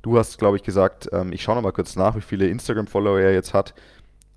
Du 0.01 0.17
hast, 0.17 0.37
glaube 0.37 0.57
ich, 0.57 0.63
gesagt, 0.63 1.09
ähm, 1.13 1.31
ich 1.31 1.41
schaue 1.41 1.55
noch 1.55 1.61
mal 1.61 1.71
kurz 1.71 1.95
nach, 1.95 2.15
wie 2.15 2.21
viele 2.21 2.47
Instagram-Follower 2.47 3.19
er 3.19 3.33
jetzt 3.33 3.53
hat, 3.53 3.73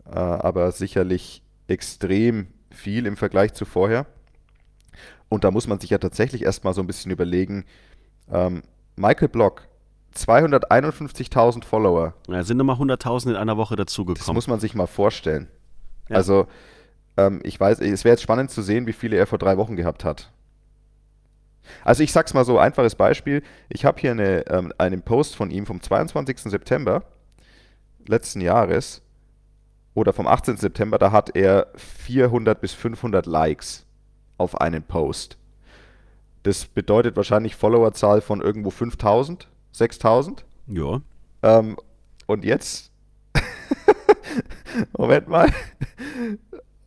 äh, 0.06 0.18
aber 0.18 0.70
sicherlich 0.72 1.42
extrem 1.66 2.48
viel 2.70 3.06
im 3.06 3.16
Vergleich 3.16 3.52
zu 3.54 3.64
vorher. 3.64 4.06
Und 5.28 5.42
da 5.42 5.50
muss 5.50 5.66
man 5.66 5.80
sich 5.80 5.90
ja 5.90 5.98
tatsächlich 5.98 6.42
erstmal 6.42 6.74
so 6.74 6.80
ein 6.80 6.86
bisschen 6.86 7.10
überlegen, 7.10 7.64
ähm, 8.30 8.62
Michael 8.94 9.28
Block, 9.28 9.68
251.000 10.16 11.64
Follower, 11.64 12.14
Ja, 12.28 12.42
sind 12.42 12.56
nochmal 12.56 12.76
100.000 12.76 13.30
in 13.30 13.36
einer 13.36 13.56
Woche 13.56 13.76
das 13.76 13.86
dazugekommen. 13.86 14.34
muss 14.34 14.46
man 14.48 14.60
sich 14.60 14.74
mal 14.74 14.86
vorstellen. 14.86 15.48
Ja. 16.08 16.16
Also, 16.16 16.46
ähm, 17.16 17.40
ich 17.42 17.58
weiß, 17.58 17.80
es 17.80 18.04
wäre 18.04 18.14
jetzt 18.14 18.22
spannend 18.22 18.50
zu 18.50 18.62
sehen, 18.62 18.86
wie 18.86 18.92
viele 18.92 19.16
er 19.16 19.26
vor 19.26 19.38
drei 19.38 19.56
Wochen 19.56 19.76
gehabt 19.76 20.04
hat. 20.04 20.30
Also 21.84 22.02
ich 22.02 22.12
sag's 22.12 22.32
mal 22.32 22.44
so, 22.44 22.58
einfaches 22.58 22.94
Beispiel. 22.94 23.42
Ich 23.68 23.84
habe 23.84 24.00
hier 24.00 24.12
eine, 24.12 24.46
ähm, 24.48 24.72
einen 24.78 25.02
Post 25.02 25.34
von 25.34 25.50
ihm 25.50 25.66
vom 25.66 25.82
22. 25.82 26.38
September 26.50 27.02
letzten 28.06 28.40
Jahres 28.40 29.02
oder 29.94 30.12
vom 30.12 30.26
18. 30.28 30.58
September, 30.58 30.98
da 30.98 31.10
hat 31.10 31.34
er 31.34 31.68
400 31.74 32.60
bis 32.60 32.72
500 32.72 33.26
Likes 33.26 33.84
auf 34.38 34.60
einen 34.60 34.82
Post. 34.84 35.38
Das 36.44 36.66
bedeutet 36.66 37.16
wahrscheinlich 37.16 37.56
Followerzahl 37.56 38.20
von 38.20 38.40
irgendwo 38.40 38.70
5000, 38.70 39.48
6000. 39.76 40.44
Ja. 40.68 41.00
Ähm, 41.42 41.76
und 42.26 42.44
jetzt, 42.44 42.90
Moment 44.98 45.28
mal. 45.28 45.48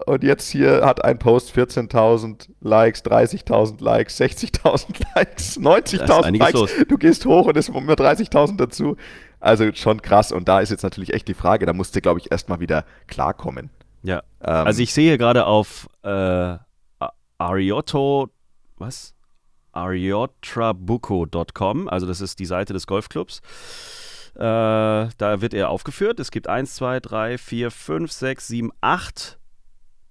Und 0.05 0.23
jetzt 0.23 0.49
hier 0.49 0.85
hat 0.85 1.03
ein 1.03 1.19
Post 1.19 1.55
14.000 1.55 2.49
Likes, 2.61 3.03
30.000 3.03 3.83
Likes, 3.83 4.19
60.000 4.19 4.95
Likes, 5.15 5.55
Da 5.55 5.75
ist 5.75 5.95
90.000 5.99 6.23
einiges 6.23 6.45
Likes. 6.53 6.59
los. 6.59 6.71
Du 6.87 6.97
gehst 6.97 7.25
hoch 7.25 7.45
und 7.45 7.57
es 7.57 7.67
kommen 7.71 7.85
immer 7.87 7.93
30.000 7.93 8.57
dazu. 8.57 8.95
Also 9.39 9.71
schon 9.73 10.01
krass. 10.01 10.31
Und 10.31 10.47
da 10.47 10.59
ist 10.61 10.69
jetzt 10.71 10.83
natürlich 10.83 11.13
echt 11.13 11.27
die 11.27 11.33
Frage, 11.33 11.65
da 11.65 11.73
musst 11.73 11.95
du, 11.95 12.01
glaube 12.01 12.19
ich, 12.19 12.31
erstmal 12.31 12.59
wieder 12.59 12.85
klarkommen. 13.07 13.69
Ja. 14.03 14.19
Ähm, 14.41 14.65
Also 14.67 14.81
ich 14.81 14.93
sehe 14.93 15.17
gerade 15.17 15.45
auf 15.45 15.87
äh, 16.03 16.57
Ariotto, 17.37 18.29
was? 18.77 19.13
ariotrabuco.com, 19.71 21.87
also 21.87 22.05
das 22.05 22.21
ist 22.21 22.37
die 22.39 22.45
Seite 22.45 22.73
des 22.73 22.85
Golfclubs. 22.87 23.41
Äh, 24.35 24.39
da 24.39 25.41
wird 25.41 25.53
er 25.53 25.69
aufgeführt. 25.69 26.19
Es 26.19 26.31
gibt 26.31 26.47
1, 26.47 26.75
2, 26.75 27.01
3, 27.01 27.37
4, 27.37 27.71
5, 27.71 28.11
6, 28.11 28.47
7, 28.47 28.71
8 28.81 29.39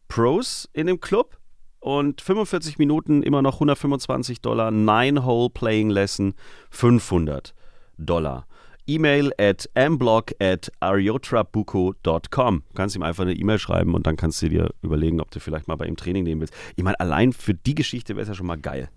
Pros 0.08 0.68
in 0.72 0.86
dem 0.86 1.00
Club 1.00 1.38
und 1.80 2.20
45 2.20 2.78
Minuten 2.78 3.22
immer 3.22 3.42
noch 3.42 3.54
125 3.54 4.40
Dollar. 4.40 4.70
9 4.70 5.24
Hole 5.24 5.50
Playing 5.50 5.90
Lesson 5.90 6.34
500 6.70 7.54
Dollar. 7.96 8.46
E-Mail 8.86 9.32
at 9.38 9.68
mblog 9.74 10.32
at 10.40 10.72
ariotrabuco.com. 10.80 12.62
Du 12.68 12.74
kannst 12.74 12.96
ihm 12.96 13.02
einfach 13.02 13.22
eine 13.22 13.34
E-Mail 13.34 13.58
schreiben 13.58 13.94
und 13.94 14.06
dann 14.06 14.16
kannst 14.16 14.40
du 14.40 14.48
dir 14.48 14.70
überlegen, 14.82 15.20
ob 15.20 15.30
du 15.30 15.40
vielleicht 15.40 15.68
mal 15.68 15.76
bei 15.76 15.86
ihm 15.86 15.96
Training 15.96 16.24
nehmen 16.24 16.40
willst. 16.40 16.54
Ich 16.74 16.82
meine, 16.82 16.98
allein 16.98 17.34
für 17.34 17.52
die 17.52 17.74
Geschichte 17.74 18.16
wäre 18.16 18.22
es 18.22 18.28
ja 18.28 18.34
schon 18.34 18.46
mal 18.46 18.56
geil. 18.56 18.88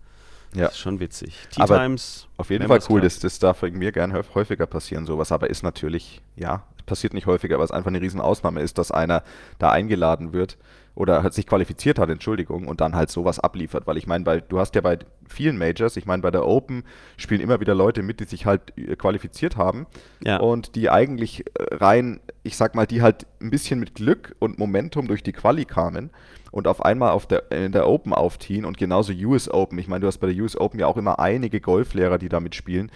Ja. 0.54 0.66
Das 0.66 0.74
ist 0.74 0.80
schon 0.80 1.00
witzig. 1.00 1.34
Aber 1.58 1.76
Tea 1.76 1.82
Times. 1.84 2.28
Auf 2.38 2.50
jeden 2.50 2.68
Fall 2.68 2.80
cool, 2.90 3.02
das, 3.02 3.20
das 3.20 3.40
darf 3.40 3.62
mir 3.62 3.92
gern 3.92 4.12
häuf- 4.14 4.36
häufiger 4.36 4.66
passieren, 4.66 5.06
sowas, 5.06 5.32
aber 5.32 5.50
ist 5.50 5.64
natürlich, 5.64 6.22
ja, 6.36 6.64
passiert 6.86 7.14
nicht 7.14 7.26
häufiger, 7.28 7.58
weil 7.58 7.66
es 7.66 7.72
einfach 7.72 7.90
eine 7.90 8.02
Riesenausnahme 8.02 8.60
ist, 8.62 8.78
dass 8.78 8.92
einer 8.92 9.24
da 9.60 9.72
eingeladen 9.72 10.34
wird 10.34 10.58
oder 10.94 11.24
hat 11.24 11.34
sich 11.34 11.48
qualifiziert 11.48 12.00
hat, 12.00 12.10
Entschuldigung, 12.10 12.68
und 12.68 12.82
dann 12.82 12.96
halt 12.96 13.10
sowas 13.10 13.40
abliefert, 13.40 13.88
weil 13.88 13.96
ich 13.96 14.08
meine, 14.08 14.26
bei, 14.26 14.42
du 14.42 14.60
hast 14.60 14.76
ja 14.76 14.82
bei 14.82 15.00
vielen 15.30 15.58
Majors, 15.58 15.96
ich 15.96 16.06
meine, 16.06 16.22
bei 16.22 16.32
der 16.32 16.46
Open 16.46 16.84
spielen 17.16 17.40
immer 17.40 17.62
wieder 17.62 17.74
Leute 17.74 18.04
mit, 18.04 18.20
die 18.20 18.26
sich 18.26 18.46
halt 18.46 18.78
äh, 18.78 18.98
qualifiziert 18.98 19.56
haben 19.56 19.88
Ja. 20.26 20.38
und 20.38 20.76
die 20.76 20.90
eigentlich 20.90 21.46
äh, 21.58 21.76
rein, 21.76 22.20
ich 22.44 22.58
sag 22.58 22.76
mal, 22.76 22.86
die 22.88 23.02
halt 23.02 23.26
ein 23.42 23.52
bisschen 23.52 23.80
mit 23.80 23.96
Glück 23.96 24.36
und 24.40 24.60
Momentum 24.60 25.08
durch 25.08 25.24
die 25.24 25.32
Quali 25.32 25.64
kamen 25.64 26.10
und 26.52 26.68
auf 26.68 26.84
einmal 26.84 27.12
auf 27.12 27.26
der, 27.26 27.52
in 27.52 27.72
der 27.72 27.88
Open 27.88 28.14
aufziehen 28.14 28.66
und 28.66 28.78
genauso 28.78 29.14
US 29.14 29.50
Open. 29.50 29.80
Ich 29.80 29.88
meine, 29.88 30.02
du 30.02 30.08
hast 30.08 30.18
bei 30.20 30.28
der 30.28 30.42
US 30.44 30.58
Open 30.58 30.80
ja 30.80 30.88
auch 30.88 30.98
immer 30.98 31.20
einige 31.20 31.62
Golflehrer, 31.62 32.18
die 32.18 32.30
da 32.30 32.40
mitspielen. 32.40 32.92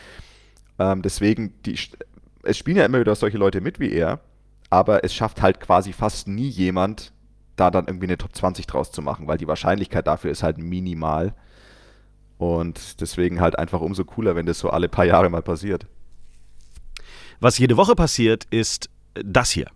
Ähm, 0.77 1.01
deswegen, 1.01 1.53
die, 1.65 1.79
es 2.43 2.57
spielen 2.57 2.77
ja 2.77 2.85
immer 2.85 2.99
wieder 2.99 3.15
solche 3.15 3.37
Leute 3.37 3.61
mit 3.61 3.79
wie 3.79 3.91
er, 3.91 4.19
aber 4.69 5.03
es 5.03 5.13
schafft 5.13 5.41
halt 5.41 5.61
quasi 5.61 5.93
fast 5.93 6.27
nie 6.27 6.49
jemand, 6.49 7.13
da 7.55 7.71
dann 7.71 7.87
irgendwie 7.87 8.07
eine 8.07 8.17
Top 8.17 8.35
20 8.35 8.67
draus 8.67 8.91
zu 8.91 9.01
machen, 9.01 9.27
weil 9.27 9.37
die 9.37 9.47
Wahrscheinlichkeit 9.47 10.05
dafür 10.05 10.31
ist 10.31 10.43
halt 10.43 10.57
minimal. 10.57 11.33
Und 12.37 12.99
deswegen 12.99 13.39
halt 13.39 13.57
einfach 13.57 13.79
umso 13.79 14.03
cooler, 14.03 14.35
wenn 14.35 14.45
das 14.45 14.59
so 14.59 14.69
alle 14.69 14.89
paar 14.89 15.05
Jahre 15.05 15.29
mal 15.29 15.41
passiert. 15.41 15.87
Was 17.39 17.57
jede 17.57 17.77
Woche 17.77 17.95
passiert, 17.95 18.45
ist 18.49 18.89
das 19.13 19.51
hier. 19.51 19.67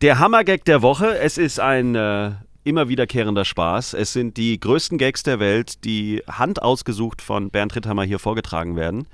Der 0.00 0.18
Hammergag 0.18 0.64
der 0.64 0.82
Woche. 0.82 1.18
Es 1.18 1.38
ist 1.38 1.60
ein 1.60 1.94
äh, 1.94 2.32
immer 2.64 2.88
wiederkehrender 2.88 3.44
Spaß. 3.44 3.94
Es 3.94 4.12
sind 4.12 4.36
die 4.36 4.58
größten 4.60 4.98
Gags 4.98 5.22
der 5.22 5.40
Welt, 5.40 5.84
die 5.84 6.22
handausgesucht 6.28 7.22
von 7.22 7.50
Bernd 7.50 7.74
Ritthammer 7.76 8.04
hier 8.04 8.18
vorgetragen 8.18 8.76
werden. 8.76 9.06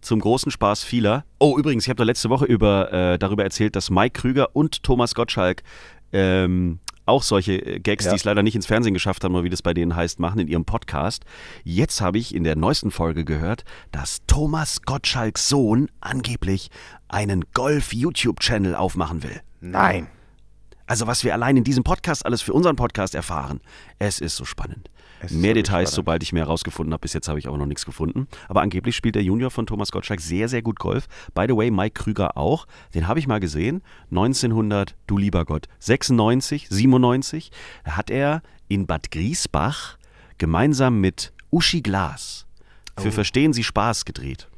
Zum 0.00 0.20
großen 0.20 0.50
Spaß 0.50 0.82
vieler. 0.84 1.24
Oh, 1.38 1.56
übrigens, 1.58 1.84
ich 1.84 1.88
habe 1.88 1.98
da 1.98 2.04
letzte 2.04 2.28
Woche 2.28 2.44
über, 2.44 2.92
äh, 2.92 3.18
darüber 3.18 3.44
erzählt, 3.44 3.76
dass 3.76 3.90
Mike 3.90 4.20
Krüger 4.20 4.54
und 4.54 4.82
Thomas 4.82 5.14
Gottschalk 5.14 5.62
ähm, 6.12 6.80
auch 7.06 7.22
solche 7.22 7.54
äh, 7.54 7.78
Gags, 7.80 8.04
Ja. 8.04 8.10
die 8.12 8.16
es 8.16 8.24
leider 8.24 8.42
nicht 8.42 8.54
ins 8.56 8.66
Fernsehen 8.66 8.94
geschafft 8.94 9.22
haben, 9.24 9.34
oder 9.34 9.44
wie 9.44 9.50
das 9.50 9.62
bei 9.62 9.74
denen 9.74 9.94
heißt, 9.94 10.18
machen 10.20 10.40
in 10.40 10.48
ihrem 10.48 10.64
Podcast. 10.64 11.24
Jetzt 11.64 12.00
habe 12.00 12.18
ich 12.18 12.34
in 12.34 12.42
der 12.44 12.56
neuesten 12.56 12.90
Folge 12.90 13.24
gehört, 13.24 13.64
dass 13.92 14.22
Thomas 14.26 14.82
Gottschalks 14.82 15.48
Sohn 15.48 15.88
angeblich 16.00 16.70
einen 17.08 17.44
Golf-YouTube-Channel 17.54 18.74
aufmachen 18.74 19.22
will. 19.22 19.40
Nein. 19.62 20.08
Also 20.86 21.06
was 21.06 21.22
wir 21.24 21.32
allein 21.32 21.56
in 21.56 21.64
diesem 21.64 21.84
Podcast 21.84 22.26
alles 22.26 22.42
für 22.42 22.52
unseren 22.52 22.76
Podcast 22.76 23.14
erfahren. 23.14 23.60
Es 24.00 24.18
ist 24.18 24.36
so 24.36 24.44
spannend. 24.44 24.90
Ist 25.22 25.30
mehr 25.30 25.50
wirklich 25.54 25.64
Details, 25.66 25.90
spannend. 25.90 25.94
sobald 25.94 26.22
ich 26.24 26.32
mehr 26.32 26.44
herausgefunden 26.46 26.92
habe. 26.92 27.00
Bis 27.02 27.12
jetzt 27.12 27.28
habe 27.28 27.38
ich 27.38 27.46
aber 27.46 27.56
noch 27.56 27.66
nichts 27.66 27.86
gefunden. 27.86 28.26
Aber 28.48 28.60
angeblich 28.60 28.96
spielt 28.96 29.14
der 29.14 29.22
Junior 29.22 29.52
von 29.52 29.66
Thomas 29.66 29.92
Gottschalk 29.92 30.20
sehr, 30.20 30.48
sehr 30.48 30.62
gut 30.62 30.80
Golf. 30.80 31.06
By 31.32 31.44
the 31.48 31.56
way, 31.56 31.70
Mike 31.70 32.02
Krüger 32.02 32.36
auch. 32.36 32.66
Den 32.92 33.06
habe 33.06 33.20
ich 33.20 33.28
mal 33.28 33.38
gesehen. 33.38 33.82
1900, 34.10 34.96
du 35.06 35.16
lieber 35.16 35.44
Gott, 35.44 35.68
96, 35.78 36.68
97. 36.68 37.52
Da 37.84 37.92
hat 37.96 38.10
er 38.10 38.42
in 38.66 38.88
Bad 38.88 39.12
Griesbach 39.12 39.96
gemeinsam 40.38 41.00
mit 41.00 41.32
Uschi 41.50 41.82
Glas 41.82 42.46
für 42.98 43.08
Oh. 43.08 43.12
Verstehen 43.12 43.52
Sie 43.52 43.62
Spaß 43.62 44.04
gedreht. 44.04 44.48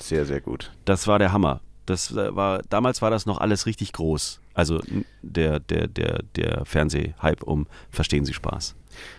Sehr, 0.00 0.24
sehr 0.24 0.40
gut. 0.40 0.72
Das 0.86 1.06
war 1.06 1.18
der 1.18 1.30
Hammer. 1.32 1.60
Das 1.86 2.14
war, 2.14 2.62
damals 2.70 3.02
war 3.02 3.10
das 3.10 3.26
noch 3.26 3.38
alles 3.38 3.66
richtig 3.66 3.92
groß. 3.92 4.40
Also 4.54 4.80
der, 5.22 5.60
der, 5.60 5.88
der, 5.88 6.22
der 6.36 6.64
Fernsehhype 6.64 7.44
um 7.44 7.66
Verstehen 7.90 8.24
Sie 8.24 8.32
Spaß. 8.34 8.74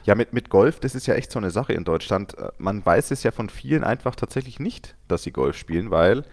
Ja, 0.06 0.16
mit, 0.16 0.34
mit 0.34 0.50
Golf, 0.50 0.80
das 0.80 0.96
ist 0.96 1.06
ja 1.06 1.16
echt 1.16 1.32
so 1.32 1.40
eine 1.40 1.52
Sache 1.52 1.74
in 1.74 1.84
Deutschland. 1.84 2.38
Äh, 2.38 2.50
Man 2.58 2.86
weiß 2.86 3.12
es 3.12 3.24
ja 3.24 3.32
von 3.32 3.50
vielen 3.50 3.84
einfach 3.84 4.16
tatsächlich 4.16 4.60
nicht, 4.60 4.96
dass 5.08 5.24
sie 5.24 5.32
Golf 5.32 5.58
spielen, 5.58 5.92
weil 5.92 6.24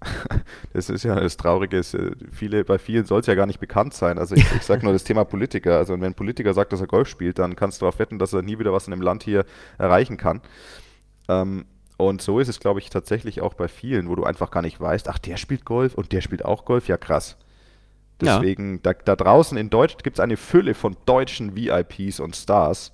das 0.72 0.90
ist 0.90 1.04
ja 1.04 1.18
das 1.18 1.36
Traurige, 1.36 1.78
äh, 1.78 2.12
viele, 2.30 2.64
bei 2.64 2.78
vielen 2.78 3.06
soll 3.06 3.20
es 3.20 3.26
ja 3.26 3.34
gar 3.34 3.46
nicht 3.46 3.60
bekannt 3.60 3.94
sein. 3.94 4.18
Also 4.18 4.34
ich, 4.34 4.44
ich 4.52 4.62
sage 4.62 4.84
nur 4.84 4.92
das 4.92 5.04
Thema 5.04 5.24
Politiker. 5.24 5.78
Also 5.78 5.94
wenn 5.94 6.04
ein 6.04 6.14
Politiker 6.14 6.54
sagt, 6.54 6.72
dass 6.72 6.80
er 6.80 6.86
Golf 6.86 7.08
spielt, 7.08 7.38
dann 7.38 7.56
kannst 7.56 7.80
du 7.80 7.86
darauf 7.86 7.98
wetten, 7.98 8.18
dass 8.18 8.32
er 8.32 8.42
nie 8.42 8.58
wieder 8.58 8.72
was 8.72 8.86
in 8.86 8.90
dem 8.90 9.02
Land 9.02 9.22
hier 9.22 9.44
erreichen 9.78 10.16
kann. 10.16 10.40
Ähm, 11.28 11.64
und 11.96 12.20
so 12.22 12.40
ist 12.40 12.48
es, 12.48 12.60
glaube 12.60 12.80
ich, 12.80 12.90
tatsächlich 12.90 13.40
auch 13.40 13.54
bei 13.54 13.68
vielen, 13.68 14.08
wo 14.08 14.14
du 14.14 14.24
einfach 14.24 14.50
gar 14.50 14.62
nicht 14.62 14.80
weißt, 14.80 15.08
ach, 15.08 15.18
der 15.18 15.36
spielt 15.36 15.64
Golf 15.64 15.94
und 15.94 16.12
der 16.12 16.20
spielt 16.20 16.44
auch 16.44 16.64
Golf, 16.64 16.88
ja 16.88 16.96
krass. 16.96 17.36
Ja. 18.22 18.38
Deswegen, 18.38 18.82
da, 18.82 18.92
da 18.92 19.16
draußen 19.16 19.56
in 19.58 19.70
Deutsch 19.70 19.96
gibt 20.02 20.16
es 20.16 20.20
eine 20.20 20.36
Fülle 20.36 20.74
von 20.74 20.96
deutschen 21.06 21.54
VIPs 21.56 22.20
und 22.20 22.36
Stars, 22.36 22.92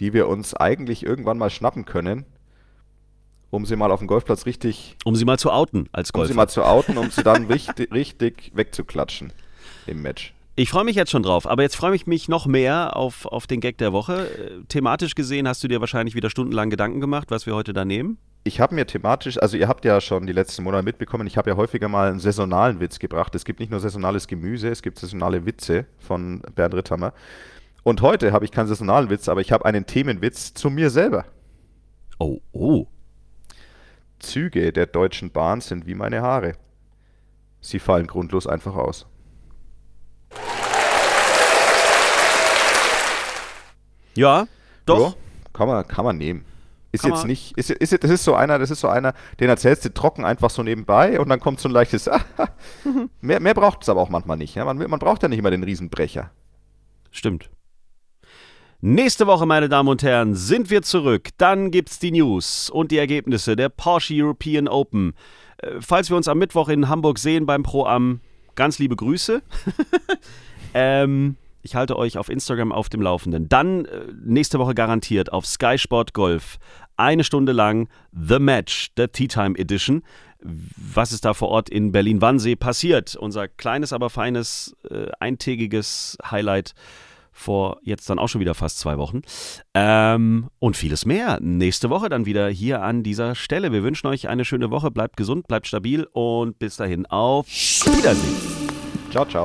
die 0.00 0.12
wir 0.12 0.28
uns 0.28 0.54
eigentlich 0.54 1.04
irgendwann 1.04 1.38
mal 1.38 1.50
schnappen 1.50 1.84
können, 1.84 2.24
um 3.50 3.66
sie 3.66 3.76
mal 3.76 3.90
auf 3.92 3.98
dem 4.00 4.08
Golfplatz 4.08 4.46
richtig, 4.46 4.96
Um 5.04 5.14
sie 5.14 5.24
mal 5.24 5.38
zu 5.38 5.50
outen 5.52 5.88
als 5.92 6.10
um 6.10 6.14
sie 6.22 6.28
Golfer. 6.28 6.34
mal 6.34 6.48
zu 6.48 6.64
outen, 6.64 6.96
um 6.98 7.10
sie 7.10 7.22
dann 7.22 7.46
richtig, 7.50 7.92
richtig 7.92 8.52
wegzuklatschen 8.54 9.32
im 9.86 10.02
Match. 10.02 10.32
Ich 10.54 10.70
freue 10.70 10.84
mich 10.84 10.96
jetzt 10.96 11.10
schon 11.10 11.22
drauf, 11.22 11.46
aber 11.46 11.62
jetzt 11.62 11.76
freue 11.76 11.94
ich 11.94 12.06
mich 12.06 12.28
noch 12.28 12.46
mehr 12.46 12.96
auf, 12.96 13.26
auf 13.26 13.46
den 13.46 13.60
Gag 13.60 13.78
der 13.78 13.92
Woche. 13.92 14.28
Äh, 14.28 14.64
Thematisch 14.68 15.14
gesehen 15.14 15.48
hast 15.48 15.62
du 15.64 15.68
dir 15.68 15.80
wahrscheinlich 15.80 16.14
wieder 16.14 16.28
stundenlang 16.30 16.70
Gedanken 16.70 17.00
gemacht, 17.00 17.30
was 17.30 17.46
wir 17.46 17.54
heute 17.54 17.72
da 17.72 17.84
nehmen. 17.84 18.18
Ich 18.44 18.60
habe 18.60 18.74
mir 18.74 18.86
thematisch, 18.86 19.40
also 19.40 19.56
ihr 19.56 19.68
habt 19.68 19.84
ja 19.84 20.00
schon 20.00 20.26
die 20.26 20.32
letzten 20.32 20.64
Monate 20.64 20.82
mitbekommen, 20.82 21.28
ich 21.28 21.36
habe 21.36 21.50
ja 21.50 21.56
häufiger 21.56 21.88
mal 21.88 22.10
einen 22.10 22.18
saisonalen 22.18 22.80
Witz 22.80 22.98
gebracht. 22.98 23.34
Es 23.36 23.44
gibt 23.44 23.60
nicht 23.60 23.70
nur 23.70 23.78
saisonales 23.78 24.26
Gemüse, 24.26 24.68
es 24.68 24.82
gibt 24.82 24.98
saisonale 24.98 25.46
Witze 25.46 25.86
von 26.00 26.42
Bernd 26.56 26.74
Ritthammer. 26.74 27.12
Und 27.84 28.02
heute 28.02 28.32
habe 28.32 28.44
ich 28.44 28.50
keinen 28.50 28.66
saisonalen 28.66 29.10
Witz, 29.10 29.28
aber 29.28 29.40
ich 29.40 29.52
habe 29.52 29.64
einen 29.64 29.86
Themenwitz 29.86 30.54
zu 30.54 30.70
mir 30.70 30.90
selber. 30.90 31.24
Oh, 32.18 32.40
oh. 32.50 32.86
Züge 34.18 34.72
der 34.72 34.86
Deutschen 34.86 35.30
Bahn 35.30 35.60
sind 35.60 35.86
wie 35.86 35.94
meine 35.94 36.22
Haare. 36.22 36.54
Sie 37.60 37.78
fallen 37.78 38.08
grundlos 38.08 38.48
einfach 38.48 38.74
aus. 38.74 39.06
Ja, 44.14 44.46
doch. 44.84 45.10
Ja, 45.10 45.16
kann 45.52 45.68
man, 45.68 45.86
kann 45.86 46.04
man 46.04 46.18
nehmen. 46.18 46.44
Ist 46.92 47.02
Kann 47.02 47.12
jetzt 47.12 47.24
nicht, 47.26 47.56
ist, 47.56 47.70
ist, 47.70 48.04
das 48.04 48.10
ist 48.10 48.22
so 48.22 48.34
einer, 48.34 48.58
das 48.58 48.70
ist 48.70 48.80
so 48.80 48.88
einer, 48.88 49.14
den 49.40 49.48
erzählst 49.48 49.82
du 49.86 49.94
trocken 49.94 50.26
einfach 50.26 50.50
so 50.50 50.62
nebenbei 50.62 51.18
und 51.18 51.30
dann 51.30 51.40
kommt 51.40 51.58
so 51.58 51.68
ein 51.68 51.72
leichtes, 51.72 52.08
mehr, 53.22 53.40
mehr 53.40 53.54
braucht 53.54 53.82
es 53.82 53.88
aber 53.88 54.02
auch 54.02 54.10
manchmal 54.10 54.36
nicht. 54.36 54.54
Ja? 54.54 54.66
Man, 54.66 54.76
man 54.76 54.98
braucht 54.98 55.22
ja 55.22 55.28
nicht 55.28 55.38
immer 55.38 55.50
den 55.50 55.64
Riesenbrecher. 55.64 56.30
Stimmt. 57.10 57.50
Nächste 58.82 59.26
Woche, 59.26 59.46
meine 59.46 59.68
Damen 59.68 59.88
und 59.88 60.02
Herren, 60.02 60.34
sind 60.34 60.68
wir 60.68 60.82
zurück. 60.82 61.28
Dann 61.38 61.70
gibt's 61.70 61.98
die 61.98 62.10
News 62.10 62.68
und 62.68 62.90
die 62.90 62.98
Ergebnisse 62.98 63.56
der 63.56 63.70
Porsche 63.70 64.12
European 64.14 64.68
Open. 64.68 65.14
Äh, 65.58 65.76
falls 65.80 66.10
wir 66.10 66.16
uns 66.16 66.28
am 66.28 66.38
Mittwoch 66.38 66.68
in 66.68 66.88
Hamburg 66.88 67.18
sehen 67.18 67.46
beim 67.46 67.62
Pro 67.62 67.86
Am, 67.86 68.20
ganz 68.54 68.78
liebe 68.78 68.96
Grüße. 68.96 69.40
ähm, 70.74 71.36
ich 71.62 71.74
halte 71.74 71.96
euch 71.96 72.18
auf 72.18 72.28
Instagram 72.28 72.72
auf 72.72 72.88
dem 72.88 73.02
Laufenden. 73.02 73.48
Dann 73.48 73.84
äh, 73.84 74.06
nächste 74.24 74.58
Woche 74.58 74.74
garantiert 74.74 75.32
auf 75.32 75.46
Sky 75.46 75.78
Sport 75.78 76.12
Golf 76.12 76.58
eine 76.96 77.24
Stunde 77.24 77.52
lang 77.52 77.88
The 78.12 78.38
Match, 78.38 78.94
der 78.96 79.12
Tea 79.12 79.28
Time 79.28 79.58
Edition. 79.58 80.02
Was 80.40 81.12
ist 81.12 81.24
da 81.24 81.34
vor 81.34 81.48
Ort 81.48 81.70
in 81.70 81.92
Berlin-Wannsee 81.92 82.56
passiert? 82.56 83.16
Unser 83.16 83.48
kleines, 83.48 83.92
aber 83.92 84.10
feines, 84.10 84.76
äh, 84.90 85.06
eintägiges 85.20 86.18
Highlight 86.28 86.74
vor 87.32 87.78
jetzt 87.82 88.10
dann 88.10 88.18
auch 88.18 88.28
schon 88.28 88.40
wieder 88.40 88.54
fast 88.54 88.78
zwei 88.78 88.98
Wochen. 88.98 89.22
Ähm, 89.74 90.48
und 90.58 90.76
vieles 90.76 91.06
mehr. 91.06 91.38
Nächste 91.40 91.90
Woche 91.90 92.08
dann 92.08 92.26
wieder 92.26 92.48
hier 92.48 92.82
an 92.82 93.02
dieser 93.02 93.34
Stelle. 93.34 93.72
Wir 93.72 93.82
wünschen 93.82 94.06
euch 94.06 94.28
eine 94.28 94.44
schöne 94.44 94.70
Woche. 94.70 94.90
Bleibt 94.90 95.16
gesund, 95.16 95.48
bleibt 95.48 95.66
stabil 95.66 96.06
und 96.12 96.58
bis 96.58 96.76
dahin 96.76 97.06
auf 97.06 97.46
Wiedersehen. 97.46 98.68
Ciao, 99.10 99.24
ciao. 99.24 99.44